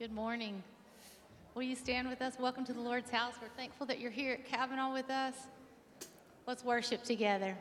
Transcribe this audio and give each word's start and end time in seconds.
Good 0.00 0.12
morning. 0.12 0.62
Will 1.54 1.62
you 1.62 1.76
stand 1.76 2.08
with 2.08 2.22
us? 2.22 2.38
Welcome 2.40 2.64
to 2.64 2.72
the 2.72 2.80
Lord's 2.80 3.10
house. 3.10 3.34
We're 3.38 3.48
thankful 3.48 3.86
that 3.88 4.00
you're 4.00 4.10
here 4.10 4.32
at 4.32 4.46
Cavanaugh 4.46 4.94
with 4.94 5.10
us. 5.10 5.34
Let's 6.46 6.64
worship 6.64 7.04
together. 7.04 7.54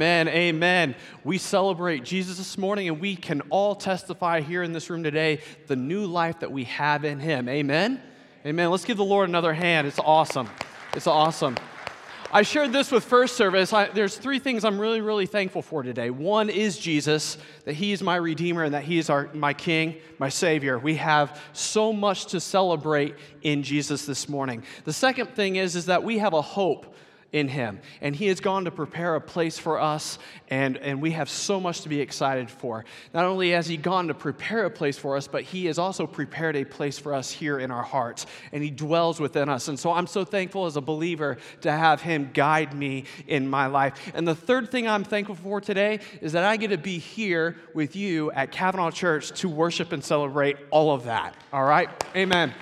Amen. 0.00 0.28
Amen. 0.28 0.94
We 1.24 1.36
celebrate 1.36 2.04
Jesus 2.04 2.38
this 2.38 2.56
morning, 2.56 2.88
and 2.88 3.02
we 3.02 3.16
can 3.16 3.42
all 3.50 3.74
testify 3.74 4.40
here 4.40 4.62
in 4.62 4.72
this 4.72 4.88
room 4.88 5.02
today 5.02 5.40
the 5.66 5.76
new 5.76 6.06
life 6.06 6.40
that 6.40 6.50
we 6.50 6.64
have 6.64 7.04
in 7.04 7.20
Him. 7.20 7.50
Amen. 7.50 8.00
Amen. 8.46 8.70
Let's 8.70 8.86
give 8.86 8.96
the 8.96 9.04
Lord 9.04 9.28
another 9.28 9.52
hand. 9.52 9.86
It's 9.86 9.98
awesome. 9.98 10.48
It's 10.94 11.06
awesome. 11.06 11.54
I 12.32 12.40
shared 12.40 12.72
this 12.72 12.90
with 12.90 13.04
first 13.04 13.36
service. 13.36 13.74
I, 13.74 13.88
there's 13.88 14.16
three 14.16 14.38
things 14.38 14.64
I'm 14.64 14.80
really, 14.80 15.02
really 15.02 15.26
thankful 15.26 15.60
for 15.60 15.82
today. 15.82 16.08
One 16.08 16.48
is 16.48 16.78
Jesus, 16.78 17.36
that 17.66 17.74
He 17.74 17.92
is 17.92 18.02
my 18.02 18.16
Redeemer 18.16 18.64
and 18.64 18.72
that 18.72 18.84
He 18.84 18.96
is 18.96 19.10
our, 19.10 19.28
my 19.34 19.52
King, 19.52 19.96
my 20.18 20.30
Savior. 20.30 20.78
We 20.78 20.94
have 20.94 21.38
so 21.52 21.92
much 21.92 22.24
to 22.28 22.40
celebrate 22.40 23.16
in 23.42 23.62
Jesus 23.62 24.06
this 24.06 24.30
morning. 24.30 24.62
The 24.86 24.94
second 24.94 25.26
thing 25.34 25.56
is, 25.56 25.76
is 25.76 25.84
that 25.86 26.02
we 26.02 26.16
have 26.20 26.32
a 26.32 26.40
hope 26.40 26.96
in 27.32 27.48
him. 27.48 27.80
And 28.00 28.14
he 28.14 28.26
has 28.26 28.40
gone 28.40 28.64
to 28.64 28.70
prepare 28.70 29.14
a 29.14 29.20
place 29.20 29.58
for 29.58 29.80
us, 29.80 30.18
and, 30.48 30.76
and 30.78 31.00
we 31.00 31.12
have 31.12 31.28
so 31.28 31.60
much 31.60 31.82
to 31.82 31.88
be 31.88 32.00
excited 32.00 32.50
for. 32.50 32.84
Not 33.14 33.24
only 33.24 33.50
has 33.50 33.66
he 33.66 33.76
gone 33.76 34.08
to 34.08 34.14
prepare 34.14 34.64
a 34.64 34.70
place 34.70 34.98
for 34.98 35.16
us, 35.16 35.28
but 35.28 35.42
he 35.42 35.66
has 35.66 35.78
also 35.78 36.06
prepared 36.06 36.56
a 36.56 36.64
place 36.64 36.98
for 36.98 37.14
us 37.14 37.30
here 37.30 37.58
in 37.58 37.70
our 37.70 37.82
hearts, 37.82 38.26
and 38.52 38.62
he 38.62 38.70
dwells 38.70 39.20
within 39.20 39.48
us. 39.48 39.68
And 39.68 39.78
so 39.78 39.92
I'm 39.92 40.06
so 40.06 40.24
thankful 40.24 40.66
as 40.66 40.76
a 40.76 40.80
believer 40.80 41.38
to 41.60 41.70
have 41.70 42.00
him 42.00 42.30
guide 42.34 42.74
me 42.74 43.04
in 43.26 43.48
my 43.48 43.66
life. 43.66 44.10
And 44.14 44.26
the 44.26 44.34
third 44.34 44.70
thing 44.70 44.88
I'm 44.88 45.04
thankful 45.04 45.36
for 45.36 45.60
today 45.60 46.00
is 46.20 46.32
that 46.32 46.44
I 46.44 46.56
get 46.56 46.68
to 46.68 46.78
be 46.78 46.98
here 46.98 47.56
with 47.74 47.94
you 47.94 48.32
at 48.32 48.50
Cavanaugh 48.50 48.90
Church 48.90 49.30
to 49.40 49.48
worship 49.48 49.92
and 49.92 50.02
celebrate 50.02 50.56
all 50.70 50.92
of 50.92 51.04
that. 51.04 51.34
All 51.52 51.64
right? 51.64 51.88
Amen. 52.16 52.52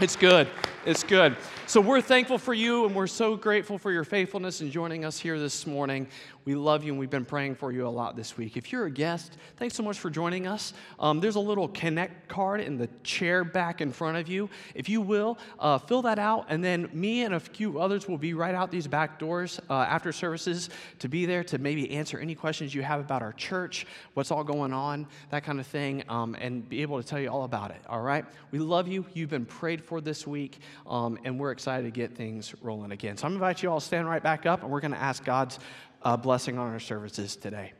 It's 0.00 0.16
good. 0.16 0.48
It's 0.84 1.04
good. 1.04 1.36
So 1.72 1.80
we're 1.80 2.02
thankful 2.02 2.36
for 2.36 2.52
you 2.52 2.84
and 2.84 2.94
we're 2.94 3.06
so 3.06 3.34
grateful 3.34 3.78
for 3.78 3.90
your 3.90 4.04
faithfulness 4.04 4.60
in 4.60 4.70
joining 4.70 5.06
us 5.06 5.18
here 5.18 5.38
this 5.38 5.66
morning. 5.66 6.06
We 6.44 6.54
love 6.54 6.84
you 6.84 6.92
and 6.92 6.98
we've 6.98 7.08
been 7.08 7.24
praying 7.24 7.54
for 7.54 7.72
you 7.72 7.86
a 7.86 7.88
lot 7.88 8.14
this 8.14 8.36
week. 8.36 8.58
If 8.58 8.72
you're 8.72 8.84
a 8.86 8.90
guest, 8.90 9.38
thanks 9.56 9.74
so 9.74 9.82
much 9.82 9.98
for 9.98 10.10
joining 10.10 10.46
us. 10.46 10.74
Um, 10.98 11.20
there's 11.20 11.36
a 11.36 11.40
little 11.40 11.68
connect 11.68 12.28
card 12.28 12.60
in 12.60 12.76
the 12.76 12.88
chair 13.04 13.42
back 13.42 13.80
in 13.80 13.90
front 13.90 14.18
of 14.18 14.28
you. 14.28 14.50
If 14.74 14.88
you 14.90 15.00
will, 15.00 15.38
uh, 15.60 15.78
fill 15.78 16.02
that 16.02 16.18
out, 16.18 16.46
and 16.48 16.62
then 16.62 16.90
me 16.92 17.22
and 17.22 17.34
a 17.34 17.40
few 17.40 17.80
others 17.80 18.08
will 18.08 18.18
be 18.18 18.34
right 18.34 18.56
out 18.56 18.72
these 18.72 18.88
back 18.88 19.20
doors 19.20 19.60
uh, 19.70 19.74
after 19.74 20.10
services 20.10 20.68
to 20.98 21.08
be 21.08 21.26
there 21.26 21.44
to 21.44 21.58
maybe 21.58 21.90
answer 21.92 22.18
any 22.18 22.34
questions 22.34 22.74
you 22.74 22.82
have 22.82 22.98
about 23.00 23.22
our 23.22 23.32
church, 23.34 23.86
what's 24.14 24.32
all 24.32 24.44
going 24.44 24.72
on, 24.72 25.06
that 25.30 25.44
kind 25.44 25.60
of 25.60 25.66
thing, 25.66 26.02
um, 26.08 26.34
and 26.40 26.68
be 26.68 26.82
able 26.82 27.00
to 27.00 27.08
tell 27.08 27.20
you 27.20 27.28
all 27.28 27.44
about 27.44 27.70
it. 27.70 27.80
All 27.88 28.02
right? 28.02 28.24
We 28.50 28.58
love 28.58 28.88
you. 28.88 29.06
You've 29.14 29.30
been 29.30 29.46
prayed 29.46 29.82
for 29.82 30.00
this 30.00 30.26
week, 30.26 30.58
um, 30.88 31.18
and 31.24 31.38
we're 31.38 31.52
excited 31.52 31.61
to 31.64 31.90
get 31.90 32.14
things 32.14 32.54
rolling 32.62 32.92
again. 32.92 33.16
So 33.16 33.26
I'm 33.26 33.34
invite 33.34 33.62
you 33.62 33.70
all 33.70 33.80
to 33.80 33.86
stand 33.86 34.08
right 34.08 34.22
back 34.22 34.46
up, 34.46 34.62
and 34.62 34.70
we're 34.70 34.80
going 34.80 34.92
to 34.92 35.02
ask 35.02 35.24
God's 35.24 35.58
uh, 36.02 36.16
blessing 36.16 36.58
on 36.58 36.70
our 36.70 36.80
services 36.80 37.36
today. 37.36 37.72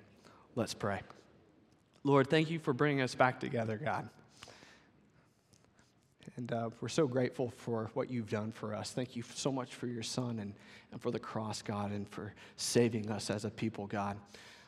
Let's 0.55 0.75
pray. 0.75 1.01
Lord, 2.05 2.29
thank 2.29 2.51
you 2.51 2.59
for 2.59 2.73
bringing 2.73 3.01
us 3.01 3.15
back 3.15 3.41
together, 3.41 3.77
God. 3.83 4.09
And 6.37 6.53
uh, 6.53 6.71
we're 6.81 6.89
so 6.89 7.07
grateful 7.07 7.53
for 7.59 7.91
what 7.95 8.11
you've 8.11 8.31
done 8.31 8.53
for 8.53 8.75
us. 8.75 8.91
Thank 8.91 9.17
you 9.17 9.23
so 9.35 9.53
much 9.53 9.75
for 9.75 9.87
your 9.87 10.03
son 10.03 10.39
and, 10.39 10.55
and 10.91 11.01
for 11.01 11.11
the 11.11 11.19
cross, 11.19 11.63
God, 11.63 11.93
and 11.93 12.09
for 12.09 12.33
saving 12.57 13.11
us 13.11 13.31
as 13.31 13.45
a 13.45 13.51
people, 13.51 13.87
God. 13.87 14.17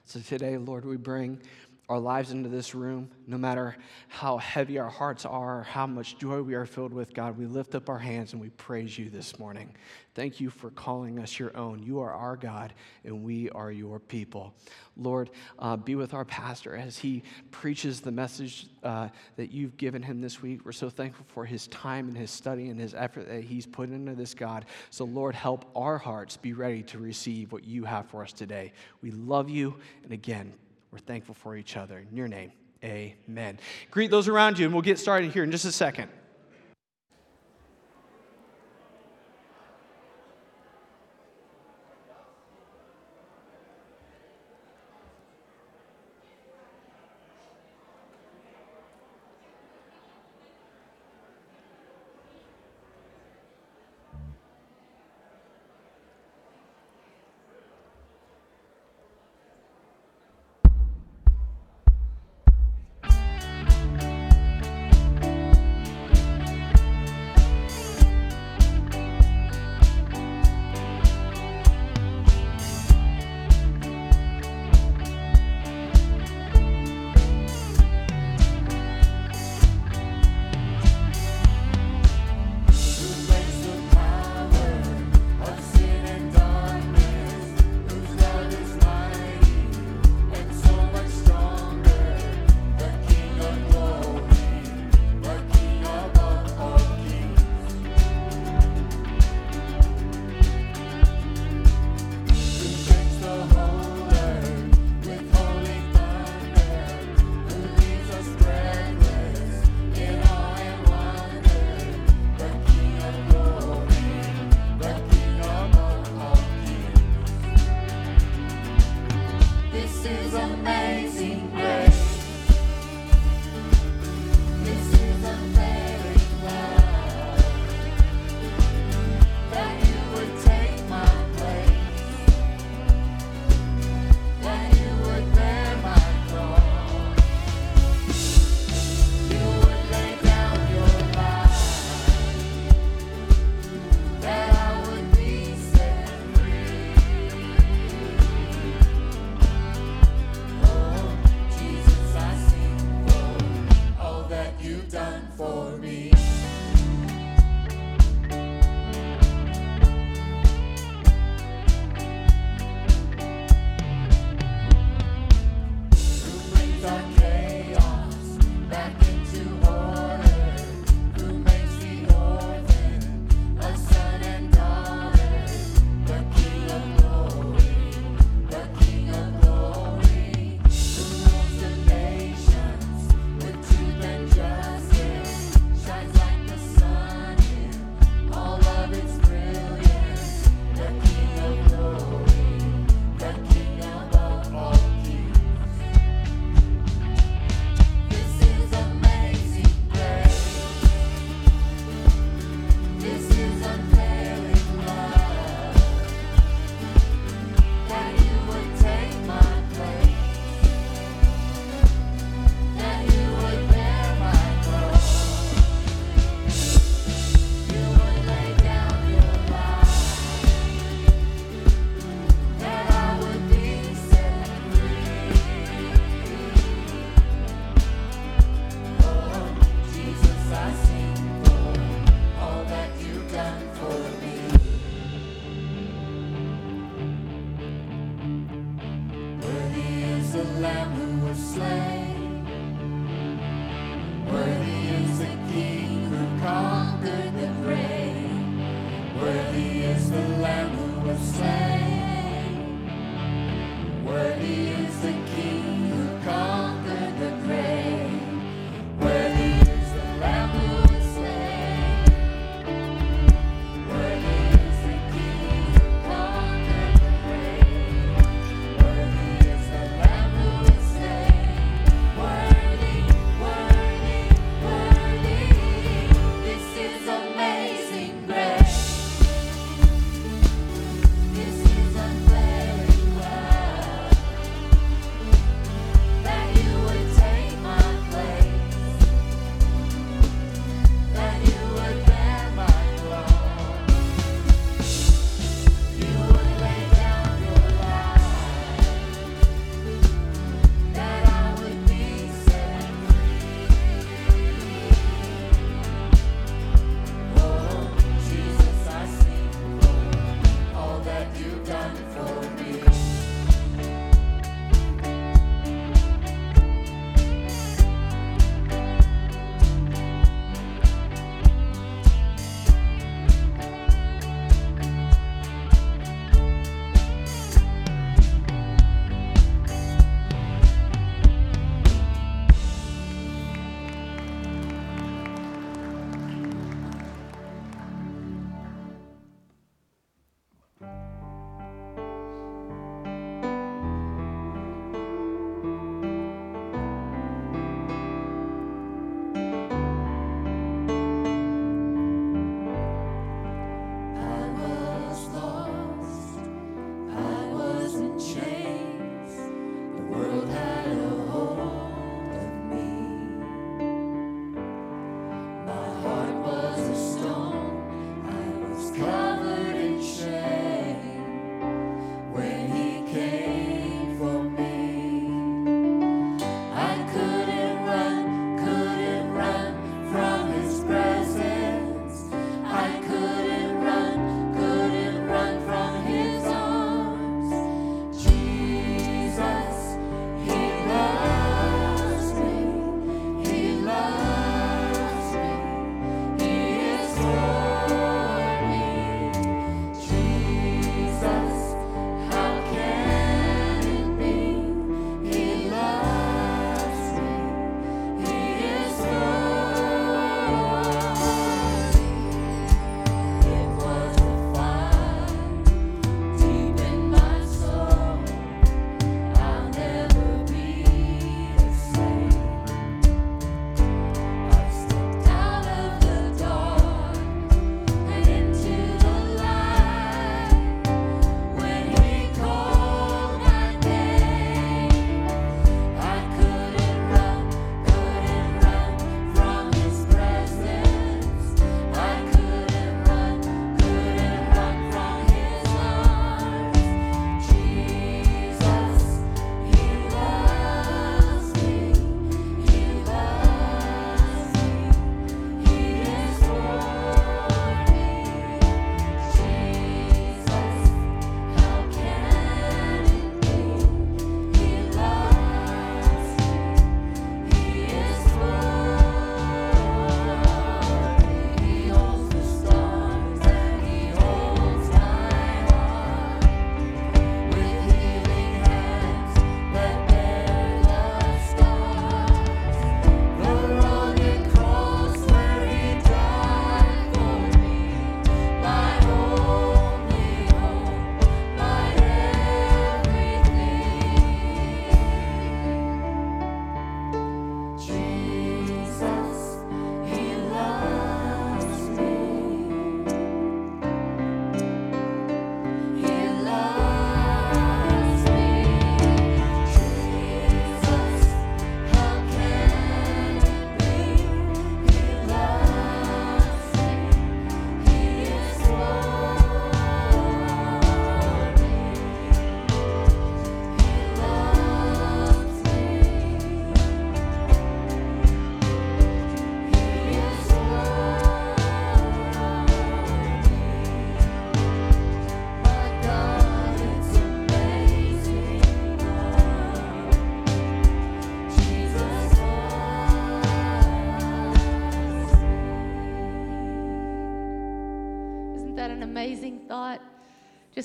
So 0.04 0.20
today, 0.20 0.58
Lord, 0.58 0.84
we 0.84 0.96
bring 0.96 1.40
our 1.88 1.98
lives 1.98 2.30
into 2.30 2.48
this 2.48 2.74
room, 2.74 3.10
no 3.26 3.36
matter 3.36 3.76
how 4.08 4.38
heavy 4.38 4.78
our 4.78 4.88
hearts 4.88 5.26
are, 5.26 5.60
or 5.60 5.62
how 5.64 5.86
much 5.86 6.18
joy 6.18 6.40
we 6.40 6.54
are 6.54 6.64
filled 6.64 6.94
with, 6.94 7.12
God, 7.12 7.36
we 7.36 7.44
lift 7.46 7.74
up 7.74 7.90
our 7.90 7.98
hands 7.98 8.32
and 8.32 8.40
we 8.40 8.48
praise 8.50 8.98
you 8.98 9.10
this 9.10 9.38
morning. 9.38 9.74
Thank 10.14 10.40
you 10.40 10.48
for 10.48 10.70
calling 10.70 11.18
us 11.18 11.38
your 11.38 11.54
own. 11.56 11.82
You 11.82 12.00
are 12.00 12.12
our 12.12 12.36
God 12.36 12.72
and 13.04 13.22
we 13.22 13.50
are 13.50 13.70
your 13.70 13.98
people. 13.98 14.54
Lord, 14.96 15.30
uh, 15.58 15.76
be 15.76 15.96
with 15.96 16.14
our 16.14 16.24
pastor 16.24 16.76
as 16.76 16.96
he 16.96 17.22
preaches 17.50 18.00
the 18.00 18.12
message 18.12 18.68
uh, 18.82 19.08
that 19.36 19.50
you've 19.50 19.76
given 19.76 20.02
him 20.02 20.20
this 20.20 20.40
week. 20.40 20.64
We're 20.64 20.72
so 20.72 20.88
thankful 20.88 21.26
for 21.28 21.44
his 21.44 21.66
time 21.66 22.08
and 22.08 22.16
his 22.16 22.30
study 22.30 22.68
and 22.68 22.80
his 22.80 22.94
effort 22.94 23.28
that 23.28 23.42
he's 23.42 23.66
put 23.66 23.90
into 23.90 24.14
this, 24.14 24.34
God. 24.34 24.66
So, 24.90 25.04
Lord, 25.04 25.34
help 25.34 25.68
our 25.74 25.98
hearts 25.98 26.36
be 26.36 26.52
ready 26.52 26.84
to 26.84 26.98
receive 26.98 27.52
what 27.52 27.64
you 27.64 27.84
have 27.84 28.06
for 28.06 28.22
us 28.22 28.32
today. 28.32 28.72
We 29.02 29.10
love 29.10 29.50
you. 29.50 29.76
And 30.04 30.12
again, 30.12 30.54
we're 30.94 31.00
thankful 31.00 31.34
for 31.34 31.56
each 31.56 31.76
other. 31.76 31.98
In 32.08 32.16
your 32.16 32.28
name, 32.28 32.52
amen. 32.84 33.58
Greet 33.90 34.12
those 34.12 34.28
around 34.28 34.60
you, 34.60 34.64
and 34.64 34.72
we'll 34.72 34.80
get 34.80 34.96
started 34.96 35.32
here 35.32 35.42
in 35.42 35.50
just 35.50 35.64
a 35.64 35.72
second. 35.72 36.08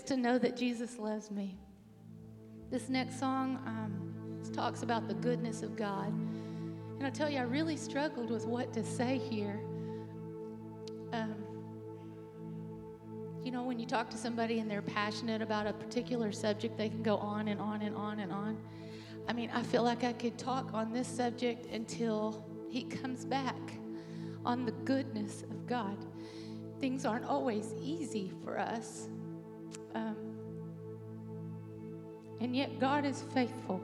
To 0.10 0.18
know 0.18 0.40
that 0.40 0.58
Jesus 0.58 0.98
loves 0.98 1.30
me. 1.30 1.56
This 2.72 2.90
next 2.90 3.20
song 3.20 3.60
um, 3.68 4.52
talks 4.54 4.82
about 4.82 5.08
the 5.08 5.14
goodness 5.14 5.62
of 5.62 5.76
God. 5.76 6.08
And 6.08 7.06
I 7.06 7.12
tell 7.12 7.30
you, 7.30 7.38
I 7.38 7.44
really 7.44 7.78
struggled 7.78 8.32
with 8.32 8.48
what 8.48 8.74
to 8.74 8.84
say 8.84 9.20
here. 9.20 9.60
Um, 11.14 11.36
you 13.44 13.52
know, 13.52 13.62
when 13.62 13.78
you 13.78 13.86
talk 13.86 14.10
to 14.10 14.18
somebody 14.18 14.58
and 14.58 14.70
they're 14.70 14.82
passionate 14.82 15.44
about 15.44 15.68
a 15.68 15.74
particular 15.74 16.32
subject, 16.32 16.76
they 16.76 16.90
can 16.90 17.04
go 17.04 17.18
on 17.18 17.48
and 17.48 17.62
on 17.62 17.84
and 17.84 17.96
on 17.96 18.20
and 18.20 18.32
on. 18.32 18.58
I 19.28 19.34
mean, 19.34 19.52
I 19.54 19.62
feel 19.62 19.84
like 19.84 20.04
I 20.04 20.14
could 20.14 20.40
talk 20.40 20.74
on 20.74 20.92
this 20.92 21.08
subject 21.08 21.68
until 21.72 22.44
he 22.68 22.82
comes 22.82 23.26
back 23.26 23.74
on 24.44 24.66
the 24.66 24.72
goodness 24.72 25.44
of 25.44 25.68
God. 25.68 25.98
Things 26.80 27.06
aren't 27.06 27.26
always 27.26 27.76
easy 27.80 28.32
for 28.44 28.58
us. 28.58 29.08
Um, 30.00 30.16
and 32.40 32.56
yet, 32.56 32.80
God 32.80 33.06
is 33.06 33.24
faithful 33.34 33.82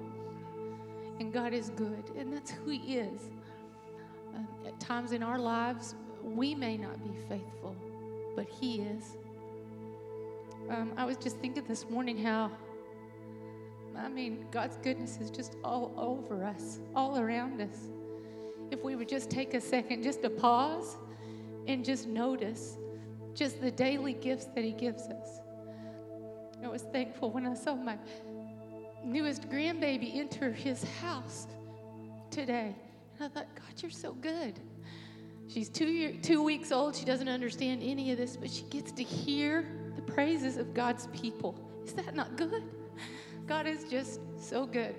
and 1.19 1.31
God 1.31 1.53
is 1.53 1.69
good, 1.71 2.11
and 2.17 2.31
that's 2.31 2.51
who 2.51 2.69
He 2.69 2.97
is. 2.97 3.21
Um, 4.35 4.47
at 4.65 4.79
times 4.79 5.11
in 5.11 5.23
our 5.23 5.39
lives, 5.39 5.95
we 6.23 6.55
may 6.55 6.77
not 6.77 7.01
be 7.03 7.13
faithful, 7.29 7.75
but 8.35 8.47
He 8.47 8.81
is. 8.81 9.17
Um, 10.69 10.93
I 10.97 11.05
was 11.05 11.17
just 11.17 11.37
thinking 11.37 11.63
this 11.67 11.89
morning 11.89 12.17
how, 12.17 12.51
I 13.97 14.09
mean, 14.09 14.45
God's 14.51 14.77
goodness 14.77 15.17
is 15.21 15.29
just 15.29 15.55
all 15.63 15.93
over 15.97 16.43
us, 16.43 16.79
all 16.95 17.17
around 17.17 17.61
us. 17.61 17.89
If 18.71 18.83
we 18.83 18.95
would 18.95 19.07
just 19.07 19.29
take 19.29 19.53
a 19.53 19.61
second 19.61 20.03
just 20.03 20.21
to 20.23 20.29
pause 20.29 20.97
and 21.67 21.85
just 21.85 22.07
notice 22.07 22.77
just 23.33 23.61
the 23.61 23.71
daily 23.71 24.13
gifts 24.13 24.45
that 24.55 24.63
He 24.63 24.71
gives 24.71 25.03
us. 25.03 25.39
I 26.63 26.67
was 26.67 26.83
thankful 26.83 27.31
when 27.31 27.45
I 27.45 27.53
saw 27.53 27.75
my 27.75 27.97
newest 29.03 29.49
grandbaby 29.49 30.15
enter 30.15 30.51
his 30.51 30.83
house 31.01 31.47
today. 32.31 32.75
And 33.17 33.25
I 33.25 33.27
thought, 33.27 33.47
God, 33.55 33.81
you're 33.81 33.91
so 33.91 34.13
good. 34.13 34.59
She's 35.47 35.69
two, 35.69 35.85
year, 35.85 36.13
two 36.21 36.43
weeks 36.43 36.71
old. 36.71 36.95
She 36.95 37.05
doesn't 37.05 37.29
understand 37.29 37.81
any 37.83 38.11
of 38.11 38.17
this, 38.17 38.35
but 38.35 38.49
she 38.49 38.63
gets 38.63 38.91
to 38.93 39.03
hear 39.03 39.67
the 39.95 40.01
praises 40.01 40.57
of 40.57 40.73
God's 40.73 41.07
people. 41.07 41.55
Is 41.85 41.93
that 41.93 42.15
not 42.15 42.35
good? 42.35 42.63
God 43.47 43.67
is 43.67 43.83
just 43.83 44.19
so 44.39 44.65
good. 44.65 44.95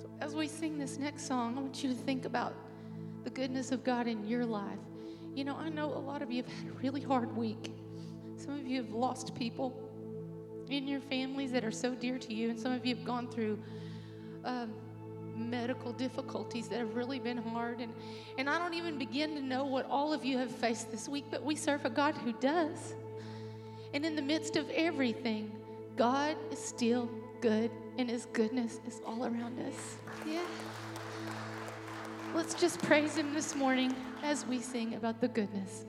So 0.00 0.08
as 0.20 0.36
we 0.36 0.46
sing 0.46 0.78
this 0.78 0.98
next 0.98 1.26
song, 1.26 1.58
I 1.58 1.60
want 1.60 1.82
you 1.82 1.90
to 1.90 1.96
think 1.96 2.26
about 2.26 2.54
the 3.24 3.30
goodness 3.30 3.72
of 3.72 3.82
God 3.82 4.06
in 4.06 4.26
your 4.28 4.46
life. 4.46 4.78
You 5.34 5.44
know, 5.44 5.56
I 5.56 5.68
know 5.68 5.86
a 5.86 5.98
lot 5.98 6.22
of 6.22 6.30
you 6.30 6.44
have 6.44 6.52
had 6.52 6.68
a 6.68 6.72
really 6.74 7.00
hard 7.00 7.36
week. 7.36 7.72
Some 8.36 8.58
of 8.58 8.66
you 8.66 8.82
have 8.82 8.92
lost 8.92 9.34
people 9.34 9.78
in 10.68 10.88
your 10.88 11.00
families 11.00 11.52
that 11.52 11.64
are 11.64 11.70
so 11.70 11.94
dear 11.94 12.18
to 12.18 12.34
you, 12.34 12.50
and 12.50 12.58
some 12.58 12.72
of 12.72 12.84
you 12.84 12.94
have 12.96 13.04
gone 13.04 13.28
through 13.28 13.58
um, 14.44 14.72
medical 15.36 15.92
difficulties 15.92 16.68
that 16.68 16.78
have 16.78 16.94
really 16.94 17.18
been 17.18 17.38
hard. 17.38 17.80
And, 17.80 17.92
and 18.38 18.48
I 18.48 18.58
don't 18.58 18.74
even 18.74 18.98
begin 18.98 19.34
to 19.34 19.42
know 19.42 19.64
what 19.64 19.86
all 19.86 20.12
of 20.12 20.24
you 20.24 20.38
have 20.38 20.50
faced 20.50 20.90
this 20.90 21.08
week, 21.08 21.24
but 21.30 21.42
we 21.42 21.56
serve 21.56 21.84
a 21.84 21.90
God 21.90 22.14
who 22.16 22.32
does. 22.34 22.94
And 23.92 24.04
in 24.04 24.16
the 24.16 24.22
midst 24.22 24.56
of 24.56 24.68
everything, 24.70 25.52
God 25.96 26.36
is 26.50 26.58
still 26.58 27.08
good, 27.40 27.70
and 27.98 28.10
His 28.10 28.26
goodness 28.32 28.80
is 28.86 29.00
all 29.06 29.24
around 29.24 29.60
us. 29.60 29.96
Yeah. 30.26 30.40
Let's 32.34 32.54
just 32.54 32.82
praise 32.82 33.16
Him 33.16 33.32
this 33.32 33.54
morning 33.54 33.94
as 34.22 34.44
we 34.46 34.60
sing 34.60 34.94
about 34.94 35.20
the 35.20 35.28
goodness. 35.28 35.84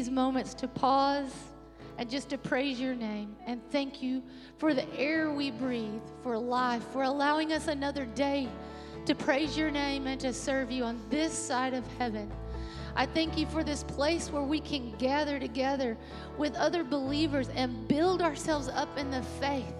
These 0.00 0.10
moments 0.10 0.54
to 0.54 0.66
pause 0.66 1.30
and 1.98 2.08
just 2.08 2.30
to 2.30 2.38
praise 2.38 2.80
your 2.80 2.94
name 2.94 3.36
and 3.46 3.60
thank 3.70 4.02
you 4.02 4.22
for 4.56 4.72
the 4.72 4.90
air 4.98 5.30
we 5.30 5.50
breathe, 5.50 6.00
for 6.22 6.38
life, 6.38 6.82
for 6.90 7.02
allowing 7.02 7.52
us 7.52 7.68
another 7.68 8.06
day 8.06 8.48
to 9.04 9.14
praise 9.14 9.58
your 9.58 9.70
name 9.70 10.06
and 10.06 10.18
to 10.18 10.32
serve 10.32 10.70
you 10.70 10.84
on 10.84 10.98
this 11.10 11.34
side 11.34 11.74
of 11.74 11.84
heaven. 11.98 12.32
I 12.96 13.04
thank 13.04 13.36
you 13.36 13.44
for 13.48 13.62
this 13.62 13.82
place 13.82 14.30
where 14.32 14.42
we 14.42 14.58
can 14.58 14.92
gather 14.96 15.38
together 15.38 15.98
with 16.38 16.54
other 16.54 16.82
believers 16.82 17.50
and 17.50 17.86
build 17.86 18.22
ourselves 18.22 18.68
up 18.68 18.96
in 18.96 19.10
the 19.10 19.22
faith, 19.38 19.74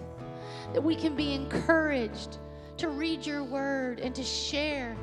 that 0.73 0.83
we 0.83 0.95
can 0.95 1.15
be 1.15 1.33
encouraged 1.33 2.37
to 2.77 2.89
read 2.89 3.25
your 3.25 3.43
word 3.43 3.99
and 3.99 4.13
to 4.13 4.23
share 4.23 4.95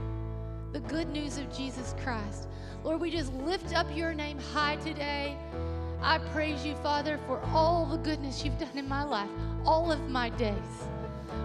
the 0.73 0.81
good 0.81 1.09
news 1.09 1.39
of 1.39 1.55
Jesus 1.55 1.95
Christ. 2.03 2.49
Lord, 2.85 3.01
we 3.01 3.11
just 3.11 3.33
lift 3.35 3.75
up 3.75 3.87
your 3.95 4.15
name 4.15 4.39
high 4.39 4.77
today. 4.77 5.37
I 6.01 6.19
praise 6.33 6.65
you, 6.65 6.75
Father, 6.77 7.19
for 7.27 7.41
all 7.53 7.87
the 7.87 7.97
goodness 7.99 8.45
you've 8.45 8.59
done 8.59 8.77
in 8.77 8.89
my 8.89 9.03
life, 9.03 9.31
all 9.65 9.91
of 9.91 10.09
my 10.09 10.31
days. 10.31 10.55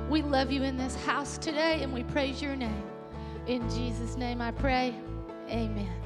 We 0.09 0.21
love 0.21 0.51
you 0.51 0.63
in 0.63 0.77
this 0.77 0.95
house 1.05 1.37
today 1.37 1.81
and 1.81 1.93
we 1.93 2.03
praise 2.03 2.41
your 2.41 2.55
name. 2.55 2.83
In 3.47 3.67
Jesus' 3.69 4.15
name 4.15 4.41
I 4.41 4.51
pray. 4.51 4.93
Amen. 5.49 6.02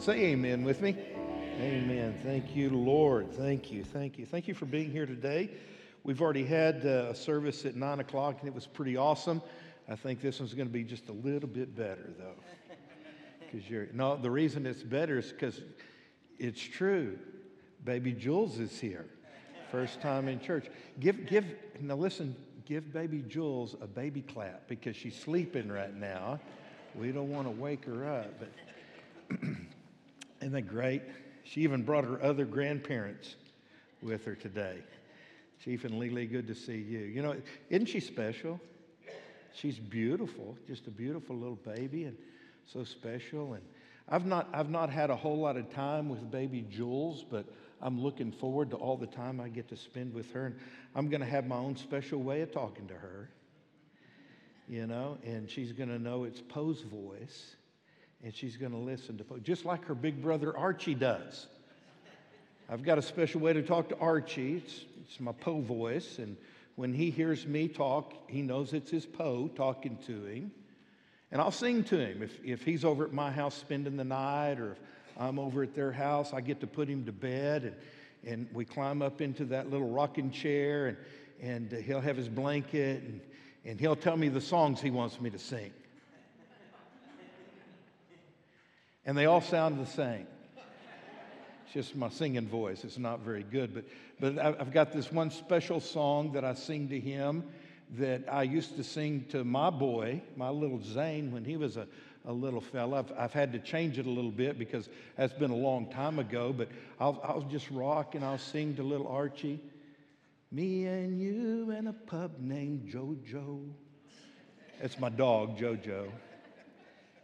Say 0.00 0.28
amen 0.28 0.64
with 0.64 0.80
me. 0.80 0.96
Amen. 1.60 2.18
Thank 2.22 2.56
you, 2.56 2.70
Lord. 2.70 3.30
Thank 3.34 3.70
you. 3.70 3.84
Thank 3.84 4.18
you. 4.18 4.24
Thank 4.24 4.48
you 4.48 4.54
for 4.54 4.64
being 4.64 4.90
here 4.90 5.04
today. 5.04 5.50
We've 6.04 6.22
already 6.22 6.46
had 6.46 6.86
uh, 6.86 7.08
a 7.10 7.14
service 7.14 7.66
at 7.66 7.76
9 7.76 8.00
o'clock, 8.00 8.36
and 8.40 8.48
it 8.48 8.54
was 8.54 8.66
pretty 8.66 8.96
awesome. 8.96 9.42
I 9.90 9.96
think 9.96 10.22
this 10.22 10.40
one's 10.40 10.54
going 10.54 10.68
to 10.68 10.72
be 10.72 10.84
just 10.84 11.10
a 11.10 11.12
little 11.12 11.50
bit 11.50 11.76
better, 11.76 12.14
though. 12.18 12.42
Because 13.40 13.68
you're, 13.68 13.88
no, 13.92 14.16
the 14.16 14.30
reason 14.30 14.64
it's 14.64 14.82
better 14.82 15.18
is 15.18 15.32
because 15.32 15.60
it's 16.38 16.62
true. 16.62 17.18
Baby 17.84 18.12
Jules 18.14 18.58
is 18.58 18.80
here. 18.80 19.04
First 19.70 20.00
time 20.00 20.28
in 20.28 20.40
church. 20.40 20.68
Give, 20.98 21.26
give, 21.26 21.44
now 21.78 21.96
listen, 21.96 22.34
give 22.64 22.90
baby 22.90 23.22
Jules 23.28 23.76
a 23.82 23.86
baby 23.86 24.22
clap 24.22 24.66
because 24.66 24.96
she's 24.96 25.14
sleeping 25.14 25.70
right 25.70 25.94
now. 25.94 26.40
We 26.94 27.12
don't 27.12 27.30
want 27.30 27.48
to 27.48 27.52
wake 27.52 27.84
her 27.84 28.10
up. 28.10 28.32
But 28.40 29.40
isn't 30.40 30.52
that 30.52 30.68
great? 30.68 31.02
She 31.44 31.62
even 31.62 31.82
brought 31.82 32.04
her 32.04 32.22
other 32.22 32.44
grandparents 32.44 33.36
with 34.02 34.24
her 34.24 34.34
today. 34.34 34.78
Chief 35.62 35.84
and 35.84 35.98
Lily, 35.98 36.26
good 36.26 36.46
to 36.46 36.54
see 36.54 36.78
you. 36.78 37.00
You 37.00 37.22
know, 37.22 37.36
isn't 37.68 37.86
she 37.86 38.00
special? 38.00 38.60
She's 39.52 39.78
beautiful, 39.78 40.56
just 40.66 40.86
a 40.86 40.90
beautiful 40.90 41.36
little 41.36 41.56
baby 41.56 42.04
and 42.04 42.16
so 42.66 42.84
special. 42.84 43.54
And 43.54 43.62
I've 44.08 44.26
not, 44.26 44.48
I've 44.52 44.70
not 44.70 44.90
had 44.90 45.10
a 45.10 45.16
whole 45.16 45.38
lot 45.38 45.56
of 45.56 45.72
time 45.72 46.08
with 46.08 46.30
baby 46.30 46.64
Jules, 46.70 47.24
but 47.28 47.44
I'm 47.82 48.00
looking 48.00 48.32
forward 48.32 48.70
to 48.70 48.76
all 48.76 48.96
the 48.96 49.06
time 49.06 49.40
I 49.40 49.48
get 49.48 49.68
to 49.68 49.76
spend 49.76 50.14
with 50.14 50.32
her. 50.32 50.46
And 50.46 50.56
I'm 50.94 51.08
going 51.08 51.20
to 51.20 51.26
have 51.26 51.46
my 51.46 51.56
own 51.56 51.76
special 51.76 52.22
way 52.22 52.40
of 52.42 52.52
talking 52.52 52.86
to 52.88 52.94
her, 52.94 53.30
you 54.68 54.86
know, 54.86 55.18
and 55.24 55.48
she's 55.50 55.72
going 55.72 55.88
to 55.88 55.98
know 55.98 56.24
it's 56.24 56.40
Poe's 56.40 56.82
voice, 56.82 57.56
and 58.22 58.34
she's 58.34 58.56
going 58.56 58.72
to 58.72 58.78
listen 58.78 59.16
to 59.18 59.24
Poe, 59.24 59.38
just 59.38 59.64
like 59.64 59.84
her 59.86 59.94
big 59.94 60.22
brother 60.22 60.56
Archie 60.56 60.94
does. 60.94 61.46
I've 62.68 62.82
got 62.82 62.98
a 62.98 63.02
special 63.02 63.40
way 63.40 63.52
to 63.52 63.62
talk 63.62 63.88
to 63.88 63.98
Archie. 63.98 64.58
It's, 64.58 64.84
it's 65.02 65.18
my 65.18 65.32
Poe 65.32 65.60
voice. 65.60 66.18
And 66.18 66.36
when 66.76 66.92
he 66.92 67.10
hears 67.10 67.46
me 67.46 67.66
talk, 67.66 68.12
he 68.28 68.42
knows 68.42 68.72
it's 68.72 68.90
his 68.90 69.06
Poe 69.06 69.48
talking 69.48 69.98
to 70.06 70.24
him. 70.24 70.52
And 71.32 71.40
I'll 71.40 71.50
sing 71.50 71.82
to 71.84 71.98
him. 71.98 72.22
If, 72.22 72.38
if 72.44 72.62
he's 72.62 72.84
over 72.84 73.04
at 73.04 73.12
my 73.12 73.30
house 73.30 73.54
spending 73.54 73.96
the 73.96 74.04
night 74.04 74.60
or 74.60 74.72
if 74.72 74.78
I'm 75.16 75.38
over 75.38 75.62
at 75.62 75.74
their 75.74 75.92
house, 75.92 76.32
I 76.32 76.40
get 76.40 76.60
to 76.60 76.66
put 76.66 76.88
him 76.88 77.04
to 77.06 77.12
bed. 77.12 77.64
And, 77.64 78.32
and 78.32 78.48
we 78.52 78.64
climb 78.64 79.02
up 79.02 79.20
into 79.20 79.44
that 79.46 79.70
little 79.70 79.88
rocking 79.88 80.30
chair 80.30 80.86
and, 80.88 80.96
and 81.42 81.82
he'll 81.84 82.00
have 82.00 82.16
his 82.16 82.28
blanket 82.28 83.02
and, 83.02 83.20
and 83.64 83.80
he'll 83.80 83.96
tell 83.96 84.16
me 84.16 84.28
the 84.28 84.40
songs 84.40 84.80
he 84.80 84.90
wants 84.90 85.20
me 85.20 85.30
to 85.30 85.38
sing. 85.38 85.72
And 89.10 89.18
they 89.18 89.26
all 89.26 89.40
sound 89.40 89.84
the 89.84 89.90
same. 89.90 90.24
It's 91.64 91.74
just 91.74 91.96
my 91.96 92.10
singing 92.10 92.46
voice. 92.46 92.84
It's 92.84 92.96
not 92.96 93.18
very 93.18 93.42
good. 93.42 93.74
But, 93.74 93.84
but 94.20 94.38
I've 94.38 94.72
got 94.72 94.92
this 94.92 95.10
one 95.10 95.32
special 95.32 95.80
song 95.80 96.30
that 96.34 96.44
I 96.44 96.54
sing 96.54 96.88
to 96.90 97.00
him 97.00 97.42
that 97.98 98.32
I 98.32 98.44
used 98.44 98.76
to 98.76 98.84
sing 98.84 99.24
to 99.30 99.42
my 99.42 99.68
boy, 99.68 100.22
my 100.36 100.50
little 100.50 100.80
Zane, 100.80 101.32
when 101.32 101.44
he 101.44 101.56
was 101.56 101.76
a, 101.76 101.88
a 102.24 102.32
little 102.32 102.60
fella. 102.60 103.00
I've, 103.00 103.12
I've 103.18 103.32
had 103.32 103.52
to 103.54 103.58
change 103.58 103.98
it 103.98 104.06
a 104.06 104.10
little 104.10 104.30
bit 104.30 104.60
because 104.60 104.88
that's 105.16 105.32
been 105.32 105.50
a 105.50 105.56
long 105.56 105.90
time 105.90 106.20
ago. 106.20 106.52
But 106.52 106.68
I'll, 107.00 107.20
I'll 107.24 107.48
just 107.50 107.68
rock 107.72 108.14
and 108.14 108.24
I'll 108.24 108.38
sing 108.38 108.76
to 108.76 108.84
little 108.84 109.08
Archie. 109.08 109.58
Me 110.52 110.86
and 110.86 111.20
you 111.20 111.72
and 111.72 111.88
a 111.88 111.92
pup 111.92 112.38
named 112.38 112.88
Jojo. 112.88 113.70
That's 114.80 115.00
my 115.00 115.08
dog, 115.08 115.58
Jojo. 115.58 116.12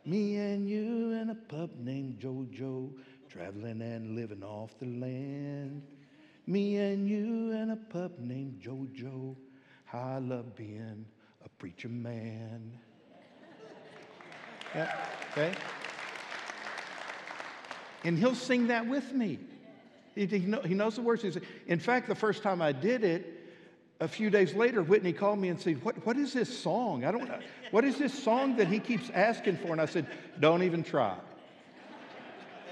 Me 0.07 0.37
and 0.37 0.69
you 0.69 1.15
and 1.15 1.33
a 1.33 1.35
pup 1.35 1.71
named 1.81 2.21
Jojo, 2.21 2.93
traveling 3.29 3.83
and 3.83 4.15
living 4.15 4.45
off 4.45 4.79
the 4.79 4.87
land. 4.87 5.83
Me 6.47 6.77
and 6.77 7.09
you 7.09 7.51
and 7.51 7.73
a 7.73 7.77
pup 7.77 8.17
named 8.21 8.63
Jojo, 8.63 9.35
how 9.85 9.99
I 9.99 10.19
love 10.19 10.55
being 10.55 11.05
a 11.45 11.49
preacher 11.59 11.89
man. 11.89 12.71
Yeah, 14.77 14.95
okay? 15.33 15.53
And 18.05 18.17
he'll 18.17 18.37
sing 18.37 18.69
that 18.69 18.87
with 18.87 19.13
me. 19.13 19.41
He, 20.15 20.27
he, 20.27 20.39
know, 20.39 20.61
he 20.63 20.75
knows 20.75 20.95
the 20.95 21.03
words. 21.03 21.25
In 21.67 21.81
fact, 21.81 22.07
the 22.07 22.15
first 22.15 22.45
time 22.45 22.63
I 22.63 22.71
did 22.71 23.03
it, 23.03 23.36
a 24.01 24.09
few 24.09 24.29
days 24.29 24.55
later, 24.55 24.83
Whitney 24.83 25.13
called 25.13 25.39
me 25.39 25.49
and 25.49 25.59
said, 25.59 25.83
what, 25.83 26.05
what 26.07 26.17
is 26.17 26.33
this 26.33 26.57
song? 26.57 27.05
I 27.05 27.11
don't 27.11 27.29
know. 27.29 27.39
What 27.71 27.85
is 27.85 27.97
this 27.99 28.13
song 28.13 28.57
that 28.57 28.69
he 28.69 28.79
keeps 28.79 29.11
asking 29.11 29.57
for? 29.59 29.73
And 29.73 29.81
I 29.81 29.87
said, 29.87 30.07
Don't 30.39 30.63
even 30.63 30.83
try. 30.83 31.17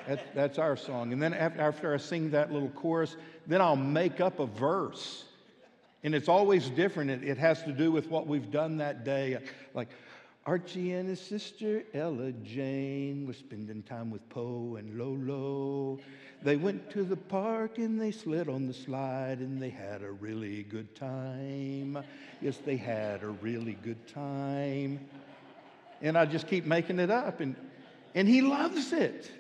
That, 0.07 0.35
that's 0.35 0.59
our 0.59 0.77
song. 0.77 1.15
And 1.15 1.23
then 1.23 1.33
after, 1.33 1.61
after 1.61 1.95
I 1.95 1.97
sing 1.97 2.31
that 2.33 2.53
little 2.53 2.69
chorus, 2.71 3.17
then 3.47 3.63
I'll 3.63 3.75
make 3.75 4.21
up 4.21 4.39
a 4.39 4.47
verse. 4.47 5.25
And 6.03 6.15
it's 6.15 6.29
always 6.29 6.69
different. 6.69 7.11
It, 7.11 7.25
it 7.25 7.39
has 7.39 7.63
to 7.63 7.73
do 7.73 7.91
with 7.91 8.09
what 8.09 8.27
we've 8.27 8.51
done 8.51 8.77
that 8.77 9.05
day. 9.05 9.39
Like 9.73 9.89
Archie 10.47 10.93
and 10.93 11.09
his 11.09 11.21
sister 11.21 11.85
Ella 11.95 12.33
Jane 12.33 13.27
were 13.27 13.33
spending 13.33 13.83
time 13.83 14.11
with 14.11 14.29
Poe 14.29 14.77
and 14.79 14.99
Lolo. 14.99 15.99
They 16.43 16.57
went 16.57 16.91
to 16.91 17.03
the 17.03 17.17
park 17.17 17.79
and 17.79 17.99
they 17.99 18.11
slid 18.11 18.51
on 18.51 18.67
the 18.67 18.75
slide 18.75 19.39
and 19.39 19.61
they 19.61 19.71
had 19.71 20.03
a 20.03 20.13
really 20.13 20.65
good 20.65 20.95
time. 20.95 21.99
Yes, 22.43 22.59
they 22.59 22.77
had 22.77 23.23
a 23.23 23.29
really 23.29 23.79
good 23.83 24.07
time. 24.07 25.01
And 26.03 26.19
I 26.19 26.27
just 26.27 26.47
keep 26.47 26.67
making 26.67 26.99
it 26.99 27.11
up. 27.11 27.41
And, 27.41 27.57
and 28.15 28.29
he 28.29 28.43
loves 28.43 28.93
it. 28.93 29.31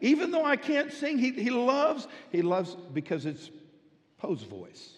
Even 0.00 0.30
though 0.30 0.44
I 0.44 0.56
can't 0.56 0.90
sing, 0.90 1.18
he, 1.18 1.32
he 1.32 1.50
loves, 1.50 2.08
he 2.32 2.40
loves 2.40 2.76
because 2.94 3.26
it's 3.26 3.50
Poe's 4.16 4.42
voice. 4.42 4.90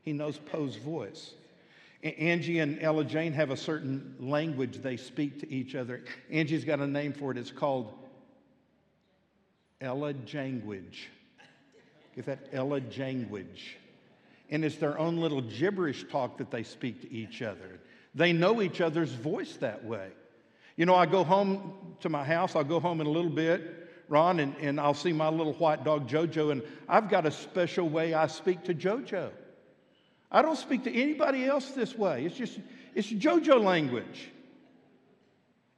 He 0.00 0.14
knows 0.14 0.38
Poe's 0.38 0.76
voice. 0.76 1.34
Angie 2.02 2.60
and 2.60 2.80
Ella 2.80 3.04
Jane 3.04 3.32
have 3.34 3.50
a 3.50 3.56
certain 3.56 4.16
language 4.18 4.78
they 4.82 4.96
speak 4.96 5.40
to 5.40 5.52
each 5.52 5.74
other. 5.74 6.02
Angie's 6.30 6.64
got 6.64 6.80
a 6.80 6.86
name 6.86 7.12
for 7.12 7.30
it. 7.30 7.36
It's 7.36 7.50
called 7.50 7.92
Ella 9.80 10.14
Janguage. 10.14 11.06
Get 12.16 12.26
that? 12.26 12.48
Ella 12.52 12.80
Janguage. 12.80 13.74
And 14.50 14.64
it's 14.64 14.76
their 14.76 14.98
own 14.98 15.18
little 15.18 15.42
gibberish 15.42 16.06
talk 16.10 16.38
that 16.38 16.50
they 16.50 16.62
speak 16.62 17.02
to 17.02 17.12
each 17.12 17.42
other. 17.42 17.78
They 18.14 18.32
know 18.32 18.62
each 18.62 18.80
other's 18.80 19.12
voice 19.12 19.56
that 19.58 19.84
way. 19.84 20.08
You 20.76 20.86
know, 20.86 20.94
I 20.94 21.06
go 21.06 21.22
home 21.22 21.94
to 22.00 22.08
my 22.08 22.24
house, 22.24 22.56
I'll 22.56 22.64
go 22.64 22.80
home 22.80 23.00
in 23.00 23.06
a 23.06 23.10
little 23.10 23.30
bit, 23.30 23.88
Ron, 24.08 24.40
and, 24.40 24.56
and 24.56 24.80
I'll 24.80 24.94
see 24.94 25.12
my 25.12 25.28
little 25.28 25.52
white 25.54 25.84
dog 25.84 26.08
JoJo, 26.08 26.52
and 26.52 26.62
I've 26.88 27.08
got 27.08 27.26
a 27.26 27.30
special 27.30 27.88
way 27.88 28.14
I 28.14 28.26
speak 28.26 28.64
to 28.64 28.74
JoJo. 28.74 29.30
I 30.30 30.42
don't 30.42 30.56
speak 30.56 30.84
to 30.84 30.94
anybody 30.94 31.44
else 31.44 31.70
this 31.70 31.96
way. 31.96 32.24
It's 32.24 32.36
just, 32.36 32.58
it's 32.94 33.08
JoJo 33.10 33.62
language. 33.62 34.30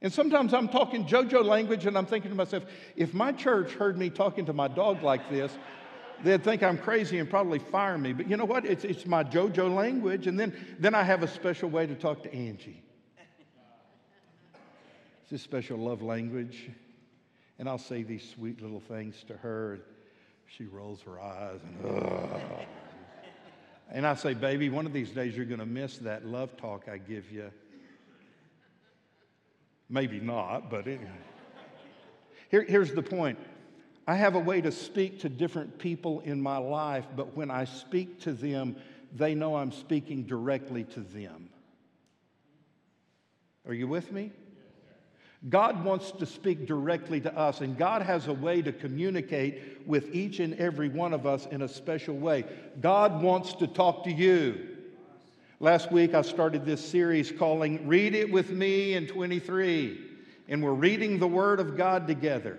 And 0.01 0.11
sometimes 0.11 0.53
I'm 0.53 0.67
talking 0.67 1.05
JoJo 1.05 1.43
language, 1.45 1.85
and 1.85 1.97
I'm 1.97 2.05
thinking 2.05 2.29
to 2.29 2.35
myself, 2.35 2.63
if 2.95 3.13
my 3.13 3.31
church 3.31 3.71
heard 3.73 3.97
me 3.97 4.09
talking 4.09 4.45
to 4.45 4.53
my 4.53 4.67
dog 4.67 5.01
like 5.01 5.29
this, 5.29 5.57
they'd 6.23 6.43
think 6.43 6.61
I'm 6.61 6.77
crazy 6.77 7.19
and 7.19 7.29
probably 7.29 7.59
fire 7.59 7.97
me. 7.97 8.13
But 8.13 8.29
you 8.29 8.37
know 8.37 8.45
what? 8.45 8.65
It's, 8.65 8.83
it's 8.83 9.05
my 9.05 9.23
JoJo 9.23 9.73
language. 9.73 10.27
And 10.27 10.39
then, 10.39 10.53
then 10.77 10.93
I 10.93 11.03
have 11.03 11.23
a 11.23 11.27
special 11.27 11.69
way 11.69 11.87
to 11.87 11.95
talk 11.95 12.21
to 12.23 12.33
Angie. 12.33 12.83
It's 15.21 15.31
this 15.31 15.41
special 15.41 15.77
love 15.77 16.01
language. 16.01 16.69
And 17.57 17.69
I'll 17.69 17.77
say 17.77 18.03
these 18.03 18.29
sweet 18.35 18.61
little 18.61 18.81
things 18.81 19.23
to 19.29 19.37
her. 19.37 19.79
She 20.45 20.65
rolls 20.65 21.01
her 21.03 21.19
eyes 21.19 21.61
and, 21.63 21.85
Ugh. 21.85 22.41
And 23.93 24.07
I 24.07 24.15
say, 24.15 24.33
baby, 24.33 24.69
one 24.69 24.87
of 24.87 24.91
these 24.91 25.11
days 25.11 25.37
you're 25.37 25.45
going 25.45 25.59
to 25.59 25.67
miss 25.67 25.99
that 25.99 26.25
love 26.25 26.57
talk 26.57 26.89
I 26.91 26.97
give 26.97 27.31
you. 27.31 27.51
Maybe 29.87 30.19
not, 30.19 30.71
but 30.71 30.87
anyway. 30.87 31.07
Here, 32.49 32.63
here's 32.63 32.91
the 32.91 33.03
point 33.03 33.37
I 34.07 34.15
have 34.15 34.33
a 34.33 34.39
way 34.39 34.61
to 34.61 34.71
speak 34.71 35.19
to 35.19 35.29
different 35.29 35.77
people 35.77 36.21
in 36.21 36.41
my 36.41 36.57
life, 36.57 37.05
but 37.15 37.37
when 37.37 37.51
I 37.51 37.65
speak 37.65 38.19
to 38.21 38.33
them, 38.33 38.75
they 39.15 39.35
know 39.35 39.55
I'm 39.55 39.71
speaking 39.71 40.23
directly 40.23 40.83
to 40.85 41.01
them. 41.01 41.49
Are 43.67 43.73
you 43.73 43.87
with 43.87 44.11
me? 44.11 44.31
God 45.49 45.83
wants 45.83 46.11
to 46.11 46.25
speak 46.25 46.65
directly 46.67 47.19
to 47.21 47.37
us, 47.37 47.59
and 47.59 47.77
God 47.77 48.01
has 48.01 48.27
a 48.27 48.33
way 48.33 48.61
to 48.61 48.71
communicate 48.71 49.85
with 49.85 50.15
each 50.15 50.39
and 50.39 50.53
every 50.55 50.87
one 50.87 51.13
of 51.13 51.25
us 51.25 51.45
in 51.47 51.63
a 51.63 51.67
special 51.67 52.15
way. 52.15 52.45
God 52.79 53.21
wants 53.21 53.53
to 53.55 53.67
talk 53.67 54.05
to 54.05 54.11
you. 54.11 54.69
Last 55.59 55.91
week, 55.91 56.13
I 56.13 56.21
started 56.21 56.65
this 56.65 56.85
series 56.85 57.31
calling 57.31 57.87
Read 57.87 58.15
It 58.15 58.31
With 58.31 58.51
Me 58.51 58.93
in 58.93 59.07
23, 59.07 59.99
and 60.47 60.63
we're 60.63 60.71
reading 60.71 61.19
the 61.19 61.27
Word 61.27 61.59
of 61.59 61.75
God 61.75 62.07
together. 62.07 62.57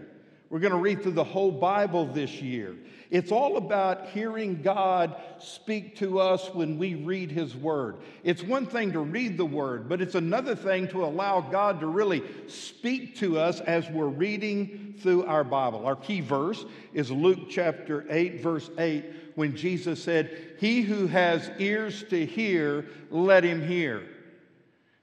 We're 0.55 0.61
going 0.61 0.71
to 0.71 0.79
read 0.79 1.03
through 1.03 1.15
the 1.15 1.25
whole 1.25 1.51
Bible 1.51 2.07
this 2.07 2.41
year. 2.41 2.77
It's 3.11 3.33
all 3.33 3.57
about 3.57 4.11
hearing 4.11 4.63
God 4.63 5.17
speak 5.41 5.97
to 5.97 6.21
us 6.21 6.49
when 6.55 6.79
we 6.79 6.95
read 6.95 7.33
His 7.33 7.57
Word. 7.57 7.97
It's 8.23 8.41
one 8.41 8.65
thing 8.65 8.93
to 8.93 9.01
read 9.01 9.37
the 9.37 9.45
Word, 9.45 9.89
but 9.89 10.01
it's 10.01 10.15
another 10.15 10.55
thing 10.55 10.87
to 10.91 11.05
allow 11.05 11.41
God 11.41 11.81
to 11.81 11.89
really 11.89 12.23
speak 12.47 13.17
to 13.17 13.37
us 13.37 13.59
as 13.63 13.91
we're 13.91 14.07
reading 14.07 14.95
through 15.01 15.25
our 15.25 15.43
Bible. 15.43 15.87
Our 15.87 15.97
key 15.97 16.21
verse 16.21 16.65
is 16.93 17.11
Luke 17.11 17.51
chapter 17.51 18.07
8, 18.09 18.41
verse 18.41 18.71
8, 18.79 19.07
when 19.35 19.57
Jesus 19.57 20.01
said, 20.01 20.55
He 20.61 20.83
who 20.83 21.09
has 21.09 21.51
ears 21.59 22.05
to 22.11 22.25
hear, 22.25 22.87
let 23.11 23.43
him 23.43 23.61
hear. 23.61 24.07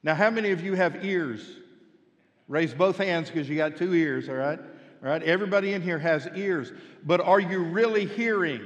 Now, 0.02 0.16
how 0.16 0.30
many 0.30 0.52
of 0.52 0.64
you 0.64 0.76
have 0.76 1.04
ears? 1.04 1.46
Raise 2.48 2.74
both 2.74 2.98
hands 2.98 3.30
because 3.30 3.50
you 3.50 3.58
got 3.58 3.76
two 3.76 3.94
ears, 3.94 4.30
all 4.30 4.36
right? 4.36 4.60
Right? 5.02 5.22
Everybody 5.24 5.74
in 5.74 5.82
here 5.82 6.00
has 6.00 6.28
ears, 6.36 6.72
but 7.04 7.20
are 7.20 7.40
you 7.40 7.60
really 7.64 8.06
hearing? 8.06 8.62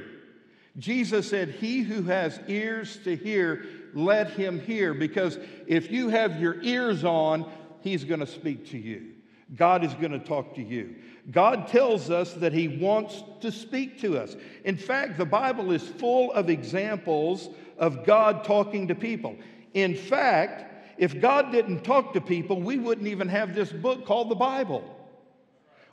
Jesus 0.77 1.29
said, 1.29 1.49
He 1.49 1.81
who 1.81 2.03
has 2.03 2.39
ears 2.47 2.99
to 3.05 3.15
hear, 3.15 3.65
let 3.93 4.31
him 4.31 4.59
hear. 4.59 4.93
Because 4.93 5.39
if 5.67 5.89
you 5.89 6.09
have 6.09 6.39
your 6.39 6.61
ears 6.61 7.03
on, 7.03 7.49
He's 7.81 8.03
going 8.03 8.19
to 8.19 8.27
speak 8.27 8.67
to 8.71 8.77
you. 8.77 9.11
God 9.55 9.83
is 9.83 9.93
going 9.93 10.11
to 10.11 10.19
talk 10.19 10.55
to 10.55 10.61
you. 10.61 10.95
God 11.31 11.67
tells 11.67 12.09
us 12.09 12.33
that 12.33 12.51
He 12.51 12.67
wants 12.67 13.23
to 13.41 13.51
speak 13.51 14.01
to 14.01 14.17
us. 14.17 14.35
In 14.63 14.75
fact, 14.75 15.17
the 15.17 15.25
Bible 15.25 15.71
is 15.71 15.87
full 15.87 16.31
of 16.33 16.49
examples 16.49 17.49
of 17.77 18.05
God 18.05 18.43
talking 18.43 18.87
to 18.87 18.95
people. 18.95 19.35
In 19.73 19.95
fact, 19.95 20.73
if 20.97 21.19
God 21.19 21.51
didn't 21.51 21.83
talk 21.83 22.13
to 22.13 22.21
people, 22.21 22.61
we 22.61 22.77
wouldn't 22.77 23.07
even 23.07 23.29
have 23.29 23.53
this 23.53 23.71
book 23.71 24.05
called 24.05 24.29
the 24.29 24.35
Bible. 24.35 24.94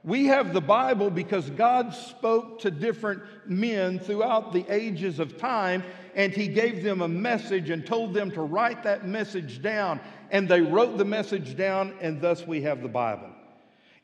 We 0.05 0.27
have 0.27 0.53
the 0.53 0.61
Bible 0.61 1.11
because 1.11 1.49
God 1.51 1.95
spoke 1.95 2.61
to 2.61 2.73
different 2.73 3.23
men 3.47 4.01
throughout 4.01 4.53
the 4.53 4.67
ages 4.69 5.21
of 5.21 5.39
time, 5.39 5.85
and 6.17 6.33
He 6.33 6.49
gave 6.49 6.83
them 6.83 7.03
a 7.03 7.09
message 7.09 7.71
and 7.71 7.87
told 7.87 8.13
them 8.13 8.33
to 8.33 8.41
write 8.41 8.83
that 8.83 9.07
message 9.07 9.63
down. 9.63 10.01
And 10.33 10.49
they 10.49 10.61
wrote 10.61 10.99
the 10.99 11.05
message 11.05 11.57
down, 11.57 11.95
and 12.01 12.21
thus 12.21 12.45
we 12.45 12.63
have 12.63 12.83
the 12.83 12.89
Bible. 12.89 13.31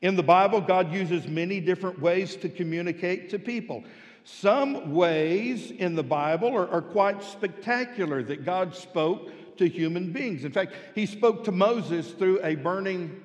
In 0.00 0.14
the 0.14 0.22
Bible, 0.22 0.60
God 0.60 0.92
uses 0.92 1.26
many 1.26 1.58
different 1.58 2.00
ways 2.00 2.36
to 2.36 2.48
communicate 2.48 3.30
to 3.30 3.38
people. 3.40 3.82
Some 4.22 4.94
ways 4.94 5.72
in 5.72 5.96
the 5.96 6.04
Bible 6.04 6.56
are, 6.56 6.68
are 6.68 6.82
quite 6.82 7.24
spectacular 7.24 8.22
that 8.22 8.44
God 8.44 8.76
spoke 8.76 9.30
to 9.56 9.68
human 9.68 10.12
beings. 10.12 10.44
In 10.44 10.52
fact, 10.52 10.74
He 10.94 11.06
spoke 11.06 11.42
to 11.44 11.52
Moses 11.52 12.12
through 12.12 12.38
a 12.44 12.54
burning 12.54 13.20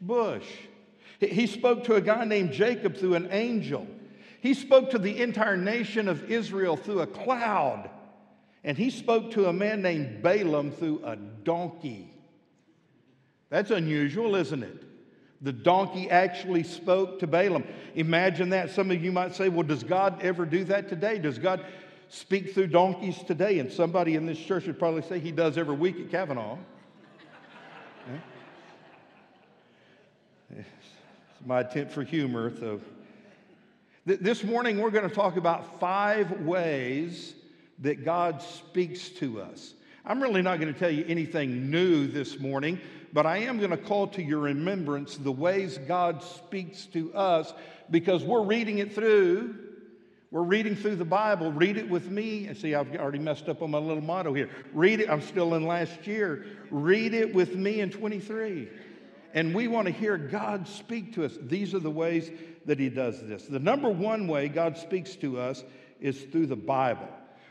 bush. 0.00 0.46
He 1.20 1.46
spoke 1.46 1.84
to 1.84 1.94
a 1.94 2.00
guy 2.00 2.24
named 2.24 2.52
Jacob 2.52 2.96
through 2.96 3.14
an 3.14 3.28
angel. 3.30 3.86
He 4.40 4.54
spoke 4.54 4.90
to 4.90 4.98
the 4.98 5.20
entire 5.20 5.56
nation 5.56 6.08
of 6.08 6.30
Israel 6.30 6.76
through 6.76 7.00
a 7.00 7.06
cloud. 7.06 7.90
And 8.64 8.76
he 8.76 8.90
spoke 8.90 9.32
to 9.32 9.46
a 9.46 9.52
man 9.52 9.82
named 9.82 10.22
Balaam 10.22 10.72
through 10.72 11.02
a 11.04 11.16
donkey. 11.16 12.12
That's 13.50 13.70
unusual, 13.70 14.36
isn't 14.36 14.62
it? 14.62 14.84
The 15.42 15.52
donkey 15.52 16.10
actually 16.10 16.62
spoke 16.64 17.20
to 17.20 17.26
Balaam. 17.26 17.64
Imagine 17.94 18.50
that. 18.50 18.70
Some 18.70 18.90
of 18.90 19.02
you 19.02 19.10
might 19.12 19.34
say, 19.34 19.48
well, 19.48 19.62
does 19.62 19.82
God 19.82 20.22
ever 20.22 20.44
do 20.44 20.64
that 20.64 20.88
today? 20.88 21.18
Does 21.18 21.38
God 21.38 21.64
speak 22.08 22.52
through 22.52 22.66
donkeys 22.68 23.22
today? 23.22 23.58
And 23.58 23.72
somebody 23.72 24.14
in 24.16 24.26
this 24.26 24.38
church 24.38 24.66
would 24.66 24.78
probably 24.78 25.02
say 25.02 25.18
he 25.18 25.32
does 25.32 25.56
every 25.56 25.76
week 25.76 25.96
at 25.98 26.10
My 31.46 31.60
attempt 31.60 31.92
for 31.92 32.02
humor. 32.02 32.52
So, 32.58 32.80
th- 34.06 34.20
this 34.20 34.44
morning 34.44 34.78
we're 34.78 34.90
going 34.90 35.08
to 35.08 35.14
talk 35.14 35.36
about 35.36 35.80
five 35.80 36.42
ways 36.42 37.34
that 37.78 38.04
God 38.04 38.42
speaks 38.42 39.08
to 39.10 39.40
us. 39.40 39.72
I'm 40.04 40.22
really 40.22 40.42
not 40.42 40.60
going 40.60 40.72
to 40.72 40.78
tell 40.78 40.90
you 40.90 41.04
anything 41.08 41.70
new 41.70 42.06
this 42.06 42.38
morning, 42.38 42.78
but 43.14 43.24
I 43.24 43.38
am 43.38 43.56
going 43.56 43.70
to 43.70 43.78
call 43.78 44.08
to 44.08 44.22
your 44.22 44.40
remembrance 44.40 45.16
the 45.16 45.32
ways 45.32 45.78
God 45.78 46.22
speaks 46.22 46.84
to 46.86 47.14
us 47.14 47.54
because 47.90 48.22
we're 48.22 48.44
reading 48.44 48.78
it 48.78 48.94
through. 48.94 49.54
We're 50.30 50.42
reading 50.42 50.76
through 50.76 50.96
the 50.96 51.06
Bible. 51.06 51.52
Read 51.52 51.78
it 51.78 51.88
with 51.88 52.10
me. 52.10 52.48
And 52.48 52.56
see, 52.56 52.74
I've 52.74 52.94
already 52.96 53.18
messed 53.18 53.48
up 53.48 53.62
on 53.62 53.70
my 53.70 53.78
little 53.78 54.02
motto 54.02 54.34
here. 54.34 54.50
Read 54.74 55.00
it. 55.00 55.08
I'm 55.08 55.22
still 55.22 55.54
in 55.54 55.66
last 55.66 56.06
year. 56.06 56.44
Read 56.70 57.14
it 57.14 57.34
with 57.34 57.56
me 57.56 57.80
in 57.80 57.90
23 57.90 58.68
and 59.34 59.54
we 59.54 59.68
want 59.68 59.86
to 59.86 59.92
hear 59.92 60.16
God 60.16 60.66
speak 60.66 61.14
to 61.14 61.24
us. 61.24 61.38
These 61.40 61.74
are 61.74 61.78
the 61.78 61.90
ways 61.90 62.30
that 62.66 62.78
He 62.78 62.88
does 62.88 63.20
this. 63.22 63.44
The 63.44 63.58
number 63.58 63.88
one 63.88 64.26
way 64.26 64.48
God 64.48 64.76
speaks 64.76 65.14
to 65.16 65.38
us 65.38 65.64
is 66.00 66.22
through 66.24 66.46
the 66.46 66.56
Bible. 66.56 67.08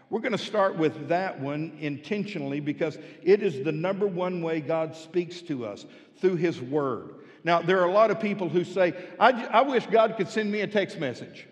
We're 0.10 0.22
going 0.22 0.32
to 0.32 0.38
start 0.38 0.76
with 0.76 1.10
that 1.10 1.40
one 1.40 1.78
intentionally 1.80 2.60
because 2.60 2.98
it 3.22 3.44
is 3.44 3.64
the 3.64 3.72
number 3.72 4.08
one 4.08 4.42
way 4.42 4.60
God 4.60 4.96
speaks 4.96 5.42
to 5.44 5.66
us 5.66 5.86
through 6.20 6.38
His 6.38 6.60
Word. 6.60 7.16
Now, 7.44 7.62
there 7.62 7.80
are 7.80 7.88
a 7.88 7.92
lot 7.92 8.12
of 8.12 8.20
people 8.20 8.50
who 8.50 8.64
say, 8.64 8.94
I, 9.20 9.32
I 9.46 9.62
wish 9.62 9.86
God 9.86 10.18
could 10.18 10.28
send 10.28 10.52
me 10.52 10.62
a 10.62 10.68
text 10.68 11.00
message. 11.00 11.48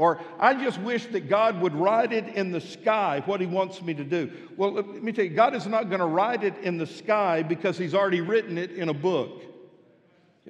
Or 0.00 0.18
I 0.38 0.54
just 0.54 0.80
wish 0.80 1.04
that 1.08 1.28
God 1.28 1.60
would 1.60 1.74
write 1.74 2.10
it 2.14 2.28
in 2.28 2.52
the 2.52 2.60
sky 2.62 3.22
what 3.26 3.38
He 3.38 3.46
wants 3.46 3.82
me 3.82 3.92
to 3.92 4.02
do. 4.02 4.32
Well, 4.56 4.72
let 4.72 4.86
me 4.86 5.12
tell 5.12 5.26
you, 5.26 5.30
God 5.30 5.54
is 5.54 5.66
not 5.66 5.90
going 5.90 6.00
to 6.00 6.06
write 6.06 6.42
it 6.42 6.56
in 6.62 6.78
the 6.78 6.86
sky 6.86 7.42
because 7.42 7.76
He's 7.76 7.92
already 7.92 8.22
written 8.22 8.56
it 8.56 8.70
in 8.70 8.88
a 8.88 8.94
book. 8.94 9.42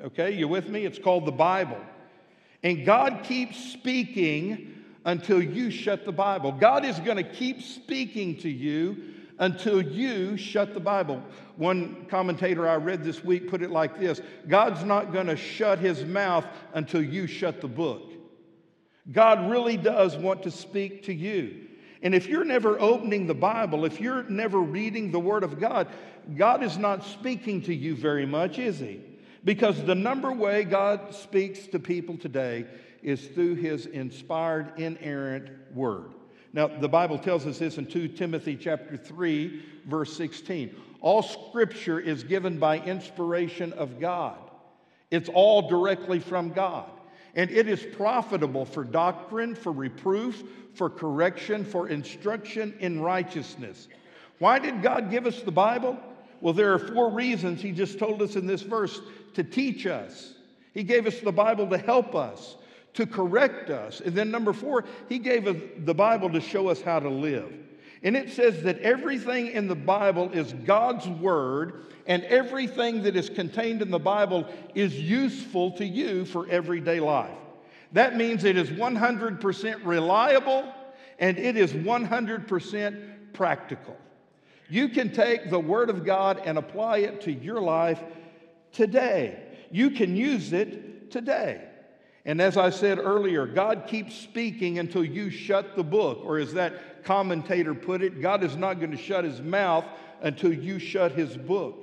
Okay, 0.00 0.30
you 0.30 0.46
with 0.46 0.68
me? 0.68 0.84
It's 0.84 1.00
called 1.00 1.26
the 1.26 1.32
Bible. 1.32 1.80
And 2.62 2.86
God 2.86 3.24
keeps 3.24 3.58
speaking 3.72 4.84
until 5.04 5.42
you 5.42 5.72
shut 5.72 6.04
the 6.04 6.12
Bible. 6.12 6.52
God 6.52 6.84
is 6.84 7.00
going 7.00 7.16
to 7.16 7.24
keep 7.24 7.60
speaking 7.60 8.36
to 8.42 8.48
you 8.48 9.02
until 9.40 9.82
you 9.82 10.36
shut 10.36 10.74
the 10.74 10.80
Bible. 10.80 11.24
One 11.56 12.06
commentator 12.08 12.68
I 12.68 12.76
read 12.76 13.02
this 13.02 13.24
week 13.24 13.50
put 13.50 13.62
it 13.62 13.72
like 13.72 13.98
this 13.98 14.20
God's 14.46 14.84
not 14.84 15.12
going 15.12 15.26
to 15.26 15.36
shut 15.36 15.80
his 15.80 16.04
mouth 16.04 16.46
until 16.72 17.02
you 17.02 17.26
shut 17.26 17.60
the 17.60 17.66
book. 17.66 18.09
God 19.12 19.50
really 19.50 19.76
does 19.76 20.16
want 20.16 20.44
to 20.44 20.50
speak 20.50 21.04
to 21.04 21.14
you. 21.14 21.66
And 22.02 22.14
if 22.14 22.28
you're 22.28 22.44
never 22.44 22.80
opening 22.80 23.26
the 23.26 23.34
Bible, 23.34 23.84
if 23.84 24.00
you're 24.00 24.22
never 24.24 24.58
reading 24.58 25.10
the 25.10 25.20
Word 25.20 25.44
of 25.44 25.60
God, 25.60 25.88
God 26.36 26.62
is 26.62 26.78
not 26.78 27.04
speaking 27.04 27.62
to 27.62 27.74
you 27.74 27.94
very 27.96 28.26
much, 28.26 28.58
is 28.58 28.78
He? 28.78 29.00
Because 29.44 29.82
the 29.84 29.94
number 29.94 30.32
way 30.32 30.64
God 30.64 31.14
speaks 31.14 31.66
to 31.68 31.78
people 31.78 32.16
today 32.16 32.66
is 33.02 33.26
through 33.28 33.56
His 33.56 33.86
inspired, 33.86 34.78
inerrant 34.78 35.50
Word. 35.74 36.14
Now, 36.52 36.66
the 36.66 36.88
Bible 36.88 37.18
tells 37.18 37.46
us 37.46 37.58
this 37.58 37.78
in 37.78 37.86
2 37.86 38.08
Timothy 38.08 38.56
chapter 38.56 38.96
3, 38.96 39.62
verse 39.86 40.16
16. 40.16 40.74
All 41.00 41.22
scripture 41.22 42.00
is 42.00 42.24
given 42.24 42.58
by 42.58 42.78
inspiration 42.78 43.72
of 43.74 44.00
God. 44.00 44.38
It's 45.10 45.28
all 45.28 45.68
directly 45.68 46.18
from 46.18 46.50
God. 46.50 46.90
And 47.34 47.50
it 47.50 47.68
is 47.68 47.84
profitable 47.96 48.64
for 48.64 48.84
doctrine, 48.84 49.54
for 49.54 49.72
reproof, 49.72 50.42
for 50.74 50.90
correction, 50.90 51.64
for 51.64 51.88
instruction 51.88 52.74
in 52.80 53.00
righteousness. 53.00 53.88
Why 54.38 54.58
did 54.58 54.82
God 54.82 55.10
give 55.10 55.26
us 55.26 55.42
the 55.42 55.52
Bible? 55.52 55.98
Well, 56.40 56.54
there 56.54 56.72
are 56.72 56.78
four 56.78 57.10
reasons 57.10 57.60
He 57.60 57.72
just 57.72 57.98
told 57.98 58.22
us 58.22 58.36
in 58.36 58.46
this 58.46 58.62
verse 58.62 59.00
to 59.34 59.44
teach 59.44 59.86
us. 59.86 60.34
He 60.72 60.82
gave 60.82 61.06
us 61.06 61.20
the 61.20 61.32
Bible 61.32 61.68
to 61.68 61.78
help 61.78 62.14
us, 62.14 62.56
to 62.94 63.06
correct 63.06 63.70
us. 63.70 64.00
And 64.00 64.14
then, 64.14 64.30
number 64.30 64.52
four, 64.52 64.84
He 65.08 65.18
gave 65.18 65.46
us 65.46 65.56
the 65.78 65.94
Bible 65.94 66.30
to 66.30 66.40
show 66.40 66.68
us 66.68 66.80
how 66.80 67.00
to 67.00 67.10
live. 67.10 67.52
And 68.02 68.16
it 68.16 68.30
says 68.30 68.62
that 68.62 68.78
everything 68.78 69.48
in 69.48 69.68
the 69.68 69.74
Bible 69.74 70.30
is 70.32 70.52
God's 70.52 71.06
Word, 71.06 71.84
and 72.06 72.24
everything 72.24 73.02
that 73.02 73.14
is 73.14 73.28
contained 73.28 73.82
in 73.82 73.90
the 73.90 73.98
Bible 73.98 74.46
is 74.74 74.98
useful 74.98 75.72
to 75.72 75.84
you 75.84 76.24
for 76.24 76.48
everyday 76.48 76.98
life. 76.98 77.36
That 77.92 78.16
means 78.16 78.44
it 78.44 78.56
is 78.56 78.70
100% 78.70 79.84
reliable 79.84 80.72
and 81.18 81.38
it 81.38 81.56
is 81.56 81.72
100% 81.72 83.32
practical. 83.32 83.96
You 84.68 84.88
can 84.88 85.12
take 85.12 85.50
the 85.50 85.58
Word 85.58 85.90
of 85.90 86.04
God 86.04 86.40
and 86.44 86.56
apply 86.56 86.98
it 86.98 87.20
to 87.22 87.32
your 87.32 87.60
life 87.60 88.00
today. 88.72 89.42
You 89.70 89.90
can 89.90 90.16
use 90.16 90.52
it 90.52 91.10
today. 91.10 91.69
And 92.24 92.40
as 92.40 92.56
I 92.56 92.70
said 92.70 92.98
earlier, 92.98 93.46
God 93.46 93.84
keeps 93.86 94.14
speaking 94.14 94.78
until 94.78 95.04
you 95.04 95.30
shut 95.30 95.76
the 95.76 95.82
book. 95.82 96.20
Or 96.22 96.38
as 96.38 96.52
that 96.54 97.04
commentator 97.04 97.74
put 97.74 98.02
it, 98.02 98.20
God 98.20 98.44
is 98.44 98.56
not 98.56 98.74
going 98.74 98.90
to 98.90 98.96
shut 98.96 99.24
his 99.24 99.40
mouth 99.40 99.84
until 100.20 100.52
you 100.52 100.78
shut 100.78 101.12
his 101.12 101.36
book. 101.36 101.76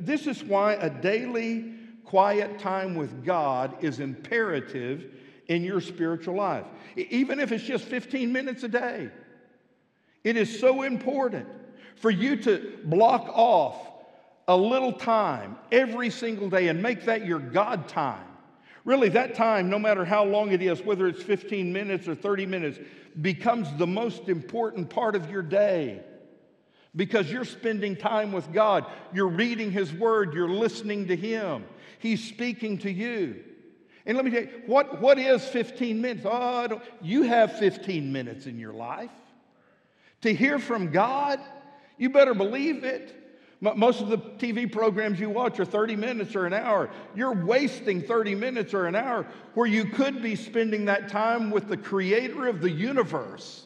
This 0.00 0.26
is 0.26 0.42
why 0.42 0.74
a 0.74 0.88
daily 0.88 1.74
quiet 2.04 2.58
time 2.58 2.94
with 2.94 3.24
God 3.24 3.76
is 3.84 4.00
imperative 4.00 5.12
in 5.48 5.62
your 5.62 5.80
spiritual 5.80 6.36
life, 6.36 6.64
even 6.96 7.38
if 7.38 7.52
it's 7.52 7.64
just 7.64 7.84
15 7.84 8.32
minutes 8.32 8.62
a 8.62 8.68
day. 8.68 9.10
It 10.22 10.38
is 10.38 10.58
so 10.58 10.82
important 10.82 11.46
for 11.96 12.10
you 12.10 12.36
to 12.36 12.78
block 12.84 13.28
off 13.34 13.76
a 14.48 14.56
little 14.56 14.92
time 14.92 15.56
every 15.70 16.08
single 16.08 16.48
day 16.48 16.68
and 16.68 16.82
make 16.82 17.04
that 17.04 17.26
your 17.26 17.38
God 17.38 17.88
time. 17.88 18.26
Really, 18.84 19.08
that 19.10 19.34
time, 19.34 19.70
no 19.70 19.78
matter 19.78 20.04
how 20.04 20.24
long 20.24 20.52
it 20.52 20.60
is, 20.60 20.82
whether 20.82 21.06
it's 21.06 21.22
15 21.22 21.72
minutes 21.72 22.06
or 22.06 22.14
30 22.14 22.46
minutes, 22.46 22.78
becomes 23.20 23.68
the 23.78 23.86
most 23.86 24.28
important 24.28 24.90
part 24.90 25.16
of 25.16 25.30
your 25.30 25.42
day 25.42 26.02
because 26.94 27.30
you're 27.30 27.44
spending 27.44 27.96
time 27.96 28.30
with 28.30 28.52
God. 28.52 28.84
You're 29.12 29.28
reading 29.28 29.72
His 29.72 29.92
Word, 29.92 30.34
you're 30.34 30.48
listening 30.48 31.08
to 31.08 31.16
Him, 31.16 31.64
He's 31.98 32.22
speaking 32.22 32.78
to 32.78 32.90
you. 32.90 33.42
And 34.06 34.16
let 34.16 34.26
me 34.26 34.30
tell 34.30 34.42
you, 34.42 34.50
what, 34.66 35.00
what 35.00 35.18
is 35.18 35.42
15 35.46 36.00
minutes? 36.00 36.26
Oh, 36.30 36.82
you 37.00 37.22
have 37.22 37.58
15 37.58 38.12
minutes 38.12 38.44
in 38.44 38.58
your 38.58 38.74
life. 38.74 39.10
To 40.20 40.34
hear 40.34 40.58
from 40.58 40.90
God, 40.90 41.40
you 41.96 42.10
better 42.10 42.34
believe 42.34 42.84
it. 42.84 43.23
Mo- 43.64 43.74
Most 43.74 44.02
of 44.02 44.10
the 44.10 44.18
TV 44.18 44.70
programs 44.70 45.18
you 45.18 45.30
watch 45.30 45.58
are 45.58 45.64
30 45.64 45.96
minutes 45.96 46.36
or 46.36 46.44
an 46.44 46.52
hour. 46.52 46.90
You're 47.14 47.32
wasting 47.32 48.02
30 48.02 48.34
minutes 48.34 48.74
or 48.74 48.86
an 48.86 48.94
hour 48.94 49.26
where 49.54 49.66
you 49.66 49.86
could 49.86 50.22
be 50.22 50.36
spending 50.36 50.84
that 50.84 51.08
time 51.08 51.50
with 51.50 51.68
the 51.68 51.76
creator 51.78 52.46
of 52.46 52.60
the 52.60 52.70
universe. 52.70 53.63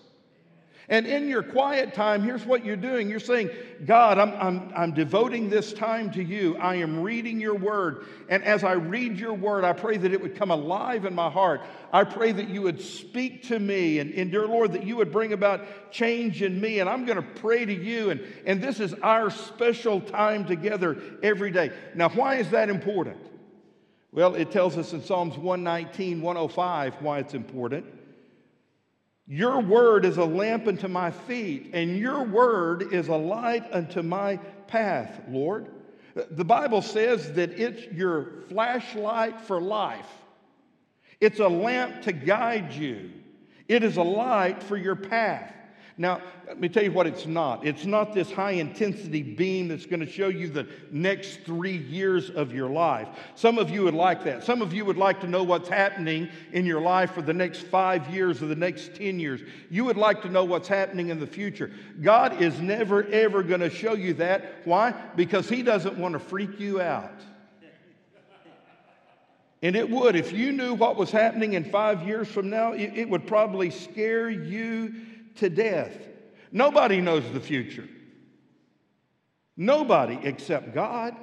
And 0.91 1.07
in 1.07 1.29
your 1.29 1.43
quiet 1.43 1.93
time, 1.93 2.23
here's 2.23 2.47
what 2.47 2.65
you're 2.65 2.75
doing. 2.75 3.11
You're 3.11 3.21
saying, 3.21 3.51
God, 3.85 4.17
I'm, 4.17 4.33
I'm, 4.35 4.73
I'm 4.75 4.95
devoting 4.95 5.51
this 5.51 5.75
time 5.75 6.11
to 6.13 6.23
you. 6.23 6.57
I 6.57 6.77
am 6.77 7.03
reading 7.03 7.39
your 7.39 7.57
word. 7.57 8.07
And 8.31 8.43
as 8.43 8.65
I 8.65 8.73
read 8.73 9.21
your 9.21 9.35
word, 9.35 9.65
I 9.65 9.75
pray 9.75 9.99
that 9.99 10.15
it 10.15 10.21
would 10.21 10.35
come 10.35 10.51
alive 10.51 11.05
in 11.05 11.15
my 11.15 11.29
heart. 11.29 11.61
I 11.93 12.05
pray 12.05 12.33
that 12.33 12.49
you 12.49 12.63
would 12.63 12.81
speak 12.81 13.43
to 13.49 13.59
me. 13.59 13.99
And, 13.99 14.15
and 14.15 14.31
dear 14.31 14.47
Lord, 14.47 14.73
that 14.73 14.87
you 14.87 14.97
would 14.97 15.13
bring 15.13 15.35
about 15.35 15.93
change 15.93 16.41
in 16.41 16.59
me. 16.59 16.81
And 16.81 16.89
I'm 16.89 17.05
going 17.05 17.17
to 17.17 17.41
pray 17.41 17.67
to 17.67 17.75
you. 17.75 18.09
And, 18.09 18.25
and 18.47 18.63
this 18.63 18.81
is 18.81 18.95
our 19.03 19.29
special 19.29 20.01
time 20.01 20.47
together 20.47 20.97
every 21.23 21.51
day. 21.51 21.71
Now, 21.95 22.09
why 22.09 22.37
is 22.37 22.49
that 22.51 22.71
important? 22.71 23.19
Well, 24.11 24.37
it 24.37 24.51
tells 24.51 24.79
us 24.79 24.95
in 24.95 25.05
Psalms 25.05 25.37
119, 25.37 26.23
105 26.23 26.95
why 27.03 27.19
it's 27.19 27.35
important. 27.35 27.85
Your 29.29 29.61
word 29.61 30.07
is 30.07 30.17
a 30.17 30.25
lamp 30.25 30.67
unto 30.67 30.89
my 30.89 31.11
feet, 31.11 31.71
and 31.75 31.99
your 31.99 32.25
word 32.25 32.95
is 32.95 33.09
a 33.09 33.17
light 33.17 33.65
unto 33.73 34.03
my 34.03 34.39
path, 34.67 35.21
Lord. 35.29 35.69
The 36.31 36.45
Bible 36.45 36.81
says 36.81 37.35
that 37.35 37.51
it's 37.51 37.93
your 37.93 38.43
flashlight 38.49 39.43
for 39.43 39.61
life, 39.61 40.09
it's 41.21 41.41
a 41.41 41.49
lamp 41.49 42.03
to 42.03 42.13
guide 42.13 42.73
you, 42.73 43.11
it 43.69 43.85
is 43.85 43.99
a 43.99 44.03
light 44.03 44.63
for 44.63 44.79
your 44.79 44.97
path. 44.97 45.53
Now, 46.01 46.23
let 46.47 46.61
me 46.61 46.69
tell 46.69 46.85
you 46.85 46.93
what 46.93 47.09
it's 47.09 47.27
not. 47.27 47.67
It's 47.67 47.85
not 47.85 48.15
this 48.15 48.31
high 48.31 48.53
intensity 48.53 49.21
beam 49.21 49.67
that's 49.67 49.85
going 49.85 49.99
to 49.99 50.07
show 50.07 50.29
you 50.29 50.49
the 50.49 50.69
next 50.93 51.41
three 51.41 51.77
years 51.77 52.31
of 52.31 52.55
your 52.55 52.71
life. 52.71 53.09
Some 53.35 53.59
of 53.59 53.69
you 53.69 53.83
would 53.83 53.95
like 53.95 54.23
that. 54.23 54.45
Some 54.45 54.63
of 54.63 54.73
you 54.73 54.85
would 54.85 54.97
like 54.97 55.21
to 55.23 55.27
know 55.27 55.43
what's 55.43 55.69
happening 55.69 56.29
in 56.53 56.65
your 56.65 56.81
life 56.81 57.15
for 57.15 57.23
the 57.23 57.35
next 57.35 57.63
five 57.63 58.09
years 58.15 58.41
or 58.41 58.47
the 58.47 58.55
next 58.55 58.95
10 58.95 59.19
years. 59.19 59.41
You 59.71 59.85
would 59.87 59.97
like 59.97 60.23
to 60.23 60.29
know 60.29 60.45
what's 60.45 60.69
happening 60.69 61.09
in 61.09 61.19
the 61.19 61.27
future. 61.27 61.73
God 62.01 62.41
is 62.41 62.61
never, 62.61 63.05
ever 63.09 63.43
going 63.43 63.61
to 63.61 63.71
show 63.71 63.95
you 63.95 64.15
that. 64.15 64.63
Why? 64.65 64.93
Because 65.17 65.49
He 65.49 65.65
doesn't 65.65 65.99
want 65.99 66.13
to 66.13 66.21
freak 66.21 66.61
you 66.61 66.81
out. 66.81 67.21
And 69.61 69.75
it 69.75 69.91
would. 69.91 70.15
If 70.15 70.33
you 70.33 70.53
knew 70.53 70.75
what 70.75 70.95
was 70.95 71.11
happening 71.11 71.55
in 71.55 71.65
five 71.65 72.07
years 72.07 72.29
from 72.29 72.49
now, 72.49 72.75
it, 72.75 72.93
it 72.95 73.11
would 73.11 73.27
probably 73.27 73.71
scare 73.71 74.31
you 74.31 74.95
to 75.39 75.51
death. 75.51 75.93
Nobody 76.53 77.01
knows 77.01 77.25
the 77.33 77.41
future. 77.41 77.89
Nobody 79.57 80.19
except 80.23 80.75
God. 80.75 81.17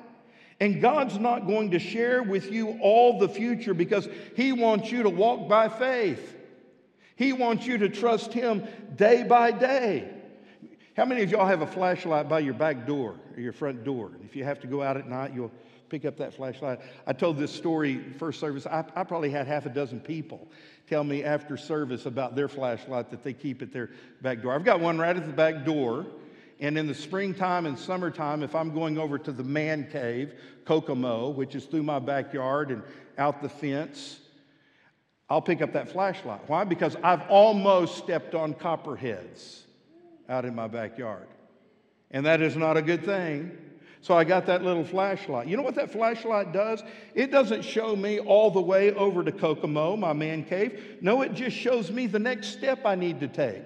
And 0.60 0.82
God's 0.82 1.18
not 1.18 1.48
going 1.48 1.72
to 1.72 1.80
share 1.80 2.24
with 2.24 2.52
you 2.52 2.78
all 2.82 3.20
the 3.20 3.28
future 3.28 3.74
because 3.74 4.08
He 4.36 4.54
wants 4.54 4.92
you 4.92 5.04
to 5.04 5.10
walk 5.10 5.50
by 5.50 5.68
faith. 5.68 6.36
He 7.16 7.34
wants 7.34 7.66
you 7.66 7.78
to 7.80 7.90
trust 7.90 8.34
Him 8.34 8.66
day 8.96 9.24
by 9.24 9.52
day. 9.52 10.10
How 10.96 11.04
many 11.04 11.24
of 11.24 11.32
y'all 11.32 11.46
have 11.46 11.62
a 11.62 11.68
flashlight 11.68 12.30
by 12.30 12.40
your 12.40 12.54
back 12.54 12.88
door 12.88 13.16
or 13.36 13.42
your 13.42 13.52
front 13.52 13.84
door? 13.84 14.12
If 14.24 14.36
you 14.36 14.46
have 14.46 14.62
to 14.62 14.68
go 14.68 14.82
out 14.82 14.96
at 14.96 15.10
night, 15.10 15.34
you'll 15.34 15.52
pick 15.90 16.06
up 16.06 16.18
that 16.18 16.34
flashlight. 16.34 16.80
I 17.06 17.14
told 17.14 17.38
this 17.38 17.52
story 17.52 18.00
first 18.18 18.40
service. 18.40 18.66
I, 18.66 18.84
I 18.96 19.04
probably 19.04 19.30
had 19.30 19.48
half 19.48 19.66
a 19.66 19.70
dozen 19.70 20.00
people 20.00 20.48
tell 20.88 21.04
me 21.04 21.24
after 21.24 21.58
service 21.58 22.06
about 22.06 22.36
their 22.36 22.48
flashlight 22.48 23.10
that 23.12 23.24
they 23.24 23.34
keep 23.34 23.62
at 23.62 23.72
their 23.72 23.90
back 24.22 24.42
door. 24.42 24.54
I've 24.54 24.64
got 24.64 24.80
one 24.80 24.98
right 24.98 25.16
at 25.16 25.26
the 25.26 25.34
back 25.34 25.66
door. 25.66 26.06
And 26.60 26.78
in 26.78 26.88
the 26.88 26.96
springtime 26.96 27.66
and 27.66 27.78
summertime, 27.78 28.42
if 28.42 28.56
I'm 28.56 28.74
going 28.74 28.98
over 28.98 29.18
to 29.18 29.32
the 29.34 29.44
man 29.44 29.90
cave, 29.92 30.34
Kokomo, 30.64 31.30
which 31.30 31.54
is 31.54 31.66
through 31.66 31.84
my 31.84 32.00
backyard 32.00 32.72
and 32.72 32.82
out 33.18 33.42
the 33.42 33.50
fence, 33.50 34.20
I'll 35.30 35.42
pick 35.42 35.62
up 35.62 35.74
that 35.74 35.90
flashlight. 35.90 36.42
Why? 36.48 36.64
Because 36.64 36.96
I've 37.04 37.28
almost 37.30 37.98
stepped 37.98 38.36
on 38.36 38.54
copperheads 38.54 39.64
out 40.30 40.46
in 40.46 40.56
my 40.56 40.68
backyard. 40.68 41.28
And 42.12 42.26
that 42.26 42.42
is 42.42 42.56
not 42.56 42.78
a 42.78 42.82
good 42.82 43.04
thing. 43.04 43.58
So 44.06 44.16
I 44.16 44.24
got 44.24 44.46
that 44.46 44.62
little 44.62 44.84
flashlight. 44.84 45.48
You 45.48 45.58
know 45.58 45.64
what 45.64 45.74
that 45.74 45.92
flashlight 45.92 46.54
does? 46.54 46.84
It 47.16 47.32
doesn't 47.32 47.64
show 47.64 47.96
me 47.96 48.20
all 48.20 48.52
the 48.52 48.62
way 48.62 48.94
over 48.94 49.24
to 49.24 49.32
Kokomo, 49.32 49.98
my 49.98 50.14
man 50.14 50.44
cave. 50.44 51.00
No, 51.02 51.24
it 51.24 51.34
just 51.34 51.58
shows 51.58 51.90
me 51.90 52.06
the 52.06 52.20
next 52.20 52.50
step 52.50 52.86
I 52.86 52.94
need 52.94 53.20
to 53.22 53.28
take. 53.28 53.64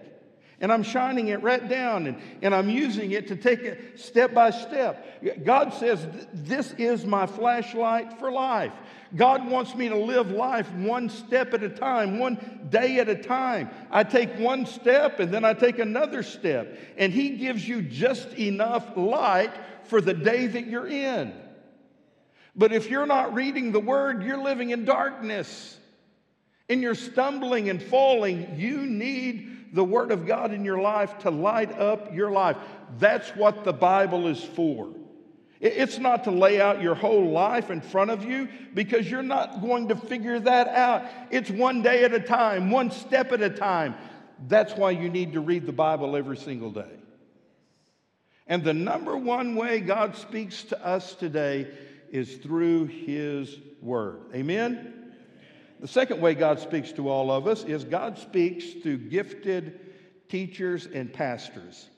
And 0.61 0.71
I'm 0.71 0.81
shining 0.81 1.27
it 1.27 1.43
right 1.43 1.67
down 1.67 2.07
and, 2.07 2.21
and 2.41 2.55
I'm 2.55 2.69
using 2.69 3.11
it 3.11 3.27
to 3.27 3.35
take 3.35 3.59
it 3.59 3.99
step 3.99 4.33
by 4.33 4.51
step. 4.51 5.43
God 5.43 5.73
says, 5.73 6.07
This 6.31 6.71
is 6.77 7.05
my 7.05 7.25
flashlight 7.25 8.17
for 8.17 8.31
life. 8.31 8.71
God 9.15 9.49
wants 9.49 9.73
me 9.73 9.89
to 9.89 9.97
live 9.97 10.29
life 10.29 10.71
one 10.73 11.09
step 11.09 11.53
at 11.53 11.63
a 11.63 11.69
time, 11.69 12.19
one 12.19 12.67
day 12.69 12.99
at 12.99 13.09
a 13.09 13.15
time. 13.15 13.69
I 13.89 14.03
take 14.03 14.37
one 14.37 14.65
step 14.65 15.19
and 15.19 15.33
then 15.33 15.43
I 15.43 15.53
take 15.53 15.79
another 15.79 16.21
step. 16.21 16.77
And 16.97 17.11
He 17.11 17.37
gives 17.37 17.67
you 17.67 17.81
just 17.81 18.33
enough 18.33 18.95
light 18.95 19.53
for 19.85 19.99
the 19.99 20.13
day 20.13 20.47
that 20.47 20.67
you're 20.67 20.87
in. 20.87 21.33
But 22.55 22.71
if 22.71 22.89
you're 22.89 23.07
not 23.07 23.33
reading 23.33 23.71
the 23.71 23.79
Word, 23.79 24.23
you're 24.23 24.41
living 24.41 24.69
in 24.69 24.85
darkness 24.85 25.77
and 26.67 26.81
you're 26.81 26.95
stumbling 26.95 27.69
and 27.69 27.81
falling. 27.81 28.55
You 28.57 28.85
need 28.85 29.73
the 29.73 29.83
Word 29.83 30.11
of 30.11 30.27
God 30.27 30.53
in 30.53 30.63
your 30.63 30.79
life 30.79 31.19
to 31.19 31.31
light 31.31 31.71
up 31.71 32.13
your 32.13 32.29
life. 32.29 32.57
That's 32.99 33.29
what 33.29 33.63
the 33.63 33.73
Bible 33.73 34.27
is 34.27 34.43
for. 34.43 34.89
It- 35.59 35.73
It's 35.77 35.99
not 35.99 36.23
to 36.23 36.31
lay 36.31 36.61
out 36.61 36.81
your 36.81 36.95
whole 36.95 37.29
life 37.29 37.69
in 37.69 37.81
front 37.81 38.11
of 38.11 38.23
you 38.23 38.47
because 38.73 39.09
you're 39.09 39.23
not 39.23 39.61
going 39.61 39.89
to 39.89 39.95
figure 39.95 40.39
that 40.39 40.67
out. 40.67 41.03
It's 41.31 41.49
one 41.49 41.81
day 41.81 42.03
at 42.03 42.13
a 42.13 42.19
time, 42.19 42.71
one 42.71 42.91
step 42.91 43.31
at 43.31 43.41
a 43.41 43.49
time. 43.49 43.95
That's 44.47 44.73
why 44.75 44.91
you 44.91 45.09
need 45.09 45.33
to 45.33 45.41
read 45.41 45.65
the 45.65 45.73
Bible 45.73 46.15
every 46.15 46.37
single 46.37 46.71
day. 46.71 46.99
And 48.47 48.63
the 48.63 48.73
number 48.73 49.15
one 49.17 49.55
way 49.55 49.79
God 49.79 50.15
speaks 50.15 50.63
to 50.65 50.85
us 50.85 51.13
today 51.13 51.67
is 52.09 52.37
through 52.37 52.85
His 52.85 53.55
Word. 53.81 54.21
Amen? 54.33 55.13
The 55.79 55.87
second 55.87 56.19
way 56.19 56.33
God 56.33 56.59
speaks 56.59 56.91
to 56.93 57.09
all 57.09 57.31
of 57.31 57.47
us 57.47 57.63
is 57.63 57.83
God 57.83 58.17
speaks 58.17 58.65
through 58.81 58.97
gifted 59.09 59.79
teachers 60.29 60.87
and 60.87 61.11
pastors. 61.11 61.89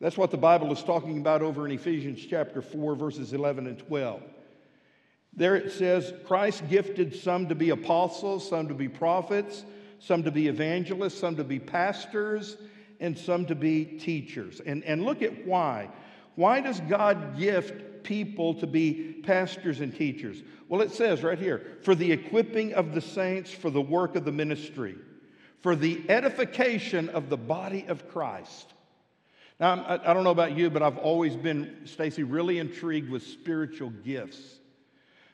That's 0.00 0.16
what 0.16 0.30
the 0.30 0.36
Bible 0.36 0.72
is 0.72 0.82
talking 0.82 1.18
about 1.18 1.42
over 1.42 1.66
in 1.66 1.72
Ephesians 1.72 2.24
chapter 2.24 2.62
4, 2.62 2.94
verses 2.94 3.32
11 3.32 3.66
and 3.66 3.78
12. 3.78 4.22
There 5.34 5.56
it 5.56 5.72
says, 5.72 6.12
Christ 6.24 6.68
gifted 6.68 7.14
some 7.14 7.48
to 7.48 7.54
be 7.54 7.70
apostles, 7.70 8.48
some 8.48 8.68
to 8.68 8.74
be 8.74 8.88
prophets, 8.88 9.64
some 9.98 10.22
to 10.22 10.30
be 10.30 10.46
evangelists, 10.46 11.18
some 11.18 11.36
to 11.36 11.44
be 11.44 11.58
pastors, 11.58 12.56
and 13.00 13.18
some 13.18 13.46
to 13.46 13.54
be 13.54 13.84
teachers. 13.84 14.60
And, 14.60 14.84
and 14.84 15.04
look 15.04 15.22
at 15.22 15.46
why. 15.46 15.90
Why 16.36 16.60
does 16.60 16.80
God 16.80 17.36
gift 17.36 18.04
people 18.04 18.54
to 18.54 18.66
be 18.66 19.20
pastors 19.24 19.80
and 19.80 19.94
teachers? 19.94 20.42
Well, 20.68 20.80
it 20.80 20.92
says 20.92 21.22
right 21.24 21.38
here 21.38 21.78
for 21.82 21.94
the 21.94 22.12
equipping 22.12 22.74
of 22.74 22.94
the 22.94 23.00
saints 23.00 23.50
for 23.50 23.70
the 23.70 23.80
work 23.80 24.14
of 24.14 24.24
the 24.24 24.32
ministry, 24.32 24.96
for 25.60 25.74
the 25.74 26.08
edification 26.08 27.08
of 27.08 27.28
the 27.28 27.36
body 27.36 27.84
of 27.88 28.08
Christ. 28.08 28.74
Now, 29.60 29.82
I, 29.84 30.10
I 30.10 30.14
don't 30.14 30.24
know 30.24 30.30
about 30.30 30.56
you, 30.56 30.70
but 30.70 30.82
I've 30.82 30.98
always 30.98 31.36
been, 31.36 31.82
Stacy, 31.84 32.22
really 32.22 32.58
intrigued 32.58 33.10
with 33.10 33.24
spiritual 33.24 33.90
gifts. 33.90 34.40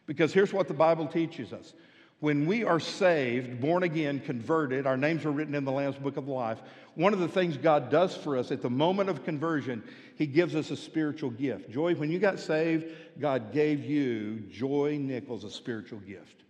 Because 0.06 0.32
here's 0.32 0.52
what 0.52 0.68
the 0.68 0.74
Bible 0.74 1.06
teaches 1.06 1.52
us. 1.52 1.74
When 2.20 2.46
we 2.46 2.64
are 2.64 2.80
saved, 2.80 3.60
born 3.60 3.82
again, 3.82 4.20
converted, 4.20 4.86
our 4.86 4.96
names 4.96 5.26
are 5.26 5.30
written 5.30 5.54
in 5.54 5.64
the 5.64 5.72
Lamb's 5.72 5.96
Book 5.96 6.16
of 6.16 6.26
Life. 6.26 6.58
One 6.94 7.12
of 7.12 7.18
the 7.18 7.28
things 7.28 7.56
God 7.56 7.90
does 7.90 8.16
for 8.16 8.38
us 8.38 8.50
at 8.50 8.62
the 8.62 8.70
moment 8.70 9.10
of 9.10 9.24
conversion, 9.24 9.82
He 10.16 10.26
gives 10.26 10.54
us 10.54 10.70
a 10.70 10.76
spiritual 10.76 11.30
gift. 11.30 11.70
Joy, 11.70 11.94
when 11.94 12.10
you 12.10 12.18
got 12.18 12.38
saved, 12.38 12.86
God 13.20 13.52
gave 13.52 13.84
you, 13.84 14.38
Joy 14.50 14.96
Nichols, 14.98 15.44
a 15.44 15.50
spiritual 15.50 15.98
gift. 15.98 16.44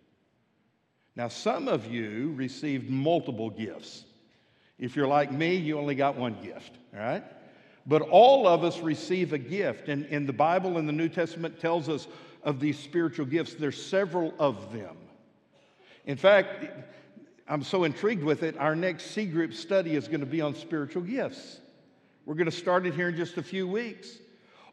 Now, 1.17 1.29
some 1.29 1.67
of 1.67 1.91
you 1.91 2.35
received 2.37 2.91
multiple 2.91 3.51
gifts. 3.51 4.05
If 4.79 4.97
you're 4.97 5.09
like 5.09 5.33
me, 5.33 5.57
you 5.57 5.79
only 5.79 5.95
got 5.95 6.17
one 6.17 6.37
gift, 6.43 6.73
all 6.93 7.01
right? 7.01 7.25
But 7.87 8.03
all 8.03 8.47
of 8.47 8.65
us 8.65 8.81
receive 8.81 9.33
a 9.33 9.39
gift. 9.39 9.89
And, 9.89 10.07
and 10.07 10.27
the 10.27 10.33
Bible 10.33 10.79
in 10.79 10.87
the 10.87 10.93
New 10.93 11.09
Testament 11.09 11.61
tells 11.61 11.89
us 11.89 12.07
of 12.43 12.61
these 12.61 12.79
spiritual 12.79 13.27
gifts. 13.27 13.55
There's 13.55 13.83
several 13.83 14.35
of 14.39 14.73
them. 14.73 14.97
In 16.07 16.17
fact, 16.17 16.67
I'm 17.49 17.63
so 17.63 17.85
intrigued 17.85 18.23
with 18.23 18.43
it, 18.43 18.57
our 18.59 18.75
next 18.75 19.11
C 19.11 19.27
group 19.27 19.53
study 19.53 19.97
is 19.97 20.09
going 20.09 20.21
to 20.21 20.27
be 20.27 20.41
on 20.41 20.55
spiritual 20.55 21.03
gifts. 21.03 21.61
We're 22.27 22.35
going 22.35 22.47
to 22.47 22.53
start 22.53 22.87
it 22.87 22.95
here 22.95 23.09
in 23.09 23.17
just 23.17 23.37
a 23.37 23.43
few 23.43 23.69
weeks. 23.69 24.19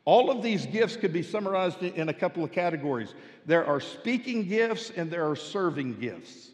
All 0.05 0.31
of 0.31 0.41
these 0.41 0.65
gifts 0.65 0.95
could 0.95 1.13
be 1.13 1.21
summarized 1.21 1.83
in 1.83 2.09
a 2.09 2.13
couple 2.13 2.43
of 2.43 2.51
categories 2.51 3.13
there 3.45 3.65
are 3.65 3.79
speaking 3.79 4.47
gifts 4.47 4.91
and 4.95 5.09
there 5.09 5.29
are 5.29 5.35
serving 5.35 5.99
gifts. 5.99 6.51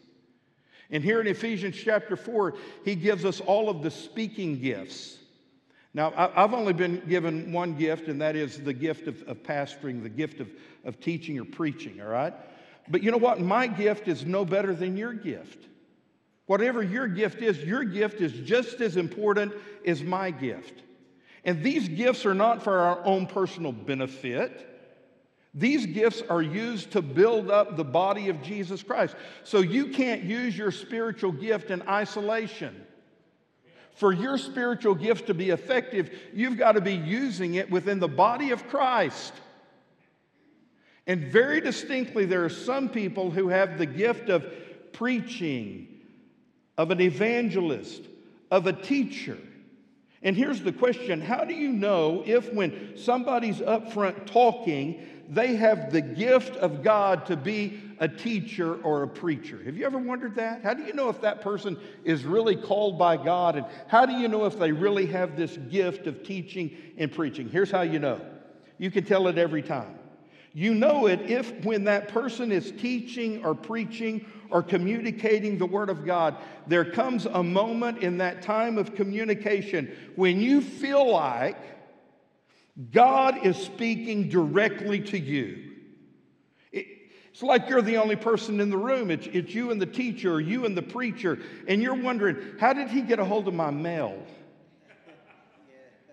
And 0.90 1.04
here 1.04 1.20
in 1.20 1.26
Ephesians 1.26 1.76
chapter 1.76 2.16
4, 2.16 2.54
he 2.84 2.94
gives 2.94 3.24
us 3.24 3.40
all 3.40 3.68
of 3.68 3.82
the 3.82 3.90
speaking 3.90 4.58
gifts. 4.58 5.18
Now, 5.94 6.12
I've 6.16 6.52
only 6.52 6.74
been 6.74 7.02
given 7.08 7.52
one 7.52 7.74
gift, 7.74 8.08
and 8.08 8.20
that 8.20 8.36
is 8.36 8.60
the 8.60 8.74
gift 8.74 9.08
of, 9.08 9.22
of 9.22 9.42
pastoring, 9.42 10.02
the 10.02 10.08
gift 10.08 10.40
of, 10.40 10.48
of 10.84 11.00
teaching 11.00 11.38
or 11.38 11.44
preaching, 11.44 12.00
all 12.00 12.08
right? 12.08 12.34
But 12.88 13.02
you 13.02 13.10
know 13.10 13.16
what? 13.18 13.40
My 13.40 13.66
gift 13.66 14.06
is 14.06 14.24
no 14.24 14.44
better 14.44 14.74
than 14.74 14.96
your 14.96 15.12
gift. 15.12 15.66
Whatever 16.46 16.82
your 16.82 17.08
gift 17.08 17.42
is, 17.42 17.58
your 17.58 17.84
gift 17.84 18.20
is 18.20 18.32
just 18.32 18.80
as 18.80 18.96
important 18.96 19.52
as 19.86 20.02
my 20.02 20.30
gift. 20.30 20.82
And 21.44 21.62
these 21.62 21.88
gifts 21.88 22.26
are 22.26 22.34
not 22.34 22.62
for 22.62 22.78
our 22.78 23.04
own 23.04 23.26
personal 23.26 23.72
benefit. 23.72 24.66
These 25.54 25.86
gifts 25.86 26.22
are 26.28 26.42
used 26.42 26.92
to 26.92 27.02
build 27.02 27.50
up 27.50 27.76
the 27.76 27.84
body 27.84 28.28
of 28.28 28.42
Jesus 28.42 28.82
Christ. 28.82 29.16
So 29.44 29.60
you 29.60 29.88
can't 29.88 30.22
use 30.22 30.56
your 30.56 30.70
spiritual 30.70 31.32
gift 31.32 31.70
in 31.70 31.82
isolation. 31.82 32.74
For 33.98 34.12
your 34.12 34.38
spiritual 34.38 34.94
gift 34.94 35.26
to 35.26 35.34
be 35.34 35.50
effective, 35.50 36.16
you've 36.32 36.56
got 36.56 36.72
to 36.72 36.80
be 36.80 36.94
using 36.94 37.54
it 37.54 37.68
within 37.68 37.98
the 37.98 38.06
body 38.06 38.52
of 38.52 38.68
Christ. 38.68 39.32
And 41.08 41.32
very 41.32 41.60
distinctly, 41.60 42.24
there 42.24 42.44
are 42.44 42.48
some 42.48 42.88
people 42.90 43.32
who 43.32 43.48
have 43.48 43.76
the 43.76 43.86
gift 43.86 44.28
of 44.28 44.46
preaching, 44.92 45.88
of 46.76 46.92
an 46.92 47.00
evangelist, 47.00 48.02
of 48.52 48.68
a 48.68 48.72
teacher. 48.72 49.38
And 50.22 50.36
here's 50.36 50.62
the 50.62 50.72
question 50.72 51.20
How 51.20 51.44
do 51.44 51.54
you 51.54 51.70
know 51.70 52.22
if, 52.24 52.52
when 52.52 52.96
somebody's 52.96 53.60
up 53.60 53.92
front 53.92 54.28
talking, 54.28 55.04
they 55.28 55.56
have 55.56 55.90
the 55.90 56.02
gift 56.02 56.54
of 56.56 56.84
God 56.84 57.26
to 57.26 57.36
be 57.36 57.82
a 58.00 58.08
teacher 58.08 58.74
or 58.82 59.02
a 59.02 59.08
preacher? 59.08 59.62
Have 59.64 59.76
you 59.76 59.84
ever 59.84 59.98
wondered 59.98 60.34
that? 60.36 60.62
How 60.62 60.74
do 60.74 60.82
you 60.82 60.92
know 60.92 61.08
if 61.08 61.20
that 61.20 61.40
person 61.40 61.78
is 62.04 62.24
really 62.24 62.56
called 62.56 62.98
by 62.98 63.16
God? 63.16 63.56
And 63.56 63.66
how 63.88 64.06
do 64.06 64.12
you 64.12 64.28
know 64.28 64.44
if 64.44 64.58
they 64.58 64.72
really 64.72 65.06
have 65.06 65.36
this 65.36 65.56
gift 65.56 66.06
of 66.06 66.22
teaching 66.22 66.76
and 66.96 67.10
preaching? 67.10 67.48
Here's 67.48 67.70
how 67.70 67.82
you 67.82 67.98
know 67.98 68.20
you 68.78 68.90
can 68.90 69.04
tell 69.04 69.26
it 69.28 69.38
every 69.38 69.62
time. 69.62 69.98
You 70.54 70.74
know 70.74 71.06
it 71.06 71.20
if, 71.22 71.64
when 71.64 71.84
that 71.84 72.08
person 72.08 72.50
is 72.50 72.72
teaching 72.72 73.44
or 73.44 73.54
preaching 73.54 74.24
or 74.50 74.62
communicating 74.62 75.58
the 75.58 75.66
Word 75.66 75.90
of 75.90 76.06
God, 76.06 76.36
there 76.66 76.84
comes 76.84 77.26
a 77.26 77.42
moment 77.42 77.98
in 77.98 78.18
that 78.18 78.42
time 78.42 78.78
of 78.78 78.94
communication 78.94 79.94
when 80.16 80.40
you 80.40 80.60
feel 80.60 81.10
like 81.10 81.58
God 82.92 83.44
is 83.44 83.56
speaking 83.56 84.28
directly 84.28 85.00
to 85.00 85.18
you. 85.18 85.67
It's 87.38 87.42
like 87.44 87.68
you're 87.68 87.82
the 87.82 87.98
only 87.98 88.16
person 88.16 88.58
in 88.58 88.68
the 88.68 88.76
room. 88.76 89.12
It's, 89.12 89.28
it's 89.28 89.54
you 89.54 89.70
and 89.70 89.80
the 89.80 89.86
teacher, 89.86 90.34
or 90.34 90.40
you 90.40 90.66
and 90.66 90.76
the 90.76 90.82
preacher, 90.82 91.38
and 91.68 91.80
you're 91.80 91.94
wondering, 91.94 92.36
how 92.58 92.72
did 92.72 92.88
he 92.88 93.00
get 93.00 93.20
a 93.20 93.24
hold 93.24 93.46
of 93.46 93.54
my 93.54 93.70
mail? 93.70 94.20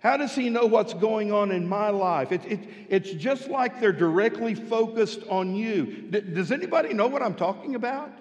How 0.04 0.18
does 0.18 0.36
he 0.36 0.52
know 0.52 0.68
what's 0.68 0.94
going 0.94 1.32
on 1.32 1.50
in 1.50 1.68
my 1.68 1.90
life? 1.90 2.32
It, 2.32 2.46
it, 2.46 2.60
it's 2.90 3.10
just 3.10 3.48
like 3.48 3.80
they're 3.80 3.92
directly 3.92 4.54
focused 4.54 5.22
on 5.28 5.56
you. 5.56 6.04
D- 6.12 6.22
does 6.22 6.52
anybody 6.52 6.94
know 6.94 7.08
what 7.08 7.24
I'm 7.24 7.34
talking 7.34 7.74
about? 7.74 8.12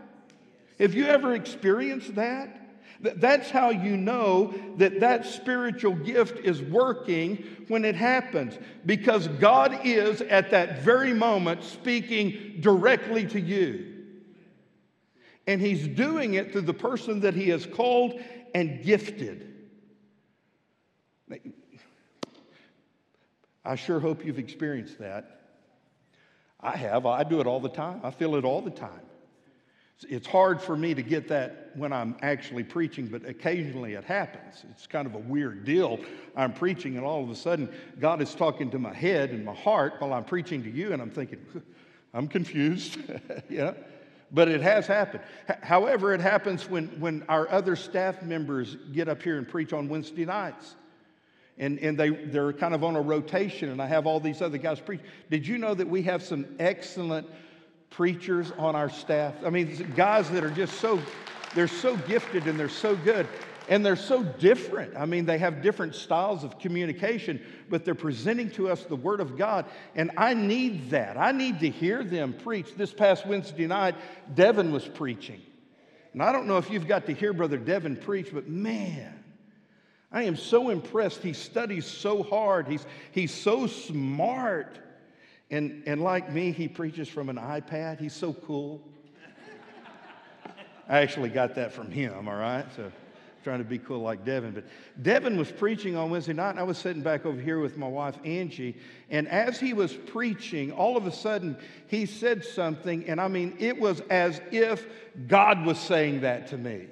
Have 0.78 0.94
you 0.94 1.04
ever 1.04 1.34
experienced 1.34 2.14
that? 2.14 2.63
Th- 3.02 3.16
That's 3.16 3.50
how 3.50 3.70
you 3.70 3.96
know 3.96 4.54
that 4.76 5.00
that 5.00 5.26
spiritual 5.26 5.94
gift 5.94 6.38
is 6.44 6.62
working 6.62 7.44
when 7.68 7.84
it 7.84 7.94
happens. 7.94 8.58
Because 8.86 9.28
God 9.28 9.80
is 9.84 10.20
at 10.22 10.50
that 10.50 10.80
very 10.80 11.12
moment 11.12 11.64
speaking 11.64 12.58
directly 12.60 13.26
to 13.26 13.40
you. 13.40 13.90
And 15.46 15.60
He's 15.60 15.86
doing 15.86 16.34
it 16.34 16.52
through 16.52 16.62
the 16.62 16.74
person 16.74 17.20
that 17.20 17.34
He 17.34 17.48
has 17.50 17.66
called 17.66 18.20
and 18.54 18.82
gifted. 18.82 19.50
I 23.64 23.76
sure 23.76 23.98
hope 23.98 24.24
you've 24.24 24.38
experienced 24.38 24.98
that. 24.98 25.40
I 26.60 26.76
have. 26.76 27.06
I 27.06 27.24
do 27.24 27.40
it 27.40 27.46
all 27.46 27.60
the 27.60 27.68
time. 27.68 28.00
I 28.02 28.10
feel 28.10 28.36
it 28.36 28.44
all 28.44 28.60
the 28.62 28.70
time. 28.70 29.02
It's 30.08 30.26
hard 30.26 30.60
for 30.60 30.76
me 30.76 30.94
to 30.94 31.02
get 31.02 31.28
that 31.28 31.70
when 31.74 31.92
I'm 31.92 32.16
actually 32.22 32.64
preaching, 32.64 33.06
but 33.06 33.24
occasionally 33.28 33.94
it 33.94 34.04
happens. 34.04 34.64
It's 34.70 34.86
kind 34.86 35.06
of 35.06 35.14
a 35.14 35.18
weird 35.18 35.64
deal. 35.64 35.98
I'm 36.36 36.52
preaching, 36.52 36.96
and 36.96 37.04
all 37.04 37.22
of 37.22 37.30
a 37.30 37.34
sudden, 37.34 37.72
God 38.00 38.22
is 38.22 38.34
talking 38.34 38.70
to 38.70 38.78
my 38.78 38.94
head 38.94 39.30
and 39.30 39.44
my 39.44 39.54
heart 39.54 39.94
while 39.98 40.12
I'm 40.12 40.24
preaching 40.24 40.62
to 40.64 40.70
you, 40.70 40.92
and 40.92 41.02
I'm 41.02 41.10
thinking, 41.10 41.38
I'm 42.12 42.28
confused. 42.28 42.98
yeah. 43.48 43.72
But 44.32 44.48
it 44.48 44.60
has 44.62 44.86
happened. 44.86 45.22
However, 45.62 46.12
it 46.12 46.20
happens 46.20 46.68
when, 46.68 46.88
when 47.00 47.24
our 47.28 47.48
other 47.50 47.76
staff 47.76 48.22
members 48.22 48.76
get 48.92 49.08
up 49.08 49.22
here 49.22 49.38
and 49.38 49.48
preach 49.48 49.72
on 49.72 49.88
Wednesday 49.88 50.24
nights 50.24 50.74
and, 51.58 51.78
and 51.78 51.98
they, 51.98 52.10
they're 52.10 52.52
kind 52.52 52.74
of 52.74 52.82
on 52.82 52.96
a 52.96 53.00
rotation, 53.00 53.68
and 53.68 53.80
I 53.80 53.86
have 53.86 54.06
all 54.06 54.18
these 54.18 54.42
other 54.42 54.58
guys 54.58 54.80
preach. 54.80 55.00
Did 55.30 55.46
you 55.46 55.58
know 55.58 55.74
that 55.74 55.88
we 55.88 56.02
have 56.02 56.22
some 56.22 56.46
excellent 56.58 57.28
preachers 57.94 58.52
on 58.58 58.74
our 58.74 58.90
staff? 58.90 59.34
I 59.44 59.50
mean, 59.50 59.92
guys 59.96 60.30
that 60.30 60.44
are 60.44 60.50
just 60.50 60.74
so, 60.80 61.00
they're 61.54 61.68
so 61.68 61.96
gifted 61.96 62.46
and 62.46 62.58
they're 62.58 62.68
so 62.68 62.96
good. 62.96 63.26
And 63.66 63.84
they're 63.84 63.96
so 63.96 64.22
different. 64.22 64.94
I 64.94 65.06
mean, 65.06 65.24
they 65.24 65.38
have 65.38 65.62
different 65.62 65.94
styles 65.94 66.44
of 66.44 66.58
communication, 66.58 67.40
but 67.70 67.82
they're 67.82 67.94
presenting 67.94 68.50
to 68.50 68.68
us 68.68 68.84
the 68.84 68.96
Word 68.96 69.20
of 69.20 69.38
God. 69.38 69.64
And 69.94 70.10
I 70.18 70.34
need 70.34 70.90
that. 70.90 71.16
I 71.16 71.32
need 71.32 71.60
to 71.60 71.70
hear 71.70 72.04
them 72.04 72.34
preach. 72.34 72.74
This 72.76 72.92
past 72.92 73.26
Wednesday 73.26 73.66
night, 73.66 73.94
Devin 74.34 74.70
was 74.70 74.86
preaching. 74.86 75.40
And 76.12 76.22
I 76.22 76.30
don't 76.30 76.46
know 76.46 76.58
if 76.58 76.68
you've 76.68 76.86
got 76.86 77.06
to 77.06 77.14
hear 77.14 77.32
Brother 77.32 77.56
Devin 77.56 77.96
preach, 77.96 78.28
but 78.34 78.48
man, 78.48 79.24
I 80.12 80.24
am 80.24 80.36
so 80.36 80.68
impressed. 80.68 81.22
He 81.22 81.32
studies 81.32 81.86
so 81.86 82.22
hard, 82.22 82.68
he's, 82.68 82.84
he's 83.12 83.32
so 83.32 83.66
smart. 83.66 84.78
And, 85.50 85.82
and 85.86 86.02
like 86.02 86.32
me, 86.32 86.52
he 86.52 86.68
preaches 86.68 87.08
from 87.08 87.28
an 87.28 87.36
iPad. 87.36 88.00
He's 88.00 88.14
so 88.14 88.32
cool. 88.32 88.80
I 90.88 90.98
actually 90.98 91.30
got 91.30 91.54
that 91.54 91.72
from 91.72 91.90
him, 91.90 92.28
all 92.28 92.36
right? 92.36 92.66
So 92.76 92.90
trying 93.44 93.58
to 93.58 93.64
be 93.64 93.78
cool 93.78 94.00
like 94.00 94.24
Devin. 94.24 94.52
But 94.52 94.64
Devin 95.02 95.36
was 95.36 95.52
preaching 95.52 95.96
on 95.96 96.10
Wednesday 96.10 96.32
night, 96.32 96.50
and 96.50 96.58
I 96.58 96.62
was 96.62 96.78
sitting 96.78 97.02
back 97.02 97.26
over 97.26 97.40
here 97.40 97.60
with 97.60 97.76
my 97.76 97.86
wife, 97.86 98.16
Angie. 98.24 98.76
And 99.10 99.28
as 99.28 99.60
he 99.60 99.74
was 99.74 99.92
preaching, 99.92 100.72
all 100.72 100.96
of 100.96 101.06
a 101.06 101.12
sudden, 101.12 101.56
he 101.86 102.06
said 102.06 102.44
something, 102.44 103.06
and 103.06 103.20
I 103.20 103.28
mean, 103.28 103.54
it 103.58 103.78
was 103.78 104.00
as 104.10 104.40
if 104.50 104.86
God 105.28 105.66
was 105.66 105.78
saying 105.78 106.22
that 106.22 106.48
to 106.48 106.58
me. 106.58 106.86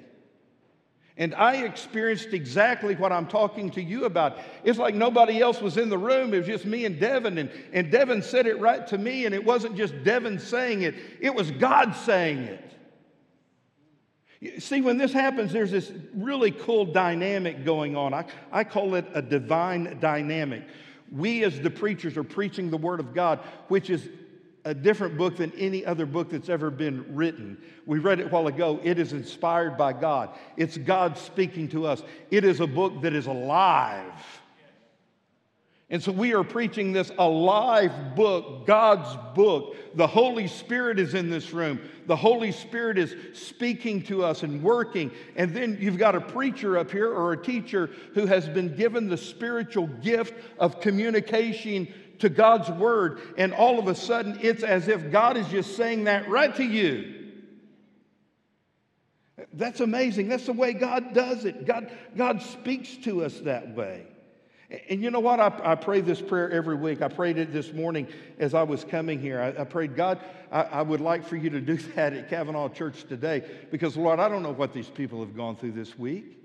And 1.15 1.35
I 1.35 1.57
experienced 1.57 2.33
exactly 2.33 2.95
what 2.95 3.11
I'm 3.11 3.27
talking 3.27 3.69
to 3.71 3.81
you 3.81 4.05
about. 4.05 4.39
It's 4.63 4.79
like 4.79 4.95
nobody 4.95 5.41
else 5.41 5.61
was 5.61 5.77
in 5.77 5.89
the 5.89 5.97
room. 5.97 6.33
It 6.33 6.39
was 6.39 6.47
just 6.47 6.65
me 6.65 6.85
and 6.85 6.99
Devin. 6.99 7.37
And, 7.37 7.51
and 7.71 7.91
Devin 7.91 8.23
said 8.23 8.47
it 8.47 8.59
right 8.59 8.85
to 8.87 8.97
me. 8.97 9.25
And 9.25 9.35
it 9.35 9.45
wasn't 9.45 9.75
just 9.75 9.93
Devin 10.03 10.39
saying 10.39 10.81
it, 10.81 10.95
it 11.19 11.33
was 11.33 11.51
God 11.51 11.95
saying 11.95 12.39
it. 12.39 12.69
See, 14.59 14.81
when 14.81 14.97
this 14.97 15.13
happens, 15.13 15.53
there's 15.53 15.71
this 15.71 15.91
really 16.15 16.51
cool 16.51 16.85
dynamic 16.85 17.63
going 17.63 17.95
on. 17.95 18.13
I, 18.13 18.25
I 18.51 18.63
call 18.63 18.95
it 18.95 19.05
a 19.13 19.21
divine 19.21 19.99
dynamic. 20.01 20.63
We, 21.11 21.43
as 21.43 21.61
the 21.61 21.69
preachers, 21.69 22.17
are 22.17 22.23
preaching 22.23 22.69
the 22.69 22.77
Word 22.77 22.99
of 22.99 23.13
God, 23.13 23.39
which 23.67 23.89
is 23.89 24.09
a 24.65 24.73
different 24.73 25.17
book 25.17 25.37
than 25.37 25.51
any 25.57 25.85
other 25.85 26.05
book 26.05 26.29
that's 26.29 26.49
ever 26.49 26.69
been 26.69 27.05
written. 27.15 27.57
We 27.85 27.99
read 27.99 28.19
it 28.19 28.27
a 28.27 28.29
while 28.29 28.47
ago. 28.47 28.79
It 28.83 28.97
is 28.97 29.13
inspired 29.13 29.77
by 29.77 29.93
God, 29.93 30.29
it's 30.57 30.77
God 30.77 31.17
speaking 31.17 31.67
to 31.69 31.85
us. 31.85 32.01
It 32.31 32.43
is 32.43 32.59
a 32.59 32.67
book 32.67 33.01
that 33.01 33.13
is 33.13 33.27
alive. 33.27 34.13
And 35.93 36.01
so 36.01 36.11
we 36.11 36.33
are 36.33 36.43
preaching 36.43 36.91
this 36.91 37.11
alive 37.19 38.15
book, 38.15 38.65
God's 38.65 39.15
book. 39.35 39.75
The 39.93 40.07
Holy 40.07 40.47
Spirit 40.47 40.97
is 40.97 41.13
in 41.13 41.29
this 41.29 41.53
room. 41.53 41.79
The 42.07 42.15
Holy 42.15 42.51
Spirit 42.51 42.97
is 42.97 43.15
speaking 43.33 44.01
to 44.03 44.23
us 44.23 44.41
and 44.41 44.63
working. 44.63 45.11
And 45.35 45.53
then 45.53 45.77
you've 45.79 45.99
got 45.99 46.15
a 46.15 46.21
preacher 46.21 46.79
up 46.79 46.89
here 46.89 47.13
or 47.13 47.33
a 47.33 47.37
teacher 47.37 47.91
who 48.15 48.25
has 48.25 48.49
been 48.49 48.75
given 48.75 49.07
the 49.07 49.17
spiritual 49.17 49.85
gift 49.85 50.33
of 50.57 50.81
communication 50.81 51.93
to 52.19 52.29
God's 52.29 52.69
word. 52.69 53.21
And 53.37 53.53
all 53.53 53.79
of 53.79 53.87
a 53.87 53.95
sudden, 53.95 54.39
it's 54.41 54.63
as 54.63 54.87
if 54.87 55.11
God 55.11 55.37
is 55.37 55.47
just 55.47 55.75
saying 55.75 56.05
that 56.05 56.29
right 56.29 56.53
to 56.55 56.63
you. 56.63 57.31
That's 59.53 59.79
amazing. 59.79 60.29
That's 60.29 60.45
the 60.45 60.53
way 60.53 60.73
God 60.73 61.13
does 61.13 61.45
it. 61.45 61.65
God, 61.65 61.91
God 62.15 62.41
speaks 62.41 62.95
to 62.97 63.23
us 63.23 63.39
that 63.41 63.75
way. 63.75 64.07
And 64.89 65.03
you 65.03 65.11
know 65.11 65.19
what? 65.19 65.39
I, 65.39 65.53
I 65.63 65.75
pray 65.75 66.01
this 66.01 66.21
prayer 66.21 66.49
every 66.49 66.75
week. 66.75 67.01
I 67.01 67.07
prayed 67.07 67.37
it 67.37 67.53
this 67.53 67.71
morning 67.71 68.07
as 68.39 68.55
I 68.55 68.63
was 68.63 68.83
coming 68.83 69.19
here. 69.19 69.39
I, 69.39 69.61
I 69.61 69.65
prayed, 69.65 69.95
God, 69.95 70.19
I, 70.51 70.63
I 70.63 70.81
would 70.81 71.01
like 71.01 71.27
for 71.27 71.35
you 71.35 71.49
to 71.51 71.61
do 71.61 71.75
that 71.95 72.13
at 72.13 72.29
Cavanaugh 72.29 72.69
Church 72.69 73.03
today 73.03 73.43
because, 73.69 73.95
Lord, 73.95 74.19
I 74.19 74.29
don't 74.29 74.41
know 74.41 74.53
what 74.53 74.73
these 74.73 74.89
people 74.89 75.19
have 75.19 75.35
gone 75.35 75.55
through 75.55 75.73
this 75.73 75.97
week. 75.97 76.42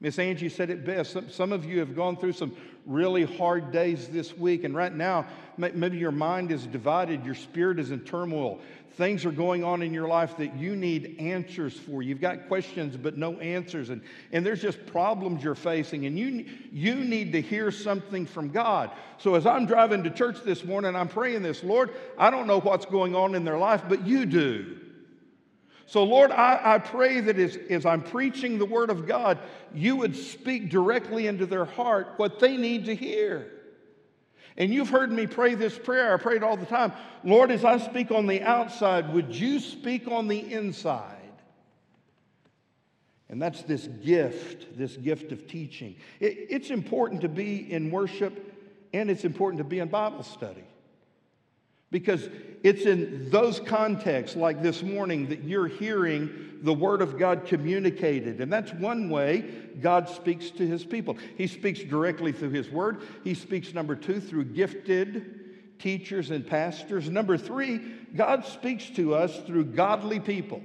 Miss 0.00 0.18
Angie 0.18 0.48
said 0.48 0.70
it 0.70 0.84
best. 0.84 1.12
Some, 1.12 1.28
some 1.28 1.52
of 1.52 1.66
you 1.66 1.78
have 1.80 1.94
gone 1.94 2.16
through 2.16 2.32
some 2.32 2.56
really 2.86 3.24
hard 3.24 3.70
days 3.70 4.08
this 4.08 4.36
week, 4.36 4.64
and 4.64 4.74
right 4.74 4.94
now, 4.94 5.26
may- 5.58 5.72
maybe 5.72 5.98
your 5.98 6.10
mind 6.10 6.50
is 6.50 6.66
divided, 6.66 7.24
your 7.24 7.34
spirit 7.34 7.78
is 7.78 7.90
in 7.90 8.00
turmoil. 8.00 8.60
Things 8.96 9.26
are 9.26 9.30
going 9.30 9.62
on 9.62 9.82
in 9.82 9.92
your 9.92 10.08
life 10.08 10.38
that 10.38 10.56
you 10.56 10.74
need 10.74 11.16
answers 11.18 11.74
for. 11.78 12.02
You've 12.02 12.20
got 12.20 12.48
questions, 12.48 12.96
but 12.96 13.18
no 13.18 13.38
answers, 13.40 13.90
and, 13.90 14.00
and 14.32 14.44
there's 14.44 14.62
just 14.62 14.84
problems 14.86 15.44
you're 15.44 15.54
facing, 15.54 16.06
and 16.06 16.18
you, 16.18 16.46
you 16.72 16.94
need 16.94 17.32
to 17.32 17.42
hear 17.42 17.70
something 17.70 18.24
from 18.24 18.48
God. 18.48 18.90
So, 19.18 19.34
as 19.34 19.44
I'm 19.44 19.66
driving 19.66 20.02
to 20.04 20.10
church 20.10 20.42
this 20.44 20.64
morning, 20.64 20.96
I'm 20.96 21.08
praying 21.08 21.42
this 21.42 21.62
Lord, 21.62 21.90
I 22.16 22.30
don't 22.30 22.46
know 22.46 22.60
what's 22.60 22.86
going 22.86 23.14
on 23.14 23.34
in 23.34 23.44
their 23.44 23.58
life, 23.58 23.82
but 23.86 24.06
you 24.06 24.24
do. 24.24 24.80
So, 25.90 26.04
Lord, 26.04 26.30
I, 26.30 26.60
I 26.74 26.78
pray 26.78 27.18
that 27.18 27.36
as, 27.36 27.58
as 27.68 27.84
I'm 27.84 28.04
preaching 28.04 28.58
the 28.58 28.64
Word 28.64 28.90
of 28.90 29.08
God, 29.08 29.40
you 29.74 29.96
would 29.96 30.14
speak 30.14 30.70
directly 30.70 31.26
into 31.26 31.46
their 31.46 31.64
heart 31.64 32.12
what 32.16 32.38
they 32.38 32.56
need 32.56 32.84
to 32.84 32.94
hear. 32.94 33.50
And 34.56 34.72
you've 34.72 34.90
heard 34.90 35.10
me 35.10 35.26
pray 35.26 35.56
this 35.56 35.76
prayer. 35.76 36.14
I 36.14 36.16
pray 36.18 36.36
it 36.36 36.44
all 36.44 36.56
the 36.56 36.64
time. 36.64 36.92
Lord, 37.24 37.50
as 37.50 37.64
I 37.64 37.78
speak 37.78 38.12
on 38.12 38.28
the 38.28 38.40
outside, 38.40 39.12
would 39.12 39.34
you 39.34 39.58
speak 39.58 40.06
on 40.06 40.28
the 40.28 40.38
inside? 40.38 41.32
And 43.28 43.42
that's 43.42 43.62
this 43.64 43.88
gift, 43.88 44.78
this 44.78 44.96
gift 44.96 45.32
of 45.32 45.48
teaching. 45.48 45.96
It, 46.20 46.46
it's 46.50 46.70
important 46.70 47.22
to 47.22 47.28
be 47.28 47.72
in 47.72 47.90
worship 47.90 48.54
and 48.92 49.10
it's 49.10 49.24
important 49.24 49.58
to 49.58 49.64
be 49.64 49.80
in 49.80 49.88
Bible 49.88 50.22
study. 50.22 50.62
Because 51.90 52.28
it's 52.62 52.82
in 52.82 53.30
those 53.30 53.58
contexts, 53.58 54.36
like 54.36 54.62
this 54.62 54.82
morning, 54.82 55.28
that 55.28 55.44
you're 55.44 55.66
hearing 55.66 56.58
the 56.62 56.74
Word 56.74 57.02
of 57.02 57.18
God 57.18 57.46
communicated. 57.46 58.40
And 58.40 58.52
that's 58.52 58.72
one 58.74 59.08
way 59.08 59.50
God 59.80 60.08
speaks 60.08 60.50
to 60.50 60.66
His 60.66 60.84
people. 60.84 61.16
He 61.36 61.46
speaks 61.46 61.80
directly 61.80 62.32
through 62.32 62.50
His 62.50 62.70
Word. 62.70 63.02
He 63.24 63.34
speaks, 63.34 63.72
number 63.72 63.96
two, 63.96 64.20
through 64.20 64.44
gifted 64.46 65.78
teachers 65.78 66.30
and 66.30 66.46
pastors. 66.46 67.08
Number 67.08 67.38
three, 67.38 67.78
God 68.14 68.44
speaks 68.44 68.90
to 68.90 69.14
us 69.14 69.40
through 69.46 69.64
godly 69.66 70.20
people. 70.20 70.62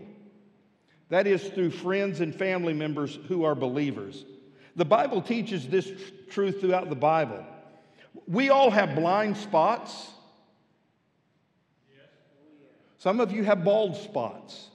That 1.10 1.28
is, 1.28 1.48
through 1.48 1.72
friends 1.72 2.20
and 2.20 2.36
family 2.36 2.74
members 2.74 3.18
who 3.28 3.46
are 3.46 3.56
believers. 3.56 4.26
The 4.76 4.86
Bible 4.86 5.22
teaches 5.22 5.68
this 5.68 5.86
tr- 5.86 5.96
truth 6.32 6.60
throughout 6.60 6.90
the 6.90 6.96
Bible. 6.96 7.46
We 8.28 8.50
all 8.50 8.72
have 8.72 8.96
blind 8.96 9.38
spots. 9.38 10.10
Some 13.06 13.20
of 13.20 13.32
you 13.32 13.44
have 13.44 13.64
bald 13.64 13.96
spots. 13.98 14.70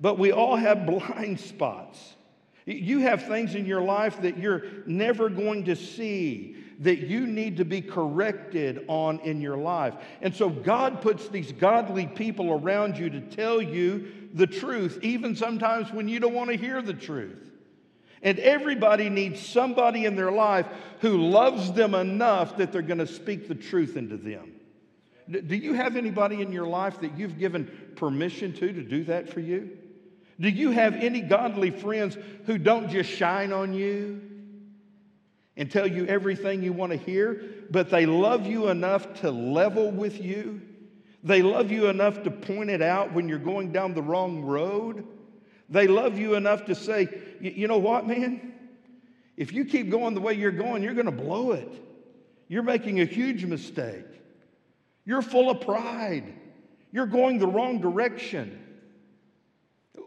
But 0.00 0.16
we 0.16 0.30
all 0.30 0.54
have 0.54 0.86
blind 0.86 1.40
spots. 1.40 2.14
You 2.66 3.00
have 3.00 3.26
things 3.26 3.56
in 3.56 3.66
your 3.66 3.80
life 3.80 4.22
that 4.22 4.38
you're 4.38 4.62
never 4.86 5.28
going 5.28 5.64
to 5.64 5.74
see, 5.74 6.54
that 6.78 7.00
you 7.00 7.26
need 7.26 7.56
to 7.56 7.64
be 7.64 7.80
corrected 7.80 8.84
on 8.86 9.18
in 9.24 9.40
your 9.40 9.56
life. 9.56 9.94
And 10.20 10.32
so 10.32 10.48
God 10.48 11.02
puts 11.02 11.26
these 11.26 11.50
godly 11.50 12.06
people 12.06 12.52
around 12.52 12.96
you 12.96 13.10
to 13.10 13.20
tell 13.20 13.60
you 13.60 14.06
the 14.32 14.46
truth, 14.46 15.00
even 15.02 15.34
sometimes 15.34 15.90
when 15.90 16.06
you 16.06 16.20
don't 16.20 16.32
want 16.32 16.50
to 16.50 16.56
hear 16.56 16.80
the 16.80 16.94
truth. 16.94 17.50
And 18.22 18.38
everybody 18.38 19.08
needs 19.08 19.44
somebody 19.44 20.04
in 20.04 20.14
their 20.14 20.30
life 20.30 20.68
who 21.00 21.28
loves 21.28 21.72
them 21.72 21.96
enough 21.96 22.56
that 22.58 22.70
they're 22.70 22.82
going 22.82 22.98
to 22.98 23.06
speak 23.08 23.48
the 23.48 23.56
truth 23.56 23.96
into 23.96 24.16
them. 24.16 24.51
Do 25.32 25.56
you 25.56 25.72
have 25.74 25.96
anybody 25.96 26.42
in 26.42 26.52
your 26.52 26.66
life 26.66 27.00
that 27.00 27.16
you've 27.16 27.38
given 27.38 27.70
permission 27.96 28.52
to 28.54 28.72
to 28.72 28.82
do 28.82 29.04
that 29.04 29.28
for 29.28 29.40
you? 29.40 29.78
Do 30.40 30.48
you 30.48 30.70
have 30.70 30.94
any 30.94 31.20
godly 31.20 31.70
friends 31.70 32.16
who 32.46 32.58
don't 32.58 32.90
just 32.90 33.10
shine 33.10 33.52
on 33.52 33.72
you 33.72 34.20
and 35.56 35.70
tell 35.70 35.86
you 35.86 36.06
everything 36.06 36.62
you 36.62 36.72
want 36.72 36.92
to 36.92 36.98
hear, 36.98 37.42
but 37.70 37.90
they 37.90 38.06
love 38.06 38.46
you 38.46 38.68
enough 38.68 39.20
to 39.20 39.30
level 39.30 39.90
with 39.90 40.20
you? 40.20 40.60
They 41.22 41.42
love 41.42 41.70
you 41.70 41.86
enough 41.86 42.24
to 42.24 42.30
point 42.30 42.70
it 42.70 42.82
out 42.82 43.12
when 43.12 43.28
you're 43.28 43.38
going 43.38 43.72
down 43.72 43.94
the 43.94 44.02
wrong 44.02 44.42
road? 44.42 45.06
They 45.68 45.86
love 45.86 46.18
you 46.18 46.34
enough 46.34 46.66
to 46.66 46.74
say, 46.74 47.08
you 47.40 47.68
know 47.68 47.78
what, 47.78 48.06
man? 48.06 48.52
If 49.36 49.52
you 49.52 49.64
keep 49.64 49.90
going 49.90 50.14
the 50.14 50.20
way 50.20 50.34
you're 50.34 50.50
going, 50.50 50.82
you're 50.82 50.94
going 50.94 51.06
to 51.06 51.12
blow 51.12 51.52
it. 51.52 51.72
You're 52.48 52.62
making 52.62 53.00
a 53.00 53.04
huge 53.04 53.44
mistake. 53.44 54.04
You're 55.04 55.22
full 55.22 55.50
of 55.50 55.60
pride. 55.60 56.32
You're 56.92 57.06
going 57.06 57.38
the 57.38 57.46
wrong 57.46 57.80
direction. 57.80 58.58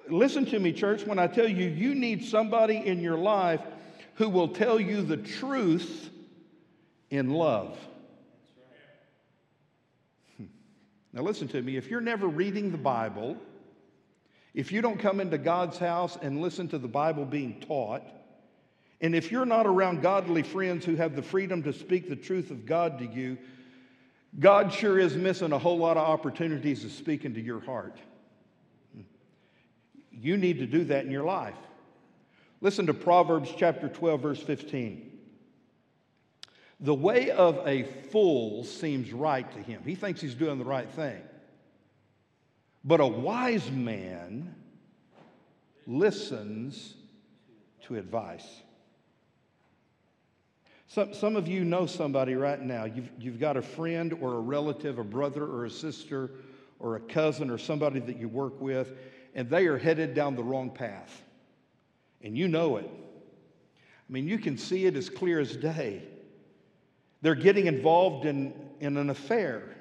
Listen 0.09 0.45
to 0.45 0.59
me, 0.59 0.71
church, 0.71 1.05
when 1.05 1.19
I 1.19 1.27
tell 1.27 1.47
you, 1.47 1.67
you 1.67 1.95
need 1.95 2.23
somebody 2.23 2.77
in 2.77 3.01
your 3.01 3.17
life 3.17 3.61
who 4.15 4.29
will 4.29 4.49
tell 4.49 4.79
you 4.79 5.01
the 5.01 5.17
truth 5.17 6.09
in 7.09 7.31
love. 7.31 7.77
Hmm. 10.37 10.45
Now, 11.11 11.23
listen 11.23 11.47
to 11.49 11.61
me. 11.61 11.75
If 11.75 11.89
you're 11.89 12.01
never 12.01 12.27
reading 12.27 12.71
the 12.71 12.77
Bible, 12.77 13.37
if 14.53 14.71
you 14.71 14.81
don't 14.81 14.99
come 14.99 15.19
into 15.19 15.37
God's 15.37 15.77
house 15.77 16.17
and 16.21 16.39
listen 16.39 16.67
to 16.69 16.77
the 16.77 16.87
Bible 16.87 17.25
being 17.25 17.59
taught, 17.59 18.03
and 19.01 19.13
if 19.13 19.31
you're 19.31 19.45
not 19.45 19.65
around 19.65 20.01
godly 20.01 20.43
friends 20.43 20.85
who 20.85 20.95
have 20.95 21.15
the 21.15 21.21
freedom 21.21 21.61
to 21.63 21.73
speak 21.73 22.07
the 22.07 22.15
truth 22.15 22.51
of 22.51 22.65
God 22.65 22.99
to 22.99 23.05
you, 23.05 23.37
God 24.39 24.73
sure 24.73 24.99
is 24.99 25.15
missing 25.15 25.51
a 25.51 25.59
whole 25.59 25.77
lot 25.77 25.97
of 25.97 26.07
opportunities 26.07 26.81
to 26.81 26.89
speak 26.89 27.23
into 27.23 27.39
your 27.39 27.61
heart. 27.61 27.97
You 30.11 30.37
need 30.37 30.59
to 30.59 30.65
do 30.65 30.85
that 30.85 31.05
in 31.05 31.11
your 31.11 31.23
life. 31.23 31.55
Listen 32.61 32.87
to 32.87 32.93
Proverbs 32.93 33.53
chapter 33.55 33.87
12, 33.87 34.21
verse 34.21 34.41
15. 34.41 35.11
The 36.81 36.93
way 36.93 37.31
of 37.31 37.65
a 37.65 37.83
fool 37.83 38.63
seems 38.65 39.13
right 39.13 39.49
to 39.53 39.59
him. 39.59 39.81
He 39.85 39.95
thinks 39.95 40.19
he's 40.19 40.35
doing 40.35 40.57
the 40.57 40.65
right 40.65 40.89
thing. 40.89 41.21
But 42.83 42.99
a 42.99 43.07
wise 43.07 43.71
man 43.71 44.53
listens 45.87 46.93
to 47.83 47.95
advice. 47.95 48.47
Some, 50.87 51.13
some 51.13 51.35
of 51.35 51.47
you 51.47 51.65
know 51.65 51.85
somebody 51.85 52.35
right 52.35 52.61
now. 52.61 52.85
You've, 52.85 53.09
you've 53.19 53.39
got 53.39 53.57
a 53.57 53.61
friend 53.61 54.13
or 54.13 54.35
a 54.35 54.39
relative, 54.39 54.99
a 54.99 55.03
brother 55.03 55.43
or 55.43 55.65
a 55.65 55.69
sister 55.69 56.31
or 56.79 56.95
a 56.95 56.99
cousin 56.99 57.49
or 57.49 57.57
somebody 57.57 57.99
that 57.99 58.17
you 58.17 58.29
work 58.29 58.59
with, 58.61 58.93
and 59.33 59.49
they 59.49 59.65
are 59.65 59.77
headed 59.77 60.13
down 60.13 60.35
the 60.35 60.43
wrong 60.43 60.69
path. 60.69 61.23
And 62.21 62.37
you 62.37 62.47
know 62.47 62.77
it. 62.77 62.89
I 64.07 64.13
mean, 64.13 64.27
you 64.27 64.37
can 64.37 64.57
see 64.57 64.85
it 64.85 64.95
as 64.95 65.09
clear 65.09 65.39
as 65.39 65.55
day. 65.55 66.03
They're 67.21 67.33
getting 67.33 67.65
involved 67.65 68.25
in, 68.25 68.53
in 68.79 68.97
an 68.97 69.09
affair, 69.09 69.75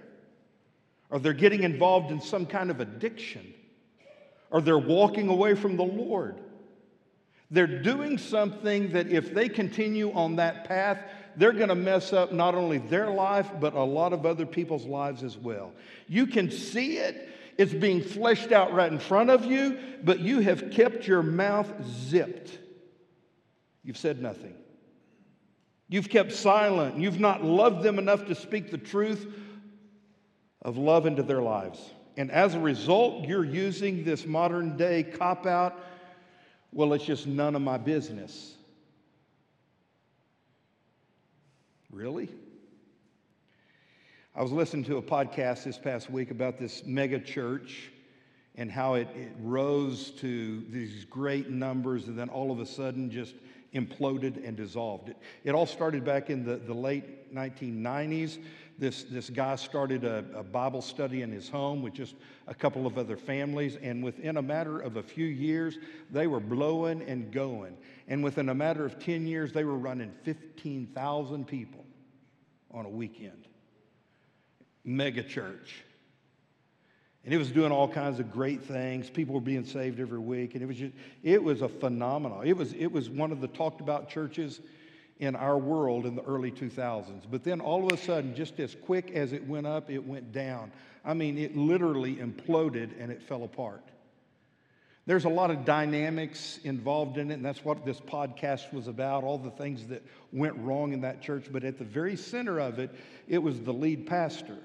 or 1.10 1.18
they're 1.18 1.34
getting 1.34 1.62
involved 1.62 2.10
in 2.10 2.20
some 2.20 2.46
kind 2.46 2.70
of 2.70 2.80
addiction, 2.80 3.52
or 4.50 4.62
they're 4.62 4.78
walking 4.78 5.28
away 5.28 5.54
from 5.54 5.76
the 5.76 5.84
Lord. 5.84 6.40
They're 7.50 7.66
doing 7.66 8.18
something 8.18 8.92
that 8.92 9.08
if 9.08 9.34
they 9.34 9.48
continue 9.48 10.12
on 10.12 10.36
that 10.36 10.64
path, 10.64 10.98
they're 11.36 11.52
going 11.52 11.68
to 11.68 11.74
mess 11.74 12.12
up 12.12 12.32
not 12.32 12.54
only 12.54 12.78
their 12.78 13.10
life, 13.10 13.50
but 13.60 13.74
a 13.74 13.82
lot 13.82 14.12
of 14.12 14.24
other 14.24 14.46
people's 14.46 14.86
lives 14.86 15.22
as 15.22 15.36
well. 15.36 15.72
You 16.08 16.26
can 16.26 16.50
see 16.50 16.98
it, 16.98 17.28
it's 17.58 17.74
being 17.74 18.02
fleshed 18.02 18.52
out 18.52 18.72
right 18.72 18.90
in 18.90 18.98
front 18.98 19.30
of 19.30 19.44
you, 19.44 19.78
but 20.02 20.20
you 20.20 20.40
have 20.40 20.70
kept 20.70 21.06
your 21.06 21.22
mouth 21.22 21.70
zipped. 21.84 22.58
You've 23.82 23.98
said 23.98 24.20
nothing. 24.20 24.54
You've 25.88 26.08
kept 26.08 26.32
silent. 26.32 26.98
You've 26.98 27.20
not 27.20 27.44
loved 27.44 27.82
them 27.82 27.98
enough 27.98 28.26
to 28.26 28.34
speak 28.34 28.70
the 28.70 28.78
truth 28.78 29.26
of 30.62 30.78
love 30.78 31.06
into 31.06 31.22
their 31.22 31.42
lives. 31.42 31.78
And 32.16 32.30
as 32.30 32.54
a 32.54 32.60
result, 32.60 33.26
you're 33.26 33.44
using 33.44 34.04
this 34.04 34.24
modern 34.24 34.76
day 34.76 35.02
cop 35.02 35.46
out 35.46 35.78
well, 36.74 36.92
it's 36.92 37.04
just 37.04 37.28
none 37.28 37.54
of 37.54 37.62
my 37.62 37.78
business. 37.78 38.54
Really? 41.90 42.28
I 44.34 44.42
was 44.42 44.50
listening 44.50 44.82
to 44.86 44.96
a 44.96 45.02
podcast 45.02 45.62
this 45.62 45.78
past 45.78 46.10
week 46.10 46.32
about 46.32 46.58
this 46.58 46.84
mega 46.84 47.20
church 47.20 47.92
and 48.56 48.72
how 48.72 48.94
it, 48.94 49.06
it 49.14 49.32
rose 49.40 50.10
to 50.18 50.64
these 50.70 51.04
great 51.04 51.48
numbers 51.48 52.08
and 52.08 52.18
then 52.18 52.28
all 52.28 52.50
of 52.50 52.58
a 52.58 52.66
sudden 52.66 53.08
just 53.08 53.36
imploded 53.72 54.44
and 54.46 54.56
dissolved. 54.56 55.10
It, 55.10 55.16
it 55.44 55.54
all 55.54 55.66
started 55.66 56.04
back 56.04 56.28
in 56.28 56.44
the, 56.44 56.56
the 56.56 56.74
late 56.74 57.32
1990s. 57.32 58.38
This, 58.76 59.04
this 59.04 59.30
guy 59.30 59.54
started 59.54 60.04
a, 60.04 60.24
a 60.34 60.42
Bible 60.42 60.82
study 60.82 61.22
in 61.22 61.30
his 61.30 61.48
home 61.48 61.80
with 61.80 61.94
just 61.94 62.16
a 62.48 62.54
couple 62.54 62.86
of 62.86 62.98
other 62.98 63.16
families, 63.16 63.76
and 63.76 64.02
within 64.02 64.36
a 64.36 64.42
matter 64.42 64.80
of 64.80 64.96
a 64.96 65.02
few 65.02 65.26
years, 65.26 65.78
they 66.10 66.26
were 66.26 66.40
blowing 66.40 67.02
and 67.02 67.30
going. 67.30 67.76
And 68.08 68.24
within 68.24 68.48
a 68.48 68.54
matter 68.54 68.84
of 68.84 68.98
10 68.98 69.26
years, 69.26 69.52
they 69.52 69.64
were 69.64 69.78
running 69.78 70.12
15,000 70.24 71.46
people 71.46 71.84
on 72.72 72.84
a 72.84 72.88
weekend. 72.88 73.46
Mega 74.84 75.22
church. 75.22 75.84
And 77.24 77.32
it 77.32 77.38
was 77.38 77.50
doing 77.50 77.72
all 77.72 77.88
kinds 77.88 78.20
of 78.20 78.30
great 78.30 78.62
things. 78.62 79.08
People 79.08 79.34
were 79.34 79.40
being 79.40 79.64
saved 79.64 79.98
every 79.98 80.18
week. 80.18 80.54
And 80.54 80.62
it 80.62 80.66
was 80.66 80.76
just, 80.76 80.92
it 81.22 81.42
was 81.42 81.62
a 81.62 81.68
phenomenon. 81.68 82.46
It 82.46 82.56
was, 82.56 82.74
it 82.74 82.88
was 82.88 83.08
one 83.08 83.32
of 83.32 83.40
the 83.40 83.48
talked 83.48 83.80
about 83.80 84.10
churches 84.10 84.60
in 85.18 85.36
our 85.36 85.56
world 85.56 86.06
in 86.06 86.14
the 86.16 86.22
early 86.22 86.50
2000s. 86.50 87.22
But 87.30 87.44
then 87.44 87.60
all 87.60 87.86
of 87.86 87.92
a 87.92 87.96
sudden, 88.02 88.34
just 88.34 88.58
as 88.58 88.74
quick 88.74 89.12
as 89.12 89.32
it 89.32 89.46
went 89.46 89.66
up, 89.66 89.90
it 89.90 90.04
went 90.04 90.32
down. 90.32 90.72
I 91.04 91.14
mean, 91.14 91.38
it 91.38 91.56
literally 91.56 92.16
imploded 92.16 92.90
and 92.98 93.12
it 93.12 93.22
fell 93.22 93.44
apart. 93.44 93.82
There's 95.06 95.26
a 95.26 95.30
lot 95.30 95.50
of 95.50 95.66
dynamics 95.66 96.58
involved 96.64 97.18
in 97.18 97.30
it, 97.30 97.34
and 97.34 97.44
that's 97.44 97.62
what 97.62 97.84
this 97.84 98.00
podcast 98.00 98.72
was 98.72 98.88
about 98.88 99.22
all 99.22 99.36
the 99.36 99.50
things 99.50 99.86
that 99.88 100.02
went 100.32 100.56
wrong 100.56 100.94
in 100.94 101.02
that 101.02 101.20
church. 101.20 101.46
But 101.52 101.62
at 101.62 101.78
the 101.78 101.84
very 101.84 102.16
center 102.16 102.58
of 102.58 102.78
it, 102.78 102.90
it 103.28 103.38
was 103.38 103.60
the 103.60 103.72
lead 103.72 104.06
pastor. 104.06 104.58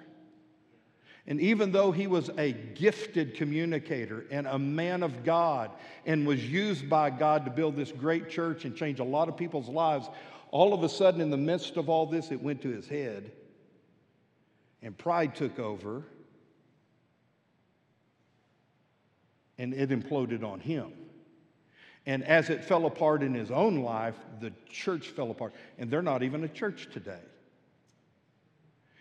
And 1.27 1.41
even 1.41 1.71
though 1.71 1.91
he 1.91 2.07
was 2.07 2.31
a 2.37 2.53
gifted 2.53 3.35
communicator 3.35 4.25
and 4.31 4.47
a 4.47 4.57
man 4.57 5.03
of 5.03 5.23
God 5.23 5.71
and 6.05 6.25
was 6.25 6.43
used 6.43 6.89
by 6.89 7.11
God 7.11 7.45
to 7.45 7.51
build 7.51 7.75
this 7.75 7.91
great 7.91 8.29
church 8.29 8.65
and 8.65 8.75
change 8.75 8.99
a 8.99 9.03
lot 9.03 9.27
of 9.27 9.37
people's 9.37 9.69
lives, 9.69 10.09
all 10.49 10.73
of 10.73 10.83
a 10.83 10.89
sudden, 10.89 11.21
in 11.21 11.29
the 11.29 11.37
midst 11.37 11.77
of 11.77 11.89
all 11.89 12.05
this, 12.05 12.31
it 12.31 12.41
went 12.41 12.61
to 12.63 12.69
his 12.69 12.87
head 12.87 13.31
and 14.81 14.97
pride 14.97 15.35
took 15.35 15.59
over 15.59 16.03
and 19.57 19.73
it 19.73 19.89
imploded 19.89 20.43
on 20.43 20.59
him. 20.59 20.91
And 22.05 22.23
as 22.23 22.49
it 22.49 22.63
fell 22.63 22.85
apart 22.85 23.21
in 23.21 23.33
his 23.33 23.51
own 23.51 23.83
life, 23.83 24.15
the 24.39 24.51
church 24.69 25.09
fell 25.09 25.29
apart. 25.29 25.53
And 25.77 25.91
they're 25.91 26.01
not 26.01 26.23
even 26.23 26.43
a 26.43 26.47
church 26.47 26.87
today. 26.91 27.19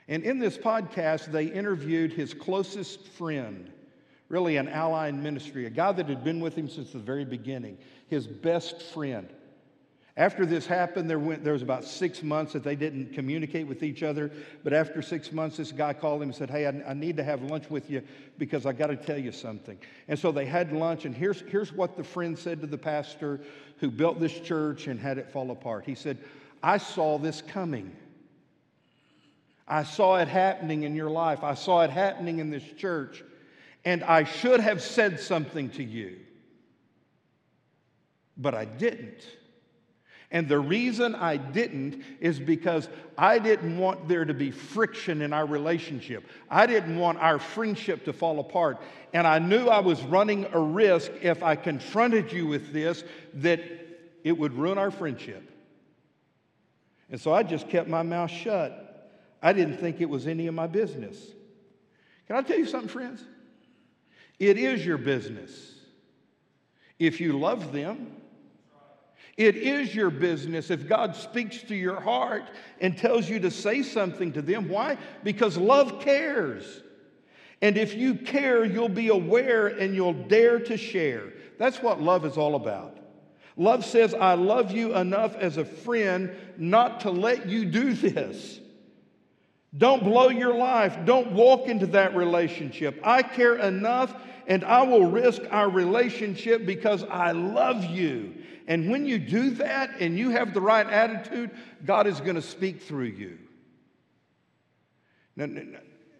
And 0.08 0.24
in 0.24 0.38
this 0.38 0.58
podcast, 0.58 1.30
they 1.30 1.46
interviewed 1.46 2.12
his 2.12 2.34
closest 2.34 3.06
friend, 3.08 3.70
really 4.28 4.56
an 4.56 4.68
ally 4.68 5.08
in 5.08 5.22
ministry, 5.22 5.66
a 5.66 5.70
guy 5.70 5.92
that 5.92 6.08
had 6.08 6.24
been 6.24 6.40
with 6.40 6.54
him 6.54 6.68
since 6.68 6.92
the 6.92 6.98
very 6.98 7.24
beginning, 7.24 7.78
his 8.08 8.26
best 8.26 8.82
friend. 8.82 9.28
After 10.18 10.44
this 10.44 10.66
happened, 10.66 11.08
there, 11.08 11.20
went, 11.20 11.44
there 11.44 11.52
was 11.52 11.62
about 11.62 11.84
six 11.84 12.24
months 12.24 12.52
that 12.52 12.64
they 12.64 12.74
didn't 12.74 13.14
communicate 13.14 13.68
with 13.68 13.84
each 13.84 14.02
other. 14.02 14.32
But 14.64 14.72
after 14.72 15.00
six 15.00 15.30
months, 15.30 15.58
this 15.58 15.70
guy 15.70 15.92
called 15.92 16.22
him 16.22 16.30
and 16.30 16.34
said, 16.34 16.50
Hey, 16.50 16.66
I, 16.66 16.90
I 16.90 16.92
need 16.92 17.16
to 17.18 17.22
have 17.22 17.40
lunch 17.42 17.70
with 17.70 17.88
you 17.88 18.02
because 18.36 18.66
I 18.66 18.72
got 18.72 18.88
to 18.88 18.96
tell 18.96 19.16
you 19.16 19.30
something. 19.30 19.78
And 20.08 20.18
so 20.18 20.32
they 20.32 20.44
had 20.44 20.72
lunch, 20.72 21.04
and 21.04 21.14
here's, 21.14 21.42
here's 21.42 21.72
what 21.72 21.96
the 21.96 22.02
friend 22.02 22.36
said 22.36 22.60
to 22.62 22.66
the 22.66 22.76
pastor 22.76 23.38
who 23.76 23.92
built 23.92 24.18
this 24.18 24.36
church 24.40 24.88
and 24.88 24.98
had 24.98 25.18
it 25.18 25.30
fall 25.30 25.52
apart. 25.52 25.84
He 25.84 25.94
said, 25.94 26.18
I 26.64 26.78
saw 26.78 27.18
this 27.18 27.40
coming. 27.40 27.94
I 29.68 29.84
saw 29.84 30.16
it 30.16 30.26
happening 30.26 30.82
in 30.82 30.96
your 30.96 31.10
life. 31.10 31.44
I 31.44 31.54
saw 31.54 31.82
it 31.82 31.90
happening 31.90 32.40
in 32.40 32.50
this 32.50 32.64
church. 32.76 33.22
And 33.84 34.02
I 34.02 34.24
should 34.24 34.58
have 34.58 34.82
said 34.82 35.20
something 35.20 35.70
to 35.70 35.84
you, 35.84 36.18
but 38.36 38.56
I 38.56 38.64
didn't. 38.64 39.24
And 40.30 40.46
the 40.46 40.58
reason 40.58 41.14
I 41.14 41.38
didn't 41.38 42.02
is 42.20 42.38
because 42.38 42.88
I 43.16 43.38
didn't 43.38 43.78
want 43.78 44.08
there 44.08 44.26
to 44.26 44.34
be 44.34 44.50
friction 44.50 45.22
in 45.22 45.32
our 45.32 45.46
relationship. 45.46 46.26
I 46.50 46.66
didn't 46.66 46.98
want 46.98 47.18
our 47.18 47.38
friendship 47.38 48.04
to 48.04 48.12
fall 48.12 48.38
apart. 48.38 48.78
And 49.14 49.26
I 49.26 49.38
knew 49.38 49.68
I 49.68 49.80
was 49.80 50.02
running 50.02 50.46
a 50.52 50.60
risk 50.60 51.10
if 51.22 51.42
I 51.42 51.56
confronted 51.56 52.30
you 52.30 52.46
with 52.46 52.72
this 52.74 53.04
that 53.34 53.60
it 54.22 54.32
would 54.32 54.52
ruin 54.52 54.76
our 54.76 54.90
friendship. 54.90 55.50
And 57.10 57.18
so 57.18 57.32
I 57.32 57.42
just 57.42 57.70
kept 57.70 57.88
my 57.88 58.02
mouth 58.02 58.30
shut. 58.30 58.84
I 59.42 59.54
didn't 59.54 59.78
think 59.78 60.02
it 60.02 60.10
was 60.10 60.26
any 60.26 60.46
of 60.46 60.54
my 60.54 60.66
business. 60.66 61.16
Can 62.26 62.36
I 62.36 62.42
tell 62.42 62.58
you 62.58 62.66
something, 62.66 62.90
friends? 62.90 63.24
It 64.38 64.58
is 64.58 64.84
your 64.84 64.98
business. 64.98 65.74
If 66.98 67.18
you 67.18 67.38
love 67.38 67.72
them, 67.72 68.17
it 69.38 69.54
is 69.54 69.94
your 69.94 70.10
business 70.10 70.68
if 70.68 70.88
God 70.88 71.14
speaks 71.14 71.62
to 71.62 71.74
your 71.76 72.00
heart 72.00 72.50
and 72.80 72.98
tells 72.98 73.30
you 73.30 73.38
to 73.38 73.52
say 73.52 73.84
something 73.84 74.32
to 74.32 74.42
them. 74.42 74.68
Why? 74.68 74.98
Because 75.22 75.56
love 75.56 76.00
cares. 76.00 76.82
And 77.62 77.78
if 77.78 77.94
you 77.94 78.16
care, 78.16 78.64
you'll 78.64 78.88
be 78.88 79.08
aware 79.08 79.68
and 79.68 79.94
you'll 79.94 80.12
dare 80.12 80.58
to 80.58 80.76
share. 80.76 81.32
That's 81.56 81.80
what 81.80 82.02
love 82.02 82.24
is 82.24 82.36
all 82.36 82.56
about. 82.56 82.98
Love 83.56 83.84
says, 83.84 84.12
I 84.12 84.34
love 84.34 84.72
you 84.72 84.96
enough 84.96 85.36
as 85.36 85.56
a 85.56 85.64
friend 85.64 86.32
not 86.56 87.00
to 87.00 87.10
let 87.12 87.48
you 87.48 87.64
do 87.64 87.92
this. 87.92 88.58
Don't 89.76 90.02
blow 90.02 90.30
your 90.30 90.54
life. 90.56 90.98
Don't 91.04 91.30
walk 91.30 91.68
into 91.68 91.86
that 91.88 92.16
relationship. 92.16 93.00
I 93.04 93.22
care 93.22 93.56
enough 93.56 94.12
and 94.48 94.64
I 94.64 94.82
will 94.82 95.08
risk 95.08 95.42
our 95.50 95.70
relationship 95.70 96.66
because 96.66 97.04
I 97.04 97.30
love 97.32 97.84
you. 97.84 98.34
And 98.68 98.90
when 98.90 99.06
you 99.06 99.18
do 99.18 99.50
that 99.52 99.98
and 99.98 100.16
you 100.16 100.30
have 100.30 100.52
the 100.52 100.60
right 100.60 100.86
attitude, 100.86 101.50
God 101.86 102.06
is 102.06 102.20
going 102.20 102.36
to 102.36 102.42
speak 102.42 102.82
through 102.82 103.06
you. 103.06 103.38
Now, 105.36 105.46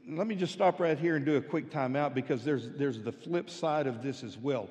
let 0.09 0.27
me 0.27 0.35
just 0.35 0.55
stop 0.55 0.81
right 0.81 0.99
here 0.99 1.17
and 1.17 1.27
do 1.27 1.37
a 1.37 1.43
quick 1.43 1.71
timeout 1.71 2.15
because 2.15 2.43
there's, 2.45 2.71
there's 2.71 3.03
the 3.03 3.13
flip 3.13 3.51
side 3.51 3.87
of 3.87 4.03
this 4.03 4.25
as 4.25 4.39
well. 4.39 4.71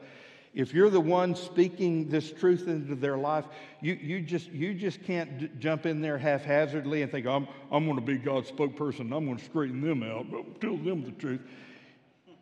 If 0.55 0.73
you're 0.73 0.89
the 0.89 0.99
one 0.99 1.36
speaking 1.36 2.09
this 2.09 2.32
truth 2.32 2.67
into 2.67 2.95
their 2.95 3.17
life, 3.17 3.45
you, 3.80 3.93
you, 3.93 4.21
just, 4.21 4.49
you 4.49 4.73
just 4.73 5.03
can't 5.03 5.38
d- 5.38 5.49
jump 5.59 5.86
in 5.86 6.01
there 6.01 6.17
haphazardly 6.17 7.03
and 7.03 7.11
think, 7.11 7.28
I'm, 7.28 7.47
I'm 7.71 7.86
going 7.86 7.97
to 7.97 8.01
be 8.01 8.17
God's 8.17 8.49
spokesperson. 8.49 9.15
I'm 9.15 9.25
going 9.25 9.38
to 9.38 9.45
straighten 9.45 9.82
them 9.82 10.01
out, 10.01 10.25
tell 10.59 10.78
them 10.78 11.03
the 11.03 11.11
truth. 11.11 11.41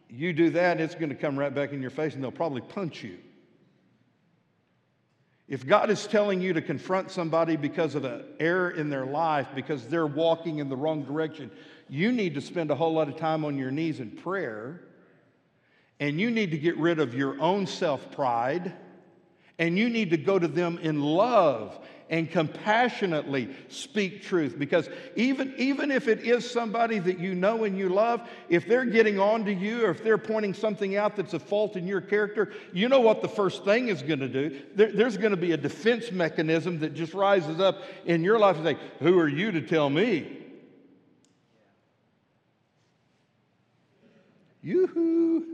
You 0.09 0.31
do 0.31 0.51
that, 0.51 0.79
it's 0.79 0.95
going 0.95 1.09
to 1.09 1.15
come 1.15 1.37
right 1.37 1.53
back 1.53 1.73
in 1.73 1.81
your 1.81 1.91
face 1.91 2.13
and 2.13 2.23
they'll 2.23 2.31
probably 2.31 2.61
punch 2.61 3.03
you. 3.03 3.17
If 5.47 5.65
God 5.65 5.91
is 5.91 6.07
telling 6.07 6.41
you 6.41 6.53
to 6.53 6.61
confront 6.61 7.11
somebody 7.11 7.55
because 7.55 7.93
of 7.93 8.03
an 8.03 8.23
error 8.39 8.71
in 8.71 8.89
their 8.89 9.05
life, 9.05 9.47
because 9.53 9.87
they're 9.87 10.07
walking 10.07 10.57
in 10.57 10.69
the 10.69 10.75
wrong 10.75 11.03
direction, 11.03 11.51
you 11.87 12.11
need 12.11 12.33
to 12.33 12.41
spend 12.41 12.71
a 12.71 12.75
whole 12.75 12.93
lot 12.93 13.07
of 13.07 13.15
time 13.15 13.45
on 13.45 13.57
your 13.57 13.69
knees 13.69 13.99
in 13.99 14.09
prayer. 14.09 14.81
And 15.99 16.19
you 16.19 16.31
need 16.31 16.51
to 16.51 16.57
get 16.57 16.77
rid 16.77 16.99
of 16.99 17.13
your 17.13 17.39
own 17.39 17.67
self 17.67 18.11
pride. 18.11 18.73
And 19.59 19.77
you 19.77 19.87
need 19.89 20.09
to 20.09 20.17
go 20.17 20.37
to 20.37 20.47
them 20.47 20.79
in 20.79 21.01
love 21.01 21.79
and 22.09 22.29
compassionately 22.29 23.49
speak 23.67 24.21
truth. 24.23 24.57
Because 24.57 24.89
even, 25.15 25.53
even 25.57 25.91
if 25.91 26.07
it 26.07 26.21
is 26.21 26.49
somebody 26.49 26.99
that 26.99 27.19
you 27.19 27.33
know 27.33 27.63
and 27.63 27.77
you 27.77 27.89
love 27.89 28.27
if 28.49 28.67
they're 28.67 28.85
getting 28.85 29.19
on 29.19 29.45
to 29.45 29.53
you 29.53 29.85
or 29.85 29.89
if 29.89 30.03
they're 30.03 30.17
pointing 30.17 30.53
something 30.53 30.95
out 30.95 31.15
that's 31.15 31.33
a 31.33 31.39
fault 31.39 31.75
in 31.75 31.87
your 31.87 32.01
character 32.01 32.53
you 32.73 32.89
know 32.89 32.99
what 32.99 33.21
the 33.21 33.27
first 33.27 33.65
thing 33.65 33.87
is 33.87 34.01
going 34.01 34.19
to 34.19 34.27
do? 34.27 34.61
There, 34.75 34.91
there's 34.91 35.17
going 35.17 35.31
to 35.31 35.37
be 35.37 35.53
a 35.53 35.57
defense 35.57 36.11
mechanism 36.11 36.79
that 36.79 36.93
just 36.93 37.13
rises 37.13 37.59
up 37.59 37.83
in 38.05 38.23
your 38.23 38.37
life 38.37 38.57
and 38.57 38.65
say 38.65 38.77
who 38.99 39.17
are 39.19 39.27
you 39.27 39.51
to 39.51 39.61
tell 39.61 39.89
me? 39.89 40.41
Yoo-hoo. 44.61 45.45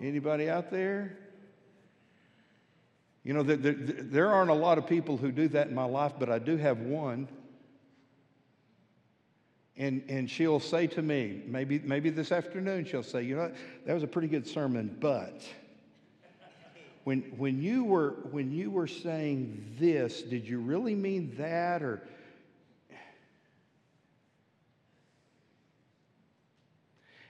Anybody 0.00 0.50
out 0.50 0.70
there 0.70 1.16
you 3.26 3.34
know, 3.34 3.42
there, 3.42 3.56
there, 3.56 3.74
there, 3.74 4.30
aren't 4.30 4.52
a 4.52 4.54
lot 4.54 4.78
of 4.78 4.86
people 4.86 5.16
who 5.16 5.32
do 5.32 5.48
that 5.48 5.66
in 5.66 5.74
my 5.74 5.84
life, 5.84 6.12
but 6.16 6.30
I 6.30 6.38
do 6.38 6.56
have 6.58 6.78
one. 6.78 7.26
And, 9.76 10.04
and 10.08 10.30
she'll 10.30 10.60
say 10.60 10.86
to 10.86 11.02
me, 11.02 11.42
maybe, 11.44 11.80
maybe 11.80 12.10
this 12.10 12.30
afternoon, 12.30 12.84
she'll 12.84 13.02
say, 13.02 13.24
You 13.24 13.34
know, 13.34 13.52
that 13.84 13.94
was 13.94 14.04
a 14.04 14.06
pretty 14.06 14.28
good 14.28 14.46
sermon, 14.46 14.96
but 15.00 15.42
when, 17.02 17.22
when, 17.36 17.60
you 17.60 17.82
were, 17.82 18.10
when 18.30 18.52
you 18.52 18.70
were 18.70 18.86
saying 18.86 19.74
this, 19.80 20.22
did 20.22 20.46
you 20.46 20.60
really 20.60 20.94
mean 20.94 21.34
that? 21.36 21.82
Or. 21.82 22.06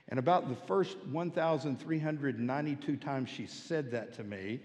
And 0.09 0.19
about 0.19 0.47
the 0.47 0.55
first 0.67 0.95
1,392 1.11 2.97
times 2.97 3.29
she 3.31 3.47
said 3.47 3.89
that 3.91 4.13
to 4.13 4.23
me, 4.23 4.59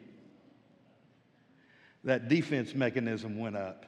that 2.05 2.29
defense 2.29 2.75
mechanism 2.75 3.39
went 3.39 3.57
up. 3.57 3.87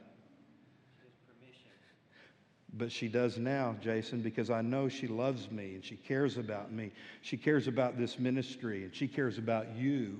But 2.76 2.90
she 2.90 3.06
does 3.06 3.38
now, 3.38 3.76
Jason, 3.80 4.20
because 4.20 4.50
I 4.50 4.60
know 4.60 4.88
she 4.88 5.06
loves 5.06 5.50
me 5.50 5.76
and 5.76 5.84
she 5.84 5.94
cares 5.94 6.38
about 6.38 6.72
me. 6.72 6.90
She 7.22 7.36
cares 7.36 7.68
about 7.68 7.96
this 7.96 8.18
ministry 8.18 8.82
and 8.82 8.94
she 8.94 9.06
cares 9.06 9.38
about 9.38 9.76
you. 9.76 10.18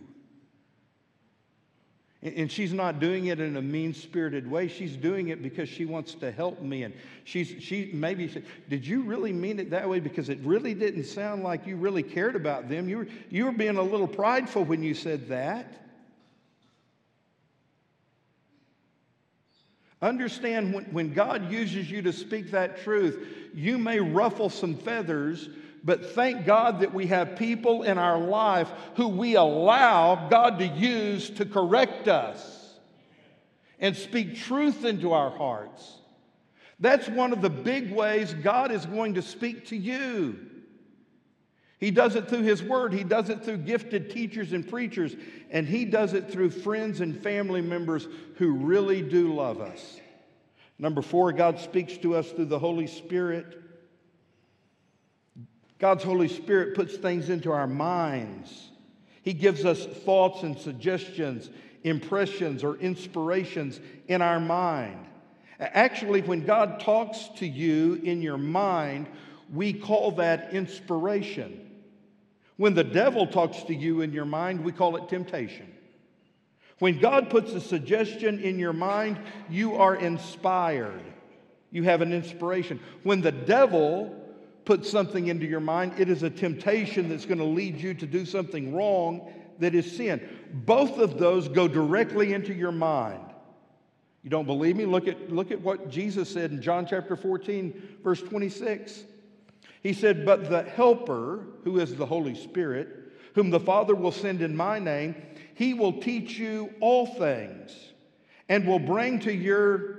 And 2.22 2.50
she's 2.50 2.72
not 2.72 3.00
doing 3.00 3.26
it 3.26 3.38
in 3.38 3.58
a 3.58 3.62
mean 3.62 3.92
spirited 3.92 4.50
way. 4.50 4.66
She's 4.66 4.96
doing 4.96 5.28
it 5.28 5.42
because 5.42 5.68
she 5.68 5.84
wants 5.84 6.14
to 6.14 6.32
help 6.32 6.62
me. 6.62 6.84
And 6.84 6.94
she's, 7.24 7.62
she 7.62 7.90
maybe 7.92 8.28
said, 8.28 8.46
Did 8.70 8.86
you 8.86 9.02
really 9.02 9.32
mean 9.32 9.60
it 9.60 9.68
that 9.70 9.86
way? 9.86 10.00
Because 10.00 10.30
it 10.30 10.38
really 10.42 10.72
didn't 10.72 11.04
sound 11.04 11.42
like 11.42 11.66
you 11.66 11.76
really 11.76 12.02
cared 12.02 12.34
about 12.34 12.70
them. 12.70 12.88
You 12.88 12.98
were, 12.98 13.08
you 13.28 13.44
were 13.44 13.52
being 13.52 13.76
a 13.76 13.82
little 13.82 14.08
prideful 14.08 14.64
when 14.64 14.82
you 14.82 14.94
said 14.94 15.28
that. 15.28 15.83
Understand 20.04 20.74
when, 20.74 20.84
when 20.92 21.14
God 21.14 21.50
uses 21.50 21.90
you 21.90 22.02
to 22.02 22.12
speak 22.12 22.50
that 22.50 22.82
truth, 22.82 23.26
you 23.54 23.78
may 23.78 23.98
ruffle 23.98 24.50
some 24.50 24.76
feathers, 24.76 25.48
but 25.82 26.10
thank 26.10 26.44
God 26.44 26.80
that 26.80 26.92
we 26.92 27.06
have 27.06 27.36
people 27.36 27.84
in 27.84 27.96
our 27.96 28.18
life 28.18 28.70
who 28.96 29.08
we 29.08 29.36
allow 29.36 30.28
God 30.28 30.58
to 30.58 30.66
use 30.66 31.30
to 31.30 31.46
correct 31.46 32.06
us 32.06 32.74
and 33.80 33.96
speak 33.96 34.36
truth 34.36 34.84
into 34.84 35.14
our 35.14 35.30
hearts. 35.30 35.96
That's 36.78 37.08
one 37.08 37.32
of 37.32 37.40
the 37.40 37.48
big 37.48 37.90
ways 37.90 38.34
God 38.34 38.72
is 38.72 38.84
going 38.84 39.14
to 39.14 39.22
speak 39.22 39.68
to 39.68 39.76
you. 39.76 40.38
He 41.84 41.90
does 41.90 42.16
it 42.16 42.30
through 42.30 42.44
His 42.44 42.62
Word, 42.62 42.94
He 42.94 43.04
does 43.04 43.28
it 43.28 43.44
through 43.44 43.58
gifted 43.58 44.08
teachers 44.08 44.54
and 44.54 44.66
preachers, 44.66 45.14
and 45.50 45.68
He 45.68 45.84
does 45.84 46.14
it 46.14 46.30
through 46.30 46.48
friends 46.48 47.02
and 47.02 47.22
family 47.22 47.60
members 47.60 48.08
who 48.36 48.54
really 48.54 49.02
do 49.02 49.34
love 49.34 49.60
us. 49.60 50.00
Number 50.78 51.02
four, 51.02 51.30
God 51.32 51.58
speaks 51.58 51.98
to 51.98 52.16
us 52.16 52.30
through 52.30 52.46
the 52.46 52.58
Holy 52.58 52.86
Spirit. 52.86 53.60
God's 55.78 56.02
Holy 56.02 56.28
Spirit 56.28 56.74
puts 56.74 56.96
things 56.96 57.28
into 57.28 57.52
our 57.52 57.66
minds. 57.66 58.70
He 59.20 59.34
gives 59.34 59.66
us 59.66 59.84
thoughts 59.84 60.42
and 60.42 60.58
suggestions, 60.58 61.50
impressions, 61.82 62.64
or 62.64 62.76
inspirations 62.76 63.78
in 64.08 64.22
our 64.22 64.40
mind. 64.40 65.04
Actually, 65.60 66.22
when 66.22 66.46
God 66.46 66.80
talks 66.80 67.28
to 67.36 67.46
you 67.46 68.00
in 68.02 68.22
your 68.22 68.38
mind, 68.38 69.06
we 69.52 69.74
call 69.74 70.12
that 70.12 70.54
inspiration. 70.54 71.60
When 72.56 72.74
the 72.74 72.84
devil 72.84 73.26
talks 73.26 73.62
to 73.64 73.74
you 73.74 74.00
in 74.00 74.12
your 74.12 74.24
mind, 74.24 74.64
we 74.64 74.72
call 74.72 74.96
it 74.96 75.08
temptation. 75.08 75.72
When 76.78 76.98
God 76.98 77.30
puts 77.30 77.52
a 77.52 77.60
suggestion 77.60 78.40
in 78.40 78.58
your 78.58 78.72
mind, 78.72 79.18
you 79.48 79.76
are 79.76 79.94
inspired. 79.94 81.02
You 81.70 81.84
have 81.84 82.02
an 82.02 82.12
inspiration. 82.12 82.80
When 83.02 83.20
the 83.20 83.32
devil 83.32 84.14
puts 84.64 84.90
something 84.90 85.26
into 85.26 85.46
your 85.46 85.60
mind, 85.60 85.94
it 85.98 86.08
is 86.08 86.22
a 86.22 86.30
temptation 86.30 87.08
that's 87.08 87.26
going 87.26 87.38
to 87.38 87.44
lead 87.44 87.80
you 87.80 87.94
to 87.94 88.06
do 88.06 88.24
something 88.24 88.74
wrong 88.74 89.32
that 89.58 89.74
is 89.74 89.96
sin. 89.96 90.20
Both 90.52 90.98
of 90.98 91.18
those 91.18 91.48
go 91.48 91.68
directly 91.68 92.32
into 92.32 92.54
your 92.54 92.72
mind. 92.72 93.20
You 94.22 94.30
don't 94.30 94.46
believe 94.46 94.76
me? 94.76 94.86
Look 94.86 95.06
at, 95.06 95.30
look 95.30 95.50
at 95.50 95.60
what 95.60 95.90
Jesus 95.90 96.30
said 96.30 96.50
in 96.50 96.62
John 96.62 96.86
chapter 96.86 97.14
14, 97.14 97.98
verse 98.02 98.22
26. 98.22 99.04
He 99.84 99.92
said, 99.92 100.24
But 100.24 100.48
the 100.50 100.62
Helper, 100.62 101.44
who 101.62 101.78
is 101.78 101.94
the 101.94 102.06
Holy 102.06 102.34
Spirit, 102.34 102.88
whom 103.34 103.50
the 103.50 103.60
Father 103.60 103.94
will 103.94 104.10
send 104.10 104.42
in 104.42 104.56
my 104.56 104.80
name, 104.80 105.14
he 105.54 105.74
will 105.74 106.00
teach 106.00 106.38
you 106.38 106.70
all 106.80 107.06
things 107.06 107.92
and 108.48 108.66
will 108.66 108.78
bring 108.78 109.20
to 109.20 109.32
your 109.32 109.98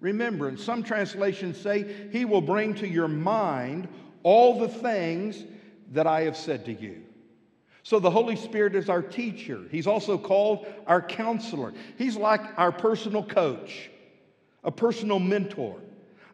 remembrance. 0.00 0.62
Some 0.62 0.82
translations 0.82 1.60
say, 1.60 2.08
He 2.12 2.24
will 2.24 2.40
bring 2.40 2.74
to 2.76 2.88
your 2.88 3.08
mind 3.08 3.88
all 4.22 4.60
the 4.60 4.68
things 4.68 5.44
that 5.92 6.06
I 6.06 6.22
have 6.22 6.36
said 6.36 6.64
to 6.66 6.72
you. 6.72 7.02
So 7.82 7.98
the 7.98 8.10
Holy 8.10 8.36
Spirit 8.36 8.74
is 8.74 8.88
our 8.88 9.02
teacher. 9.02 9.62
He's 9.70 9.86
also 9.86 10.16
called 10.16 10.66
our 10.86 11.02
counselor. 11.02 11.72
He's 11.98 12.16
like 12.16 12.40
our 12.56 12.72
personal 12.72 13.24
coach, 13.24 13.90
a 14.64 14.70
personal 14.70 15.18
mentor. 15.18 15.80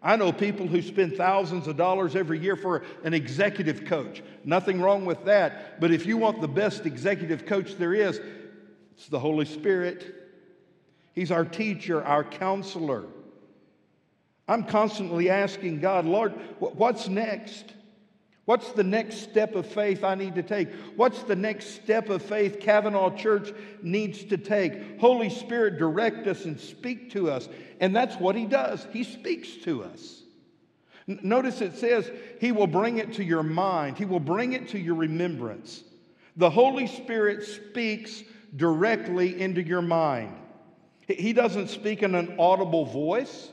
I 0.03 0.17
know 0.17 0.33
people 0.33 0.67
who 0.67 0.83
spend 0.83 1.17
thousands 1.17 1.69
of 1.69 1.77
dollars 1.77 2.17
every 2.17 2.41
year 2.41 2.57
for 2.57 2.83
an 3.05 3.15
executive 3.15 3.85
coach. 3.85 4.23
Nothing 4.45 4.81
wrong 4.81 5.05
with 5.05 5.25
that. 5.27 5.81
But 5.81 5.93
if 5.93 6.07
you 6.07 6.17
want 6.17 6.41
the 6.41 6.49
best 6.49 6.87
executive 6.87 7.47
coach 7.47 7.77
there 7.77 7.95
is, 7.95 8.21
it's 8.97 9.09
the 9.09 9.21
Holy 9.21 9.45
Spirit. 9.45 10.15
He's 11.15 11.31
our 11.31 11.45
teacher, 11.45 12.03
our 12.03 12.25
counselor. 12.25 13.05
I'm 14.49 14.65
constantly 14.65 15.31
asking 15.31 15.81
God, 15.81 16.05
Lord, 16.05 16.33
what's 16.59 17.09
next? 17.09 17.73
What's 18.45 18.73
the 18.73 18.83
next 18.83 19.19
step 19.19 19.55
of 19.55 19.67
faith 19.67 20.03
I 20.03 20.17
need 20.17 20.35
to 20.35 20.43
take? 20.43 20.69
What's 20.97 21.23
the 21.23 21.37
next 21.37 21.77
step 21.77 22.09
of 22.09 22.23
faith 22.23 22.59
Cavanaugh 22.59 23.15
Church 23.15 23.53
needs 23.83 24.25
to 24.25 24.37
take? 24.37 24.99
Holy 24.99 25.31
Spirit, 25.31 25.79
direct 25.79 26.27
us 26.27 26.45
and 26.45 26.59
speak 26.59 27.13
to 27.13 27.31
us. 27.31 27.49
And 27.83 27.95
that's 27.95 28.17
what 28.17 28.37
He 28.37 28.47
does. 28.47 28.87
He 28.93 29.03
speaks 29.05 29.57
to 29.65 29.83
us. 29.83 30.23
Notice 31.07 31.61
it 31.61 31.77
says 31.77 32.11
He 32.41 32.53
will 32.53 32.69
bring 32.69 32.99
it 32.99 33.15
to 33.15 33.25
your 33.25 33.43
mind, 33.43 33.99
He 33.99 34.07
will 34.07 34.21
bring 34.21 34.55
it 34.55 34.69
to 34.69 34.79
your 34.79 34.95
remembrance. 34.95 35.83
The 36.37 36.49
Holy 36.49 36.87
Spirit 36.87 37.45
speaks 37.45 38.23
directly 38.57 39.39
into 39.39 39.63
your 39.63 39.83
mind. 39.83 40.35
He 41.07 41.35
doesn't 41.35 41.69
speak 41.69 42.03
in 42.03 42.15
an 42.15 42.37
audible 42.39 42.87
voice. 42.87 43.51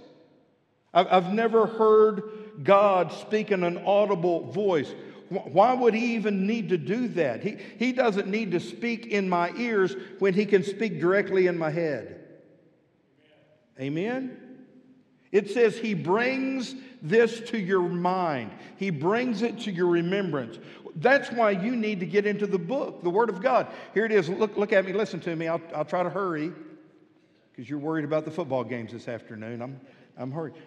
I've 0.94 1.34
never 1.34 1.66
heard 1.66 2.24
God 2.64 3.12
speak 3.12 3.52
in 3.52 3.64
an 3.64 3.80
audible 3.80 4.52
voice. 4.52 4.94
Why 5.30 5.74
would 5.74 5.94
he 5.94 6.16
even 6.16 6.48
need 6.48 6.70
to 6.70 6.78
do 6.78 7.08
that? 7.10 7.44
He, 7.44 7.58
he 7.78 7.92
doesn't 7.92 8.28
need 8.28 8.52
to 8.52 8.60
speak 8.60 9.08
in 9.08 9.28
my 9.28 9.52
ears 9.58 9.96
when 10.20 10.34
he 10.34 10.46
can 10.46 10.64
speak 10.64 11.00
directly 11.00 11.48
in 11.48 11.58
my 11.58 11.70
head. 11.70 12.19
Amen? 13.80 14.38
It 15.32 15.52
says 15.52 15.78
he 15.78 15.94
brings 15.94 16.76
this 17.02 17.40
to 17.52 17.58
your 17.58 17.88
mind, 17.88 18.52
he 18.78 18.90
brings 18.90 19.42
it 19.42 19.60
to 19.62 19.72
your 19.72 19.88
remembrance. 19.88 20.58
That's 20.96 21.32
why 21.32 21.52
you 21.52 21.76
need 21.76 22.00
to 22.02 22.06
get 22.06 22.26
into 22.26 22.48
the 22.48 22.58
book, 22.58 23.04
the 23.04 23.10
Word 23.10 23.30
of 23.30 23.42
God. 23.42 23.68
Here 23.94 24.06
it 24.06 24.12
is. 24.12 24.28
Look, 24.28 24.58
look 24.58 24.74
at 24.74 24.84
me, 24.86 24.92
listen 24.92 25.20
to 25.22 25.36
me. 25.36 25.48
I'll, 25.48 25.62
I'll 25.74 25.86
try 25.86 26.04
to 26.04 26.10
hurry 26.10 26.52
because 27.52 27.70
you're 27.70 27.80
worried 27.80 28.06
about 28.06 28.26
the 28.26 28.32
football 28.32 28.64
games 28.64 28.92
this 28.92 29.08
afternoon. 29.08 29.62
I'm, 29.62 29.80
I'm 30.18 30.32
hurrying. 30.32 30.58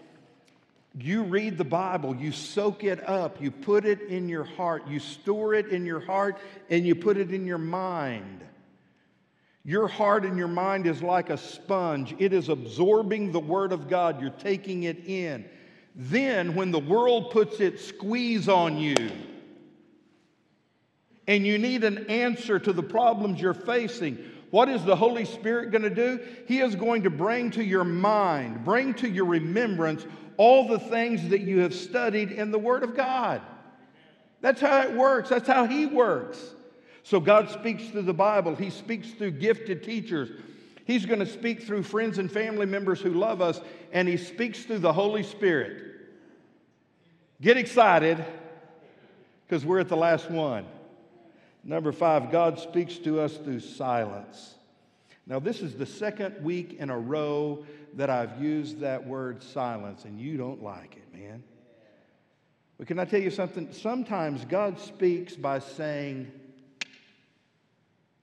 You 0.99 1.23
read 1.25 1.57
the 1.57 1.65
Bible, 1.65 2.15
you 2.15 2.33
soak 2.33 2.85
it 2.85 3.07
up, 3.09 3.41
you 3.43 3.51
put 3.51 3.85
it 3.85 4.03
in 4.03 4.29
your 4.29 4.45
heart, 4.45 4.87
you 4.87 5.01
store 5.01 5.55
it 5.55 5.69
in 5.69 5.87
your 5.87 6.01
heart, 6.01 6.39
and 6.69 6.87
you 6.87 6.95
put 6.95 7.17
it 7.17 7.33
in 7.33 7.47
your 7.47 7.59
mind. 7.59 8.45
Your 9.65 9.87
heart 9.87 10.25
and 10.25 10.37
your 10.37 10.49
mind 10.49 10.87
is 10.87 11.03
like 11.03 11.31
a 11.31 11.37
sponge, 11.37 12.15
it 12.19 12.33
is 12.33 12.49
absorbing 12.49 13.31
the 13.31 13.41
Word 13.41 13.73
of 13.73 13.89
God, 13.89 14.21
you're 14.21 14.31
taking 14.31 14.83
it 14.85 15.07
in. 15.07 15.45
Then, 15.95 16.55
when 16.55 16.71
the 16.71 16.81
world 16.81 17.31
puts 17.31 17.61
its 17.61 17.85
squeeze 17.85 18.49
on 18.49 18.77
you, 18.79 18.97
and 21.29 21.47
you 21.47 21.59
need 21.59 21.85
an 21.85 22.11
answer 22.11 22.59
to 22.59 22.73
the 22.73 22.83
problems 22.83 23.41
you're 23.41 23.55
facing, 23.55 24.19
What 24.51 24.69
is 24.69 24.85
the 24.85 24.97
Holy 24.97 25.25
Spirit 25.25 25.71
going 25.71 25.83
to 25.83 25.91
do? 25.91 26.21
He 26.47 26.61
is 26.61 26.75
going 26.75 27.05
to 27.05 27.11
bring 27.11 27.51
to 27.53 27.65
your 27.65 27.85
mind, 27.85 28.65
bring 28.65 28.95
to 28.95 29.09
your 29.09 29.27
remembrance 29.27 30.05
all 30.37 30.67
the 30.67 30.79
things 30.79 31.29
that 31.29 31.41
you 31.41 31.61
have 31.61 31.75
studied 31.75 32.33
in 32.33 32.51
the 32.51 32.59
Word 32.59 32.83
of 32.83 32.97
God. 32.97 33.41
That's 34.41 34.61
how 34.61 34.83
it 34.83 34.93
works. 34.93 35.29
That's 35.29 35.47
how 35.47 35.67
He 35.67 35.87
works. 35.87 36.39
So 37.03 37.21
God 37.21 37.51
speaks 37.51 37.89
through 37.89 38.03
the 38.03 38.15
Bible, 38.15 38.55
He 38.55 38.71
speaks 38.71 39.11
through 39.11 39.33
gifted 39.33 39.83
teachers. 39.83 40.31
He's 40.85 41.07
going 41.07 41.21
to 41.21 41.27
speak 41.27 41.63
through 41.63 41.85
friends 41.85 42.19
and 42.19 42.31
family 42.31 42.67
members 42.67 43.01
who 43.01 43.15
love 43.15 43.41
us, 43.41 43.61
and 43.93 44.09
He 44.09 44.17
speaks 44.17 44.65
through 44.65 44.81
the 44.81 44.93
Holy 44.93 45.23
Spirit. 45.23 45.93
Get 47.41 47.57
excited 47.57 48.25
because 49.47 49.65
we're 49.65 49.81
at 49.81 49.89
the 49.89 49.97
last 49.97 50.31
one. 50.31 50.65
Number 51.65 51.93
five, 51.93 52.31
God 52.31 52.59
speaks 52.59 52.99
to 52.99 53.21
us 53.21 53.37
through 53.37 53.61
silence. 53.61 54.55
Now, 55.27 55.39
this 55.39 55.61
is 55.61 55.75
the 55.75 55.87
second 55.87 56.43
week 56.43 56.79
in 56.81 56.91
a 56.91 56.99
row 56.99 57.65
that 57.95 58.11
I've 58.11 58.43
used 58.43 58.81
that 58.81 59.07
word 59.07 59.43
silence, 59.43 60.05
and 60.05 60.21
you 60.21 60.37
don't 60.37 60.63
like 60.63 60.97
it, 60.97 61.17
man. 61.17 61.43
But 62.79 62.89
can 62.89 62.99
I 62.99 63.05
tell 63.05 63.21
you 63.21 63.31
something? 63.31 63.73
Sometimes 63.73 64.45
God 64.45 64.81
speaks 64.81 65.37
by 65.37 65.61
saying 65.61 66.33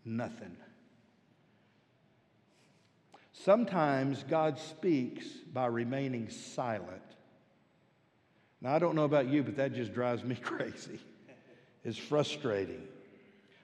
nothing. 0.09 0.57
Sometimes 3.31 4.23
God 4.27 4.59
speaks 4.59 5.25
by 5.53 5.67
remaining 5.67 6.29
silent. 6.29 7.01
Now, 8.61 8.75
I 8.75 8.79
don't 8.79 8.95
know 8.95 9.05
about 9.05 9.27
you, 9.29 9.43
but 9.43 9.55
that 9.55 9.73
just 9.73 9.93
drives 9.93 10.23
me 10.23 10.35
crazy. 10.41 10.99
It's 11.85 11.97
frustrating. 11.97 12.83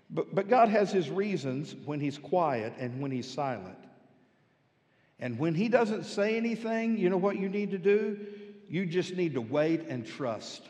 But, 0.10 0.34
but 0.34 0.48
God 0.48 0.70
has 0.70 0.91
his 0.91 1.10
reasons 1.10 1.76
when 1.86 2.00
he's 2.00 2.18
quiet 2.18 2.74
and 2.80 3.02
when 3.02 3.12
he's 3.12 3.30
silent. 3.30 3.78
And 5.20 5.39
when 5.39 5.56
he 5.56 5.68
doesn't 5.68 6.06
say 6.06 6.38
anything, 6.38 6.98
you 6.98 7.10
know 7.10 7.18
what 7.18 7.38
you 7.38 7.50
need 7.50 7.72
to 7.72 7.78
do? 7.78 8.20
You 8.70 8.86
just 8.86 9.16
need 9.16 9.34
to 9.34 9.41
wait 9.41 9.88
and 9.88 10.06
trust. 10.06 10.62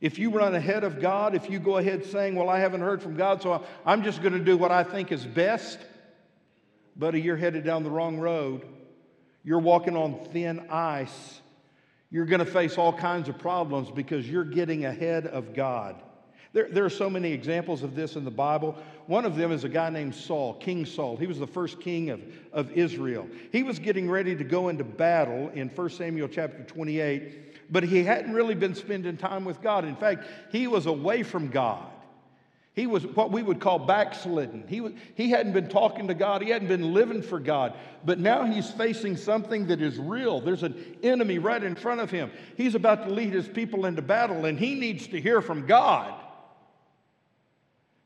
If 0.00 0.18
you 0.18 0.30
run 0.30 0.54
ahead 0.54 0.84
of 0.84 1.00
God, 1.00 1.34
if 1.34 1.48
you 1.48 1.58
go 1.58 1.78
ahead 1.78 2.04
saying, 2.04 2.34
Well, 2.34 2.48
I 2.48 2.58
haven't 2.58 2.80
heard 2.80 3.02
from 3.02 3.16
God, 3.16 3.42
so 3.42 3.64
I'm 3.86 4.02
just 4.02 4.20
going 4.22 4.34
to 4.34 4.44
do 4.44 4.56
what 4.56 4.70
I 4.70 4.84
think 4.84 5.12
is 5.12 5.24
best, 5.24 5.78
buddy, 6.96 7.20
you're 7.20 7.36
headed 7.36 7.64
down 7.64 7.82
the 7.82 7.90
wrong 7.90 8.18
road. 8.18 8.66
You're 9.44 9.60
walking 9.60 9.96
on 9.96 10.24
thin 10.32 10.66
ice. 10.70 11.40
You're 12.10 12.26
going 12.26 12.40
to 12.40 12.46
face 12.46 12.78
all 12.78 12.92
kinds 12.92 13.28
of 13.28 13.38
problems 13.38 13.90
because 13.90 14.28
you're 14.28 14.44
getting 14.44 14.84
ahead 14.84 15.26
of 15.26 15.54
God. 15.54 16.00
There, 16.54 16.68
there 16.70 16.84
are 16.84 16.90
so 16.90 17.10
many 17.10 17.32
examples 17.32 17.82
of 17.82 17.96
this 17.96 18.14
in 18.14 18.24
the 18.24 18.30
Bible. 18.30 18.78
One 19.06 19.24
of 19.24 19.34
them 19.34 19.50
is 19.50 19.64
a 19.64 19.68
guy 19.68 19.90
named 19.90 20.14
Saul, 20.14 20.54
King 20.54 20.86
Saul. 20.86 21.16
He 21.16 21.26
was 21.26 21.38
the 21.38 21.48
first 21.48 21.80
king 21.80 22.10
of, 22.10 22.22
of 22.52 22.70
Israel. 22.70 23.28
He 23.50 23.64
was 23.64 23.80
getting 23.80 24.08
ready 24.08 24.36
to 24.36 24.44
go 24.44 24.68
into 24.68 24.84
battle 24.84 25.50
in 25.54 25.68
1 25.68 25.90
Samuel 25.90 26.28
chapter 26.28 26.62
28, 26.62 27.72
but 27.72 27.82
he 27.82 28.04
hadn't 28.04 28.32
really 28.32 28.54
been 28.54 28.76
spending 28.76 29.16
time 29.16 29.44
with 29.44 29.60
God. 29.60 29.84
In 29.84 29.96
fact, 29.96 30.26
he 30.52 30.68
was 30.68 30.86
away 30.86 31.24
from 31.24 31.48
God. 31.48 31.84
He 32.74 32.86
was 32.86 33.04
what 33.04 33.32
we 33.32 33.42
would 33.42 33.60
call 33.60 33.80
backslidden. 33.80 34.64
He, 34.68 34.80
was, 34.80 34.92
he 35.16 35.30
hadn't 35.30 35.52
been 35.54 35.68
talking 35.68 36.06
to 36.08 36.14
God, 36.14 36.40
he 36.40 36.50
hadn't 36.50 36.68
been 36.68 36.94
living 36.94 37.22
for 37.22 37.40
God. 37.40 37.74
But 38.04 38.20
now 38.20 38.44
he's 38.44 38.70
facing 38.70 39.16
something 39.16 39.66
that 39.68 39.80
is 39.80 39.98
real. 39.98 40.40
There's 40.40 40.62
an 40.62 40.98
enemy 41.02 41.38
right 41.38 41.62
in 41.62 41.74
front 41.74 42.00
of 42.00 42.12
him. 42.12 42.30
He's 42.56 42.76
about 42.76 43.08
to 43.08 43.12
lead 43.12 43.32
his 43.32 43.48
people 43.48 43.86
into 43.86 44.02
battle, 44.02 44.44
and 44.44 44.56
he 44.56 44.76
needs 44.76 45.08
to 45.08 45.20
hear 45.20 45.42
from 45.42 45.66
God. 45.66 46.20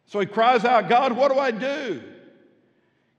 So 0.08 0.20
he 0.20 0.26
cries 0.26 0.64
out, 0.64 0.88
God, 0.88 1.12
what 1.12 1.30
do 1.30 1.38
I 1.38 1.50
do? 1.50 2.02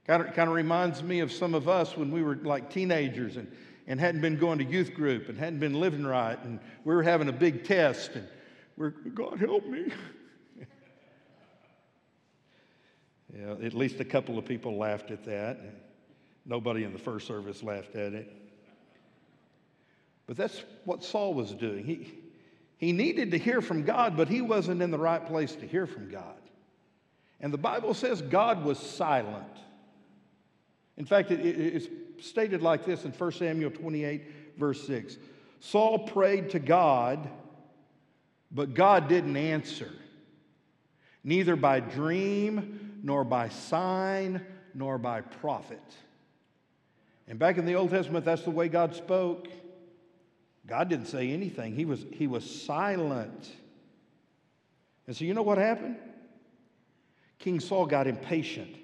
Kind 0.07 0.25
of, 0.25 0.33
kind 0.33 0.49
of 0.49 0.55
reminds 0.55 1.03
me 1.03 1.19
of 1.19 1.31
some 1.31 1.53
of 1.53 1.69
us 1.69 1.95
when 1.95 2.09
we 2.11 2.23
were 2.23 2.35
like 2.35 2.71
teenagers 2.71 3.37
and, 3.37 3.49
and 3.85 3.99
hadn't 3.99 4.21
been 4.21 4.37
going 4.37 4.57
to 4.57 4.65
youth 4.65 4.95
group 4.95 5.29
and 5.29 5.37
hadn't 5.37 5.59
been 5.59 5.79
living 5.79 6.03
right, 6.03 6.43
and 6.43 6.59
we 6.83 6.95
were 6.95 7.03
having 7.03 7.29
a 7.29 7.33
big 7.33 7.63
test, 7.63 8.15
and 8.15 8.27
we're, 8.75 8.89
God, 8.89 9.37
help 9.39 9.67
me. 9.67 9.91
yeah, 13.37 13.51
at 13.63 13.75
least 13.75 13.99
a 13.99 14.05
couple 14.05 14.39
of 14.39 14.45
people 14.45 14.75
laughed 14.75 15.11
at 15.11 15.23
that. 15.25 15.59
Nobody 16.43 16.85
in 16.85 16.91
the 16.91 16.97
first 16.97 17.27
service 17.27 17.61
laughed 17.61 17.95
at 17.95 18.13
it. 18.13 18.35
But 20.25 20.37
that's 20.37 20.63
what 20.85 21.03
Saul 21.03 21.35
was 21.35 21.51
doing. 21.53 21.85
He, 21.85 22.15
he 22.77 22.93
needed 22.93 23.29
to 23.31 23.37
hear 23.37 23.61
from 23.61 23.83
God, 23.83 24.17
but 24.17 24.27
he 24.27 24.41
wasn't 24.41 24.81
in 24.81 24.89
the 24.89 24.97
right 24.97 25.23
place 25.23 25.53
to 25.57 25.67
hear 25.67 25.85
from 25.85 26.09
God. 26.09 26.38
And 27.39 27.53
the 27.53 27.57
Bible 27.57 27.93
says 27.93 28.21
God 28.21 28.63
was 28.63 28.77
silent. 28.77 29.45
In 30.97 31.05
fact, 31.05 31.31
it, 31.31 31.39
it, 31.39 31.57
it's 31.57 31.87
stated 32.27 32.61
like 32.61 32.85
this 32.85 33.05
in 33.05 33.11
1 33.11 33.31
Samuel 33.31 33.71
28, 33.71 34.57
verse 34.57 34.85
6. 34.85 35.17
Saul 35.61 35.99
prayed 35.99 36.51
to 36.51 36.59
God, 36.59 37.29
but 38.51 38.73
God 38.73 39.07
didn't 39.07 39.37
answer, 39.37 39.91
neither 41.23 41.55
by 41.55 41.79
dream, 41.79 42.99
nor 43.03 43.23
by 43.23 43.49
sign, 43.49 44.45
nor 44.73 44.97
by 44.97 45.21
prophet. 45.21 45.81
And 47.27 47.39
back 47.39 47.57
in 47.57 47.65
the 47.65 47.75
Old 47.75 47.91
Testament, 47.91 48.25
that's 48.25 48.41
the 48.41 48.51
way 48.51 48.67
God 48.67 48.95
spoke. 48.95 49.47
God 50.65 50.89
didn't 50.89 51.07
say 51.07 51.31
anything, 51.31 51.75
He 51.75 51.85
was, 51.85 52.05
he 52.11 52.27
was 52.27 52.49
silent. 52.63 53.49
And 55.07 55.15
so, 55.15 55.25
you 55.25 55.33
know 55.33 55.41
what 55.41 55.57
happened? 55.57 55.97
King 57.39 57.59
Saul 57.59 57.85
got 57.85 58.05
impatient. 58.05 58.75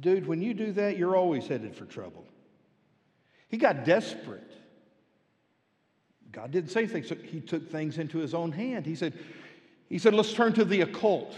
Dude, 0.00 0.26
when 0.26 0.40
you 0.40 0.54
do 0.54 0.72
that, 0.72 0.96
you're 0.96 1.16
always 1.16 1.46
headed 1.46 1.74
for 1.74 1.84
trouble. 1.84 2.24
He 3.48 3.56
got 3.56 3.84
desperate. 3.84 4.52
God 6.30 6.52
didn't 6.52 6.70
say 6.70 6.80
anything, 6.80 7.02
so 7.02 7.16
he 7.16 7.40
took 7.40 7.70
things 7.70 7.98
into 7.98 8.18
his 8.18 8.32
own 8.32 8.52
hand. 8.52 8.86
He 8.86 8.94
said, 8.94 9.14
he 9.88 9.98
said, 9.98 10.14
let's 10.14 10.32
turn 10.32 10.52
to 10.52 10.64
the 10.64 10.82
occult. 10.82 11.34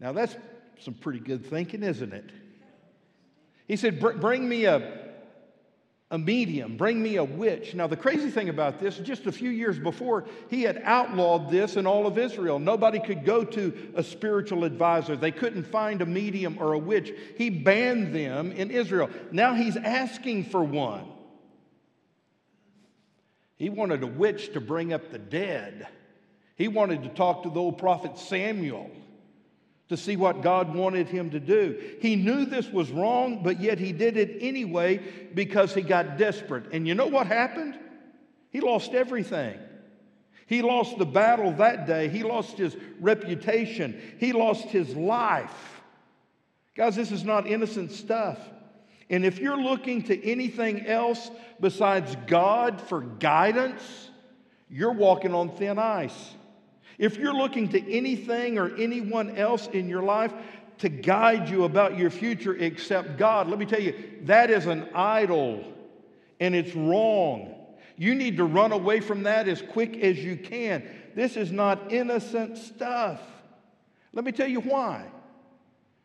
Now 0.00 0.12
that's 0.12 0.34
some 0.80 0.94
pretty 0.94 1.20
good 1.20 1.46
thinking, 1.46 1.82
isn't 1.82 2.12
it? 2.12 2.30
He 3.68 3.76
said, 3.76 4.00
bring 4.00 4.48
me 4.48 4.64
a, 4.64 5.03
a 6.10 6.18
medium, 6.18 6.76
bring 6.76 7.02
me 7.02 7.16
a 7.16 7.24
witch. 7.24 7.74
Now, 7.74 7.86
the 7.86 7.96
crazy 7.96 8.30
thing 8.30 8.48
about 8.48 8.78
this, 8.78 8.98
just 8.98 9.26
a 9.26 9.32
few 9.32 9.50
years 9.50 9.78
before, 9.78 10.24
he 10.50 10.62
had 10.62 10.80
outlawed 10.84 11.50
this 11.50 11.76
in 11.76 11.86
all 11.86 12.06
of 12.06 12.18
Israel. 12.18 12.58
Nobody 12.58 13.00
could 13.00 13.24
go 13.24 13.42
to 13.44 13.92
a 13.96 14.02
spiritual 14.02 14.64
advisor, 14.64 15.16
they 15.16 15.32
couldn't 15.32 15.64
find 15.64 16.02
a 16.02 16.06
medium 16.06 16.58
or 16.60 16.74
a 16.74 16.78
witch. 16.78 17.12
He 17.36 17.50
banned 17.50 18.14
them 18.14 18.52
in 18.52 18.70
Israel. 18.70 19.10
Now 19.32 19.54
he's 19.54 19.76
asking 19.76 20.44
for 20.44 20.62
one. 20.62 21.06
He 23.56 23.70
wanted 23.70 24.02
a 24.02 24.06
witch 24.06 24.52
to 24.52 24.60
bring 24.60 24.92
up 24.92 25.10
the 25.10 25.18
dead. 25.18 25.88
He 26.56 26.68
wanted 26.68 27.02
to 27.04 27.08
talk 27.08 27.44
to 27.44 27.50
the 27.50 27.60
old 27.60 27.78
prophet 27.78 28.18
Samuel 28.18 28.90
to 29.88 29.96
see 29.96 30.16
what 30.16 30.42
God 30.42 30.74
wanted 30.74 31.08
him 31.08 31.30
to 31.30 31.40
do. 31.40 31.78
He 32.00 32.16
knew 32.16 32.46
this 32.46 32.68
was 32.70 32.90
wrong, 32.90 33.42
but 33.42 33.60
yet 33.60 33.78
he 33.78 33.92
did 33.92 34.16
it 34.16 34.38
anyway 34.40 34.98
because 35.34 35.74
he 35.74 35.82
got 35.82 36.16
desperate. 36.16 36.72
And 36.72 36.88
you 36.88 36.94
know 36.94 37.06
what 37.06 37.26
happened? 37.26 37.78
He 38.50 38.60
lost 38.60 38.94
everything. 38.94 39.58
He 40.46 40.62
lost 40.62 40.98
the 40.98 41.06
battle 41.06 41.52
that 41.52 41.86
day. 41.86 42.08
He 42.08 42.22
lost 42.22 42.56
his 42.58 42.76
reputation. 43.00 44.00
He 44.18 44.32
lost 44.32 44.64
his 44.66 44.94
life. 44.94 45.82
Guys, 46.74 46.96
this 46.96 47.12
is 47.12 47.24
not 47.24 47.46
innocent 47.46 47.92
stuff. 47.92 48.38
And 49.10 49.24
if 49.24 49.38
you're 49.38 49.60
looking 49.60 50.02
to 50.04 50.24
anything 50.30 50.86
else 50.86 51.30
besides 51.60 52.16
God 52.26 52.80
for 52.80 53.00
guidance, 53.00 54.10
you're 54.68 54.92
walking 54.92 55.34
on 55.34 55.50
thin 55.50 55.78
ice. 55.78 56.34
If 56.98 57.16
you're 57.16 57.34
looking 57.34 57.68
to 57.70 57.92
anything 57.92 58.58
or 58.58 58.74
anyone 58.76 59.36
else 59.36 59.66
in 59.68 59.88
your 59.88 60.02
life 60.02 60.32
to 60.78 60.88
guide 60.88 61.48
you 61.48 61.64
about 61.64 61.98
your 61.98 62.10
future 62.10 62.56
except 62.56 63.16
God, 63.16 63.48
let 63.48 63.58
me 63.58 63.66
tell 63.66 63.80
you, 63.80 63.94
that 64.22 64.50
is 64.50 64.66
an 64.66 64.88
idol 64.94 65.64
and 66.40 66.54
it's 66.54 66.74
wrong. 66.74 67.54
You 67.96 68.14
need 68.14 68.36
to 68.38 68.44
run 68.44 68.72
away 68.72 69.00
from 69.00 69.22
that 69.22 69.48
as 69.48 69.62
quick 69.62 69.96
as 69.98 70.18
you 70.18 70.36
can. 70.36 70.82
This 71.14 71.36
is 71.36 71.52
not 71.52 71.92
innocent 71.92 72.58
stuff. 72.58 73.20
Let 74.12 74.24
me 74.24 74.32
tell 74.32 74.48
you 74.48 74.60
why. 74.60 75.06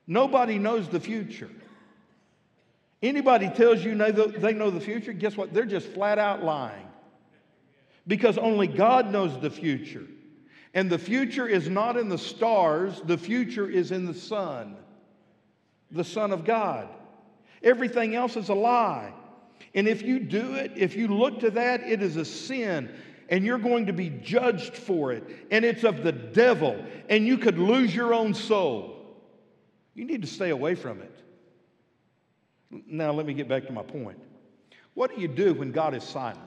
Nobody 0.05 0.57
knows 0.59 0.87
the 0.87 0.99
future. 0.99 1.49
Anybody 3.01 3.49
tells 3.49 3.83
you 3.83 3.95
they 3.95 4.53
know 4.53 4.69
the 4.69 4.81
future, 4.81 5.13
guess 5.13 5.37
what? 5.37 5.53
They're 5.53 5.65
just 5.65 5.87
flat 5.87 6.19
out 6.19 6.43
lying. 6.43 6.87
Because 8.07 8.37
only 8.37 8.67
God 8.67 9.11
knows 9.11 9.39
the 9.39 9.49
future. 9.49 10.05
And 10.73 10.89
the 10.89 10.99
future 10.99 11.47
is 11.47 11.69
not 11.69 11.97
in 11.97 12.09
the 12.09 12.17
stars, 12.17 13.01
the 13.03 13.17
future 13.17 13.69
is 13.69 13.91
in 13.91 14.05
the 14.05 14.13
Son, 14.13 14.75
the 15.91 16.03
Son 16.03 16.31
of 16.31 16.45
God. 16.45 16.87
Everything 17.63 18.15
else 18.15 18.37
is 18.37 18.49
a 18.49 18.53
lie. 18.53 19.13
And 19.73 19.87
if 19.87 20.01
you 20.01 20.19
do 20.19 20.55
it, 20.55 20.71
if 20.75 20.95
you 20.95 21.07
look 21.07 21.39
to 21.39 21.51
that, 21.51 21.81
it 21.81 22.01
is 22.01 22.15
a 22.15 22.25
sin 22.25 22.89
and 23.29 23.45
you're 23.45 23.59
going 23.59 23.85
to 23.85 23.93
be 23.93 24.09
judged 24.09 24.75
for 24.75 25.11
it. 25.11 25.23
And 25.51 25.63
it's 25.63 25.83
of 25.83 26.03
the 26.03 26.11
devil, 26.11 26.83
and 27.07 27.25
you 27.27 27.37
could 27.37 27.59
lose 27.59 27.93
your 27.95 28.13
own 28.13 28.33
soul. 28.33 28.95
You 29.93 30.05
need 30.05 30.21
to 30.23 30.27
stay 30.27 30.49
away 30.49 30.75
from 30.75 31.01
it. 31.01 31.15
Now, 32.87 33.11
let 33.11 33.25
me 33.25 33.33
get 33.33 33.47
back 33.47 33.67
to 33.67 33.71
my 33.71 33.83
point. 33.83 34.19
What 34.95 35.15
do 35.15 35.21
you 35.21 35.27
do 35.27 35.53
when 35.53 35.71
God 35.71 35.93
is 35.93 36.03
silent? 36.03 36.39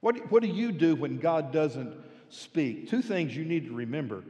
What 0.00 0.30
what 0.30 0.42
do 0.42 0.48
you 0.48 0.72
do 0.72 0.94
when 0.94 1.18
God 1.18 1.52
doesn't 1.52 1.94
speak? 2.30 2.88
Two 2.88 3.02
things 3.02 3.36
you 3.36 3.44
need 3.44 3.66
to 3.66 3.74
remember. 3.74 4.24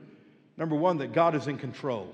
Number 0.57 0.76
one, 0.76 0.98
that 0.98 1.12
God 1.12 1.34
is 1.34 1.46
in 1.46 1.57
control. 1.57 2.12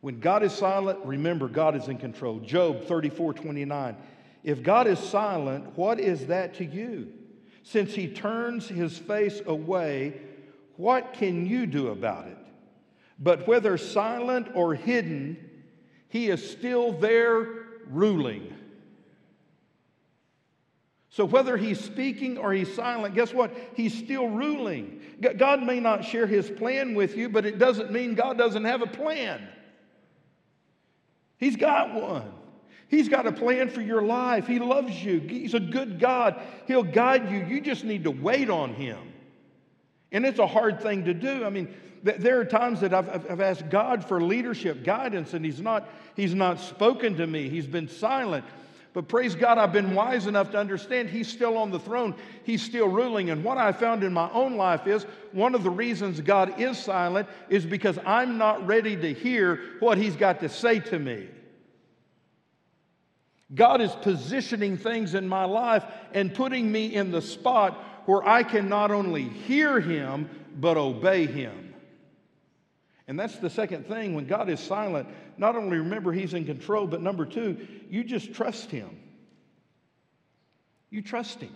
When 0.00 0.20
God 0.20 0.42
is 0.42 0.52
silent, 0.52 0.98
remember 1.04 1.48
God 1.48 1.76
is 1.76 1.88
in 1.88 1.98
control. 1.98 2.40
Job 2.40 2.84
34 2.84 3.34
29. 3.34 3.96
If 4.42 4.62
God 4.62 4.86
is 4.86 4.98
silent, 4.98 5.76
what 5.76 5.98
is 5.98 6.26
that 6.26 6.54
to 6.54 6.64
you? 6.64 7.12
Since 7.62 7.94
he 7.94 8.08
turns 8.08 8.68
his 8.68 8.98
face 8.98 9.40
away, 9.46 10.20
what 10.76 11.14
can 11.14 11.46
you 11.46 11.66
do 11.66 11.88
about 11.88 12.26
it? 12.26 12.36
But 13.18 13.46
whether 13.46 13.78
silent 13.78 14.48
or 14.54 14.74
hidden, 14.74 15.38
he 16.08 16.28
is 16.28 16.50
still 16.50 16.92
there 16.92 17.48
ruling. 17.88 18.53
So, 21.14 21.24
whether 21.24 21.56
he's 21.56 21.78
speaking 21.78 22.38
or 22.38 22.52
he's 22.52 22.74
silent, 22.74 23.14
guess 23.14 23.32
what? 23.32 23.54
He's 23.76 23.96
still 23.96 24.26
ruling. 24.26 25.00
God 25.36 25.62
may 25.62 25.78
not 25.78 26.04
share 26.04 26.26
his 26.26 26.50
plan 26.50 26.96
with 26.96 27.16
you, 27.16 27.28
but 27.28 27.46
it 27.46 27.56
doesn't 27.56 27.92
mean 27.92 28.16
God 28.16 28.36
doesn't 28.36 28.64
have 28.64 28.82
a 28.82 28.88
plan. 28.88 29.46
He's 31.38 31.54
got 31.54 31.94
one. 31.94 32.32
He's 32.88 33.08
got 33.08 33.28
a 33.28 33.32
plan 33.32 33.68
for 33.68 33.80
your 33.80 34.02
life. 34.02 34.48
He 34.48 34.58
loves 34.58 35.04
you. 35.04 35.20
He's 35.20 35.54
a 35.54 35.60
good 35.60 36.00
God. 36.00 36.42
He'll 36.66 36.82
guide 36.82 37.30
you. 37.30 37.44
You 37.44 37.60
just 37.60 37.84
need 37.84 38.02
to 38.04 38.10
wait 38.10 38.50
on 38.50 38.74
him. 38.74 38.98
And 40.10 40.26
it's 40.26 40.40
a 40.40 40.48
hard 40.48 40.80
thing 40.80 41.04
to 41.04 41.14
do. 41.14 41.44
I 41.44 41.50
mean, 41.50 41.72
there 42.02 42.40
are 42.40 42.44
times 42.44 42.80
that 42.80 42.92
I've, 42.92 43.30
I've 43.30 43.40
asked 43.40 43.70
God 43.70 44.04
for 44.04 44.20
leadership, 44.20 44.82
guidance, 44.82 45.32
and 45.32 45.44
he's 45.44 45.60
not, 45.60 45.88
he's 46.16 46.34
not 46.34 46.58
spoken 46.58 47.18
to 47.18 47.26
me. 47.28 47.48
He's 47.48 47.68
been 47.68 47.86
silent. 47.86 48.44
But 48.94 49.08
praise 49.08 49.34
God, 49.34 49.58
I've 49.58 49.72
been 49.72 49.92
wise 49.92 50.28
enough 50.28 50.52
to 50.52 50.58
understand 50.58 51.10
He's 51.10 51.26
still 51.26 51.58
on 51.58 51.72
the 51.72 51.80
throne, 51.80 52.14
He's 52.44 52.62
still 52.62 52.88
ruling. 52.88 53.28
And 53.28 53.42
what 53.42 53.58
I 53.58 53.72
found 53.72 54.04
in 54.04 54.12
my 54.12 54.30
own 54.30 54.56
life 54.56 54.86
is 54.86 55.04
one 55.32 55.56
of 55.56 55.64
the 55.64 55.70
reasons 55.70 56.20
God 56.20 56.60
is 56.60 56.78
silent 56.78 57.28
is 57.48 57.66
because 57.66 57.98
I'm 58.06 58.38
not 58.38 58.64
ready 58.66 58.96
to 58.96 59.12
hear 59.12 59.60
what 59.80 59.98
He's 59.98 60.14
got 60.14 60.40
to 60.40 60.48
say 60.48 60.78
to 60.78 60.98
me. 60.98 61.26
God 63.52 63.80
is 63.80 63.92
positioning 63.92 64.76
things 64.76 65.14
in 65.14 65.28
my 65.28 65.44
life 65.44 65.84
and 66.12 66.32
putting 66.32 66.70
me 66.70 66.94
in 66.94 67.10
the 67.10 67.20
spot 67.20 67.74
where 68.06 68.26
I 68.26 68.44
can 68.44 68.68
not 68.68 68.92
only 68.92 69.24
hear 69.24 69.80
Him, 69.80 70.30
but 70.56 70.76
obey 70.76 71.26
Him. 71.26 71.63
And 73.06 73.18
that's 73.18 73.36
the 73.36 73.50
second 73.50 73.86
thing. 73.86 74.14
When 74.14 74.26
God 74.26 74.48
is 74.48 74.60
silent, 74.60 75.08
not 75.36 75.56
only 75.56 75.78
remember 75.78 76.12
He's 76.12 76.34
in 76.34 76.44
control, 76.44 76.86
but 76.86 77.02
number 77.02 77.26
two, 77.26 77.66
you 77.90 78.02
just 78.04 78.32
trust 78.32 78.70
Him. 78.70 78.98
You 80.90 81.02
trust 81.02 81.40
Him. 81.40 81.54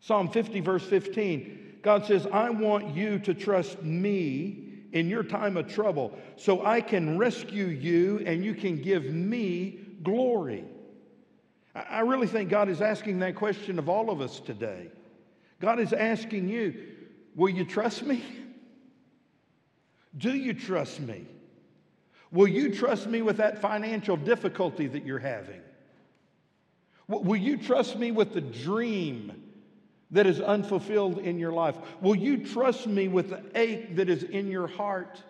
Psalm 0.00 0.30
50, 0.30 0.60
verse 0.60 0.84
15, 0.84 1.78
God 1.82 2.06
says, 2.06 2.26
I 2.32 2.50
want 2.50 2.96
you 2.96 3.18
to 3.20 3.34
trust 3.34 3.82
me 3.82 4.70
in 4.92 5.08
your 5.08 5.22
time 5.22 5.56
of 5.56 5.72
trouble 5.72 6.18
so 6.36 6.64
I 6.64 6.80
can 6.80 7.16
rescue 7.16 7.66
you 7.66 8.22
and 8.26 8.44
you 8.44 8.54
can 8.54 8.80
give 8.80 9.04
me 9.04 9.78
glory. 10.02 10.64
I 11.74 12.00
really 12.00 12.26
think 12.26 12.50
God 12.50 12.68
is 12.68 12.80
asking 12.80 13.20
that 13.20 13.36
question 13.36 13.78
of 13.78 13.88
all 13.88 14.10
of 14.10 14.20
us 14.20 14.40
today. 14.40 14.90
God 15.60 15.78
is 15.78 15.92
asking 15.92 16.48
you, 16.48 16.74
Will 17.36 17.50
you 17.50 17.64
trust 17.64 18.02
me? 18.02 18.24
Do 20.16 20.34
you 20.34 20.54
trust 20.54 21.00
me? 21.00 21.26
Will 22.32 22.48
you 22.48 22.74
trust 22.74 23.06
me 23.06 23.22
with 23.22 23.38
that 23.38 23.60
financial 23.60 24.16
difficulty 24.16 24.86
that 24.86 25.04
you're 25.04 25.18
having? 25.18 25.60
Will 27.08 27.36
you 27.36 27.56
trust 27.56 27.98
me 27.98 28.12
with 28.12 28.34
the 28.34 28.40
dream 28.40 29.32
that 30.12 30.26
is 30.26 30.40
unfulfilled 30.40 31.18
in 31.18 31.38
your 31.38 31.52
life? 31.52 31.76
Will 32.00 32.14
you 32.14 32.44
trust 32.44 32.86
me 32.86 33.08
with 33.08 33.30
the 33.30 33.42
ache 33.54 33.96
that 33.96 34.08
is 34.08 34.22
in 34.22 34.48
your 34.48 34.68
heart? 34.68 35.22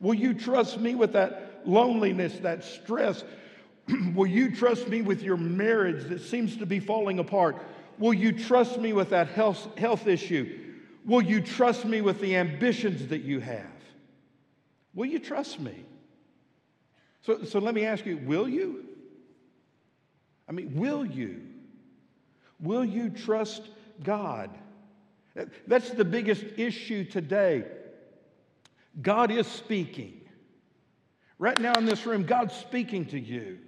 Will 0.00 0.14
you 0.14 0.34
trust 0.34 0.78
me 0.78 0.94
with 0.94 1.12
that 1.12 1.62
loneliness, 1.64 2.38
that 2.40 2.64
stress? 2.64 3.24
Will 4.14 4.26
you 4.26 4.54
trust 4.54 4.88
me 4.88 5.02
with 5.02 5.22
your 5.22 5.36
marriage 5.36 6.08
that 6.08 6.20
seems 6.20 6.56
to 6.56 6.66
be 6.66 6.80
falling 6.80 7.18
apart? 7.18 7.56
Will 7.98 8.14
you 8.14 8.32
trust 8.32 8.78
me 8.78 8.92
with 8.92 9.10
that 9.10 9.28
health, 9.28 9.76
health 9.76 10.06
issue? 10.06 10.58
Will 11.04 11.22
you 11.22 11.40
trust 11.40 11.84
me 11.84 12.00
with 12.00 12.20
the 12.20 12.36
ambitions 12.36 13.08
that 13.08 13.22
you 13.22 13.40
have? 13.40 13.66
Will 14.94 15.06
you 15.06 15.18
trust 15.18 15.60
me? 15.60 15.84
So, 17.22 17.44
so 17.44 17.58
let 17.58 17.74
me 17.74 17.84
ask 17.84 18.04
you 18.04 18.18
will 18.18 18.48
you? 18.48 18.84
I 20.48 20.52
mean, 20.52 20.74
will 20.74 21.04
you? 21.04 21.42
Will 22.60 22.84
you 22.84 23.10
trust 23.10 23.62
God? 24.02 24.50
That's 25.66 25.90
the 25.90 26.04
biggest 26.04 26.44
issue 26.56 27.04
today. 27.04 27.64
God 29.00 29.30
is 29.30 29.46
speaking. 29.46 30.20
Right 31.38 31.58
now 31.58 31.74
in 31.74 31.86
this 31.86 32.04
room, 32.04 32.24
God's 32.24 32.54
speaking 32.54 33.06
to 33.06 33.18
you. 33.18 33.58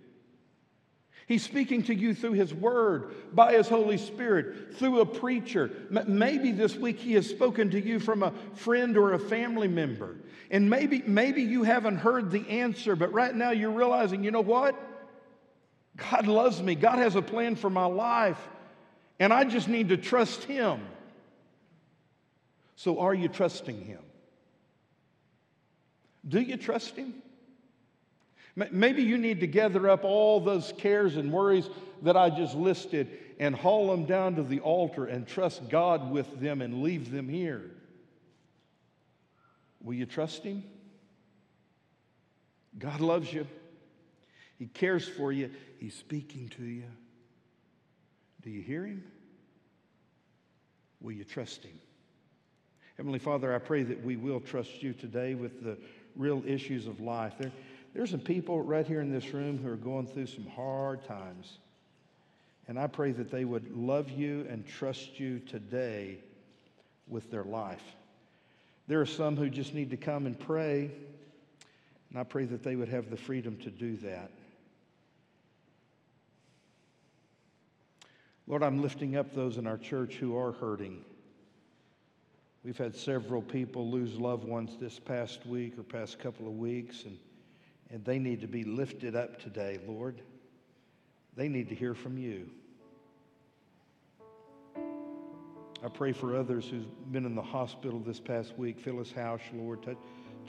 He's 1.27 1.43
speaking 1.43 1.83
to 1.85 1.95
you 1.95 2.15
through 2.15 2.33
His 2.33 2.53
Word, 2.53 3.15
by 3.33 3.55
His 3.55 3.69
Holy 3.69 3.97
Spirit, 3.97 4.77
through 4.77 5.01
a 5.01 5.07
preacher. 5.07 5.71
Maybe 5.91 6.53
this 6.53 6.77
week 6.77 6.99
He 6.99 7.15
has 7.15 7.29
spoken 7.29 7.71
to 7.71 7.81
you 7.81 7.99
from 7.99 8.23
a 8.23 8.33
friend 8.55 8.97
or 8.97 9.15
a 9.15 9.19
family 9.19 9.69
member. 9.69 10.17
And 10.51 10.69
maybe, 10.69 11.03
maybe 11.07 11.43
you 11.43 11.63
haven't 11.63 11.97
heard 11.97 12.31
the 12.31 12.47
answer, 12.49 12.95
but 12.95 13.13
right 13.13 13.35
now 13.35 13.51
you're 13.51 13.71
realizing, 13.71 14.23
you 14.23 14.31
know 14.31 14.43
what? 14.43 14.77
God 15.97 16.27
loves 16.27 16.63
me. 16.63 16.75
God 16.75 16.99
has 16.99 17.17
a 17.17 17.23
plan 17.23 17.57
for 17.57 17.71
my 17.71 17.87
life. 17.87 18.39
And 19.19 19.33
I 19.33 19.45
just 19.45 19.69
need 19.69 19.89
to 19.89 19.97
trust 19.97 20.45
Him. 20.45 20.81
So, 22.77 22.99
are 22.99 23.15
you 23.15 23.29
trusting 23.29 23.81
Him? 23.81 24.03
Do 26.27 26.41
you 26.41 26.57
trust 26.57 26.97
Him? 26.97 27.15
Maybe 28.57 29.03
you 29.03 29.19
need 29.19 29.41
to 29.41 29.49
gather 29.49 29.89
up 29.91 30.05
all 30.05 30.39
those 30.41 30.73
cares 30.79 31.17
and 31.17 31.33
worries 31.33 31.69
that 32.03 32.17
I 32.17 32.31
just 32.31 32.55
listed 32.55 33.19
and 33.41 33.55
haul 33.55 33.91
them 33.91 34.05
down 34.05 34.37
to 34.37 34.45
the 34.45 34.61
altar 34.61 35.07
and 35.07 35.27
trust 35.27 35.69
God 35.69 36.11
with 36.11 36.41
them 36.41 36.63
and 36.63 36.83
leave 36.83 37.11
them 37.11 37.29
here. 37.29 37.71
Will 39.83 39.95
you 39.95 40.07
trust 40.07 40.45
Him? 40.45 40.63
God 42.79 43.01
loves 43.01 43.33
you. 43.33 43.47
He 44.59 44.67
cares 44.67 45.07
for 45.07 45.33
you. 45.33 45.51
He's 45.79 45.95
speaking 45.95 46.49
to 46.51 46.63
you. 46.63 46.85
Do 48.43 48.51
you 48.51 48.63
hear 48.63 48.85
Him? 48.85 49.03
Will 51.01 51.13
you 51.13 51.25
trust 51.25 51.65
Him? 51.65 51.79
Heavenly 52.97 53.19
Father, 53.19 53.53
I 53.53 53.59
pray 53.59 53.83
that 53.83 54.05
we 54.05 54.17
will 54.17 54.41
trust 54.41 54.83
you 54.83 54.93
today 54.93 55.35
with 55.35 55.65
the 55.65 55.77
real 56.15 56.43
issues 56.47 56.87
of 56.87 57.01
life. 57.01 57.35
There, 57.39 57.51
there's 57.95 58.11
some 58.11 58.21
people 58.21 58.61
right 58.61 58.87
here 58.87 59.01
in 59.01 59.11
this 59.11 59.33
room 59.33 59.57
who 59.57 59.69
are 59.69 59.77
going 59.77 60.07
through 60.07 60.27
some 60.27 60.47
hard 60.47 61.05
times. 61.05 61.59
And 62.67 62.79
I 62.79 62.89
pray 62.89 63.13
that 63.13 63.31
they 63.31 63.45
would 63.45 63.77
love 63.77 64.11
you 64.11 64.47
and 64.51 64.67
trust 64.67 65.21
you 65.21 65.39
today 65.39 66.19
with 67.07 67.31
their 67.31 67.45
life. 67.45 67.83
There 68.89 69.01
are 69.01 69.07
some 69.07 69.37
who 69.37 69.49
just 69.49 69.75
need 69.75 69.91
to 69.91 69.97
come 69.97 70.27
and 70.27 70.39
pray, 70.39 70.91
and 72.11 72.19
I 72.19 72.25
pray 72.25 72.45
that 72.47 72.63
they 72.63 72.75
would 72.75 72.89
have 72.89 73.11
the 73.11 73.17
freedom 73.17 73.57
to 73.59 73.71
do 73.71 73.97
that. 73.99 74.31
Lord, 78.47 78.63
I'm 78.63 78.83
lifting 78.83 79.17
up 79.17 79.35
those 79.35 79.57
in 79.57 79.67
our 79.67 79.79
church 79.79 80.15
who 80.17 80.37
are 80.37 80.53
hurting. 80.53 81.03
We've 82.63 82.77
had 82.77 82.95
several 82.95 83.41
people 83.41 83.91
lose 83.91 84.19
loved 84.19 84.45
ones 84.47 84.77
this 84.81 84.99
past 84.99 85.47
week 85.47 85.79
or 85.79 85.83
past 85.83 86.19
couple 86.19 86.47
of 86.47 86.55
weeks, 86.55 87.05
and 87.05 87.19
and 87.91 88.05
they 88.05 88.19
need 88.19 88.41
to 88.41 88.49
be 88.49 88.65
lifted 88.65 89.15
up 89.15 89.41
today, 89.41 89.79
Lord. 89.87 90.21
They 91.37 91.49
need 91.49 91.69
to 91.69 91.75
hear 91.75 91.95
from 91.95 92.19
you. 92.19 92.49
I 95.85 95.89
pray 95.89 96.13
for 96.13 96.37
others 96.37 96.67
who've 96.67 97.13
been 97.13 97.27
in 97.27 97.35
the 97.35 97.43
hospital 97.43 97.99
this 97.99 98.19
past 98.19 98.57
week. 98.57 98.81
Phyllis 98.81 99.13
House, 99.13 99.43
Lord, 99.53 99.83
touch, 99.83 99.99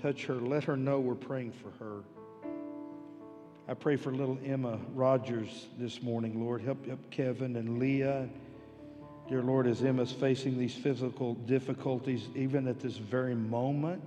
touch 0.01 0.25
her. 0.27 0.36
Let 0.36 0.63
her 0.63 0.77
know 0.77 0.99
we're 0.99 1.15
praying 1.15 1.51
for 1.51 1.71
her. 1.83 2.03
I 3.67 3.73
pray 3.73 3.95
for 3.95 4.13
little 4.13 4.38
Emma 4.45 4.79
Rogers 4.93 5.67
this 5.77 6.01
morning, 6.01 6.39
Lord. 6.39 6.61
Help, 6.61 6.86
help 6.86 7.09
Kevin 7.09 7.55
and 7.55 7.79
Leah. 7.79 8.29
Dear 9.27 9.41
Lord, 9.41 9.65
as 9.65 9.83
Emma's 9.83 10.11
facing 10.11 10.57
these 10.57 10.75
physical 10.75 11.33
difficulties, 11.33 12.27
even 12.36 12.67
at 12.67 12.79
this 12.79 12.97
very 12.97 13.33
moment, 13.33 14.03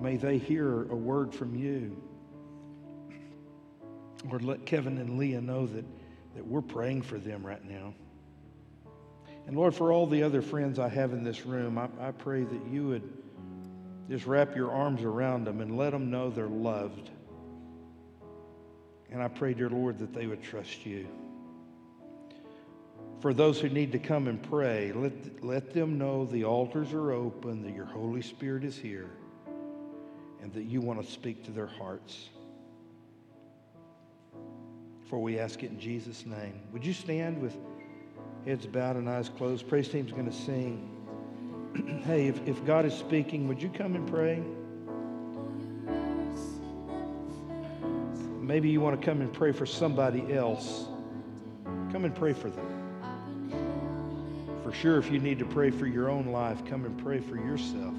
May 0.00 0.16
they 0.16 0.38
hear 0.38 0.82
a 0.90 0.96
word 0.96 1.34
from 1.34 1.54
you. 1.54 1.96
Lord, 4.26 4.42
let 4.42 4.66
Kevin 4.66 4.98
and 4.98 5.18
Leah 5.18 5.40
know 5.40 5.66
that, 5.66 5.84
that 6.34 6.46
we're 6.46 6.62
praying 6.62 7.02
for 7.02 7.18
them 7.18 7.46
right 7.46 7.64
now. 7.64 7.94
And 9.46 9.56
Lord, 9.56 9.74
for 9.74 9.92
all 9.92 10.06
the 10.06 10.22
other 10.22 10.40
friends 10.40 10.78
I 10.78 10.88
have 10.88 11.12
in 11.12 11.22
this 11.22 11.44
room, 11.44 11.76
I, 11.76 11.88
I 12.00 12.10
pray 12.12 12.44
that 12.44 12.66
you 12.70 12.88
would 12.88 13.02
Just 14.08 14.26
wrap 14.26 14.54
your 14.54 14.70
arms 14.70 15.02
around 15.02 15.44
them 15.46 15.60
and 15.60 15.76
let 15.76 15.90
them 15.90 16.10
know 16.10 16.30
they're 16.30 16.46
loved. 16.46 17.10
And 19.10 19.22
I 19.22 19.28
pray, 19.28 19.54
dear 19.54 19.70
Lord, 19.70 19.98
that 20.00 20.12
they 20.12 20.26
would 20.26 20.42
trust 20.42 20.84
you. 20.84 21.06
For 23.20 23.32
those 23.32 23.60
who 23.60 23.70
need 23.70 23.92
to 23.92 23.98
come 23.98 24.28
and 24.28 24.42
pray, 24.42 24.92
let, 24.92 25.42
let 25.42 25.72
them 25.72 25.96
know 25.96 26.26
the 26.26 26.44
altars 26.44 26.92
are 26.92 27.12
open, 27.12 27.62
that 27.62 27.74
your 27.74 27.86
Holy 27.86 28.20
Spirit 28.20 28.64
is 28.64 28.76
here, 28.76 29.08
and 30.44 30.52
that 30.52 30.64
you 30.64 30.82
want 30.82 31.02
to 31.02 31.10
speak 31.10 31.42
to 31.42 31.50
their 31.50 31.66
hearts. 31.66 32.28
For 35.08 35.18
we 35.18 35.38
ask 35.38 35.62
it 35.62 35.70
in 35.70 35.80
Jesus' 35.80 36.26
name. 36.26 36.60
Would 36.70 36.84
you 36.84 36.92
stand 36.92 37.40
with 37.40 37.56
heads 38.44 38.66
bowed 38.66 38.96
and 38.96 39.08
eyes 39.08 39.30
closed? 39.30 39.66
Praise 39.66 39.88
team's 39.88 40.12
going 40.12 40.30
to 40.30 40.36
sing. 40.36 40.90
hey, 42.04 42.28
if, 42.28 42.46
if 42.46 42.62
God 42.66 42.84
is 42.84 42.92
speaking, 42.92 43.48
would 43.48 43.62
you 43.62 43.70
come 43.70 43.94
and 43.96 44.06
pray? 44.06 44.42
Maybe 48.38 48.68
you 48.68 48.82
want 48.82 49.00
to 49.00 49.04
come 49.04 49.22
and 49.22 49.32
pray 49.32 49.52
for 49.52 49.64
somebody 49.64 50.34
else. 50.34 50.84
Come 51.90 52.04
and 52.04 52.14
pray 52.14 52.34
for 52.34 52.50
them. 52.50 52.70
For 54.62 54.72
sure, 54.72 54.98
if 54.98 55.10
you 55.10 55.20
need 55.20 55.38
to 55.38 55.46
pray 55.46 55.70
for 55.70 55.86
your 55.86 56.10
own 56.10 56.26
life, 56.26 56.66
come 56.66 56.84
and 56.84 56.98
pray 57.02 57.20
for 57.20 57.36
yourself. 57.36 57.94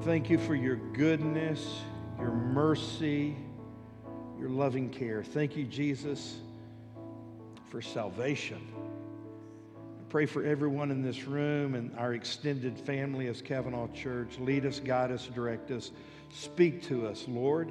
Lord, 0.00 0.08
thank 0.08 0.30
you 0.30 0.38
for 0.38 0.54
your 0.54 0.76
goodness, 0.76 1.82
your 2.18 2.30
mercy, 2.30 3.36
your 4.38 4.48
loving 4.48 4.88
care. 4.88 5.22
Thank 5.22 5.58
you, 5.58 5.64
Jesus, 5.64 6.38
for 7.68 7.82
salvation. 7.82 8.66
I 9.76 10.02
pray 10.08 10.24
for 10.24 10.42
everyone 10.42 10.90
in 10.90 11.02
this 11.02 11.24
room 11.24 11.74
and 11.74 11.94
our 11.98 12.14
extended 12.14 12.78
family 12.78 13.26
as 13.26 13.42
Cavanaugh 13.42 13.88
Church. 13.88 14.38
Lead 14.38 14.64
us, 14.64 14.80
guide 14.80 15.12
us, 15.12 15.26
direct 15.26 15.70
us. 15.70 15.90
Speak 16.30 16.82
to 16.84 17.06
us, 17.06 17.26
Lord, 17.28 17.70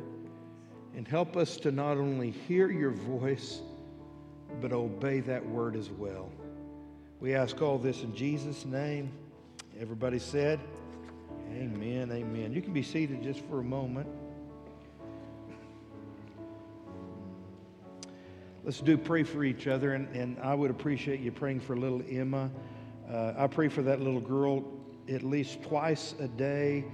and 0.96 1.08
help 1.08 1.36
us 1.36 1.58
to 1.58 1.72
not 1.72 1.98
only 1.98 2.30
hear 2.30 2.70
your 2.70 2.92
voice, 2.92 3.60
but 4.62 4.72
obey 4.72 5.22
that 5.22 5.44
word 5.44 5.76
as 5.76 5.90
well. 5.90 6.30
We 7.20 7.34
ask 7.34 7.60
all 7.64 7.80
this 7.80 8.04
in 8.04 8.16
Jesus' 8.16 8.66
name. 8.66 9.12
Everybody 9.80 10.20
said, 10.20 10.60
Amen, 11.52 12.12
amen. 12.12 12.54
You 12.54 12.62
can 12.62 12.74
be 12.74 12.84
seated 12.84 13.24
just 13.24 13.40
for 13.46 13.60
a 13.60 13.64
moment. 13.64 14.08
Let's 18.64 18.82
do 18.82 18.98
pray 18.98 19.24
for 19.24 19.44
each 19.44 19.68
other, 19.68 19.94
and, 19.94 20.08
and 20.16 20.38
I 20.40 20.54
would 20.54 20.70
appreciate 20.70 21.22
you 21.22 21.32
praying 21.32 21.62
for 21.62 21.76
little 21.76 22.04
Emma. 22.10 22.52
Uh, 23.12 23.34
I 23.38 23.48
pray 23.48 23.68
for 23.68 23.82
that 23.82 24.00
little 24.00 24.20
girl 24.20 24.64
at 25.08 25.24
least 25.24 25.64
twice 25.64 26.14
a 26.20 26.28
day. 26.28 26.86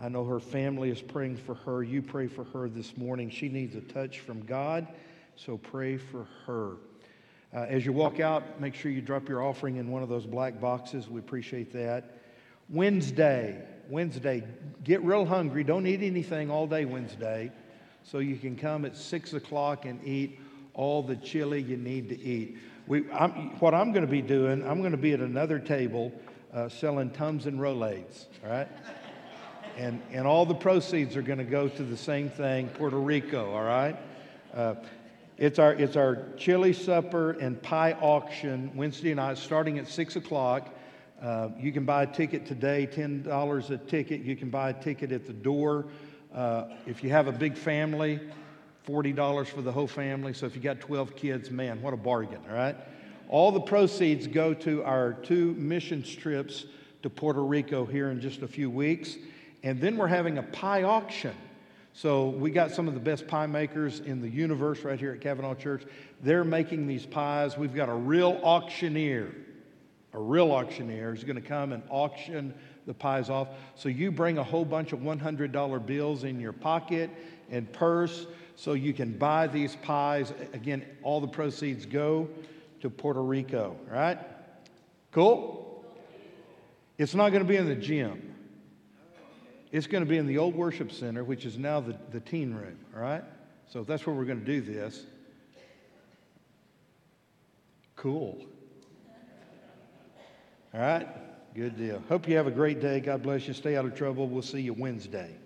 I 0.00 0.08
know 0.08 0.24
her 0.24 0.40
family 0.40 0.88
is 0.88 1.02
praying 1.02 1.36
for 1.36 1.54
her. 1.56 1.82
You 1.82 2.00
pray 2.00 2.26
for 2.26 2.44
her 2.44 2.70
this 2.70 2.96
morning. 2.96 3.28
She 3.28 3.50
needs 3.50 3.76
a 3.76 3.82
touch 3.82 4.20
from 4.20 4.40
God, 4.46 4.88
so 5.36 5.58
pray 5.58 5.98
for 5.98 6.26
her. 6.46 6.76
Uh, 7.52 7.66
as 7.68 7.84
you 7.84 7.92
walk 7.92 8.18
out, 8.18 8.60
make 8.60 8.74
sure 8.74 8.90
you 8.90 9.02
drop 9.02 9.28
your 9.28 9.42
offering 9.42 9.76
in 9.76 9.90
one 9.90 10.02
of 10.02 10.08
those 10.08 10.24
black 10.24 10.58
boxes. 10.58 11.10
We 11.10 11.20
appreciate 11.20 11.70
that. 11.72 12.16
Wednesday, 12.70 13.62
Wednesday, 13.90 14.44
get 14.84 15.02
real 15.02 15.24
hungry. 15.24 15.64
Don't 15.64 15.86
eat 15.86 16.02
anything 16.02 16.50
all 16.50 16.66
day 16.66 16.84
Wednesday, 16.84 17.50
so 18.04 18.18
you 18.18 18.36
can 18.36 18.56
come 18.56 18.84
at 18.84 18.96
six 18.96 19.34
o'clock 19.34 19.84
and 19.84 20.02
eat 20.06 20.38
all 20.74 21.02
the 21.02 21.16
chili 21.16 21.60
you 21.60 21.76
need 21.76 22.08
to 22.08 22.18
eat. 22.18 22.56
We, 22.86 23.10
I'm, 23.10 23.58
what 23.58 23.74
I'm 23.74 23.92
going 23.92 24.04
to 24.04 24.10
be 24.10 24.22
doing, 24.22 24.66
I'm 24.66 24.80
going 24.80 24.92
to 24.92 24.96
be 24.96 25.12
at 25.12 25.20
another 25.20 25.58
table 25.58 26.12
uh, 26.52 26.68
selling 26.68 27.10
Tums 27.10 27.46
and 27.46 27.58
Rolaids, 27.58 28.26
all 28.44 28.50
right? 28.50 28.68
And, 29.76 30.00
and 30.12 30.26
all 30.26 30.46
the 30.46 30.54
proceeds 30.54 31.16
are 31.16 31.22
going 31.22 31.38
to 31.38 31.44
go 31.44 31.68
to 31.68 31.82
the 31.82 31.96
same 31.96 32.28
thing, 32.28 32.68
Puerto 32.68 32.98
Rico, 32.98 33.52
all 33.52 33.62
right? 33.64 33.96
Uh, 34.54 34.74
it's 35.38 35.58
our, 35.58 35.72
it's 35.72 35.96
our 35.96 36.26
chili 36.36 36.72
supper 36.72 37.32
and 37.32 37.60
pie 37.62 37.92
auction 38.00 38.70
Wednesday 38.74 39.14
night 39.14 39.38
starting 39.38 39.78
at 39.78 39.88
6 39.88 40.16
o'clock. 40.16 40.68
Uh, 41.20 41.50
you 41.58 41.70
can 41.70 41.84
buy 41.84 42.04
a 42.04 42.06
ticket 42.06 42.46
today, 42.46 42.88
$10 42.90 43.70
a 43.70 43.78
ticket. 43.78 44.22
You 44.22 44.36
can 44.36 44.48
buy 44.48 44.70
a 44.70 44.72
ticket 44.72 45.12
at 45.12 45.26
the 45.26 45.32
door. 45.32 45.86
Uh, 46.34 46.64
if 46.86 47.04
you 47.04 47.10
have 47.10 47.26
a 47.26 47.32
big 47.32 47.56
family, 47.56 48.20
$40 48.86 49.46
for 49.48 49.62
the 49.62 49.72
whole 49.72 49.86
family. 49.86 50.32
So 50.32 50.46
if 50.46 50.56
you 50.56 50.62
got 50.62 50.80
12 50.80 51.16
kids, 51.16 51.50
man, 51.50 51.82
what 51.82 51.92
a 51.92 51.96
bargain, 51.96 52.40
all 52.48 52.54
right? 52.54 52.76
All 53.28 53.52
the 53.52 53.60
proceeds 53.60 54.26
go 54.26 54.54
to 54.54 54.82
our 54.84 55.12
two 55.12 55.54
mission 55.54 56.02
trips 56.02 56.64
to 57.02 57.10
Puerto 57.10 57.44
Rico 57.44 57.84
here 57.84 58.10
in 58.10 58.20
just 58.20 58.42
a 58.42 58.48
few 58.48 58.70
weeks. 58.70 59.16
And 59.62 59.80
then 59.80 59.96
we're 59.96 60.08
having 60.08 60.38
a 60.38 60.42
pie 60.42 60.84
auction. 60.84 61.34
So 61.92 62.30
we 62.30 62.50
got 62.50 62.70
some 62.70 62.88
of 62.88 62.94
the 62.94 63.00
best 63.00 63.26
pie 63.26 63.46
makers 63.46 64.00
in 64.00 64.20
the 64.20 64.28
universe 64.28 64.84
right 64.84 64.98
here 64.98 65.12
at 65.12 65.20
Cavanaugh 65.20 65.54
Church. 65.54 65.84
They're 66.22 66.44
making 66.44 66.86
these 66.86 67.04
pies. 67.04 67.58
We've 67.58 67.74
got 67.74 67.88
a 67.88 67.94
real 67.94 68.40
auctioneer, 68.42 69.34
a 70.12 70.18
real 70.18 70.50
auctioneer 70.50 71.14
is 71.14 71.24
going 71.24 71.40
to 71.40 71.48
come 71.48 71.72
and 71.72 71.82
auction 71.88 72.52
the 72.86 72.94
pies 72.94 73.30
off. 73.30 73.48
So 73.76 73.88
you 73.88 74.10
bring 74.10 74.38
a 74.38 74.44
whole 74.44 74.64
bunch 74.64 74.92
of 74.92 75.00
$100 75.00 75.86
bills 75.86 76.24
in 76.24 76.40
your 76.40 76.52
pocket 76.52 77.10
and 77.50 77.72
purse 77.72 78.26
so 78.56 78.72
you 78.72 78.92
can 78.92 79.16
buy 79.16 79.46
these 79.46 79.76
pies. 79.76 80.32
Again, 80.52 80.84
all 81.02 81.20
the 81.20 81.28
proceeds 81.28 81.86
go 81.86 82.28
to 82.80 82.90
Puerto 82.90 83.22
Rico, 83.22 83.76
right? 83.88 84.18
Cool? 85.12 85.84
It's 86.98 87.14
not 87.14 87.30
going 87.30 87.42
to 87.42 87.48
be 87.48 87.56
in 87.56 87.68
the 87.68 87.74
gym. 87.74 88.34
It's 89.72 89.86
going 89.86 90.04
to 90.04 90.10
be 90.10 90.18
in 90.18 90.26
the 90.26 90.38
old 90.38 90.56
worship 90.56 90.90
center, 90.90 91.22
which 91.22 91.46
is 91.46 91.56
now 91.56 91.80
the, 91.80 91.96
the 92.10 92.20
teen 92.20 92.52
room, 92.52 92.76
all 92.94 93.02
right? 93.02 93.22
So 93.68 93.84
that's 93.84 94.04
where 94.04 94.14
we're 94.16 94.24
going 94.24 94.40
to 94.40 94.44
do 94.44 94.60
this. 94.60 95.04
Cool. 97.94 98.44
All 100.72 100.80
right? 100.80 101.08
Good 101.54 101.76
deal. 101.76 102.02
Hope 102.08 102.28
you 102.28 102.36
have 102.36 102.46
a 102.46 102.52
great 102.52 102.80
day. 102.80 103.00
God 103.00 103.22
bless 103.22 103.48
you. 103.48 103.54
Stay 103.54 103.76
out 103.76 103.84
of 103.84 103.94
trouble. 103.94 104.28
We'll 104.28 104.42
see 104.42 104.60
you 104.60 104.72
Wednesday. 104.72 105.36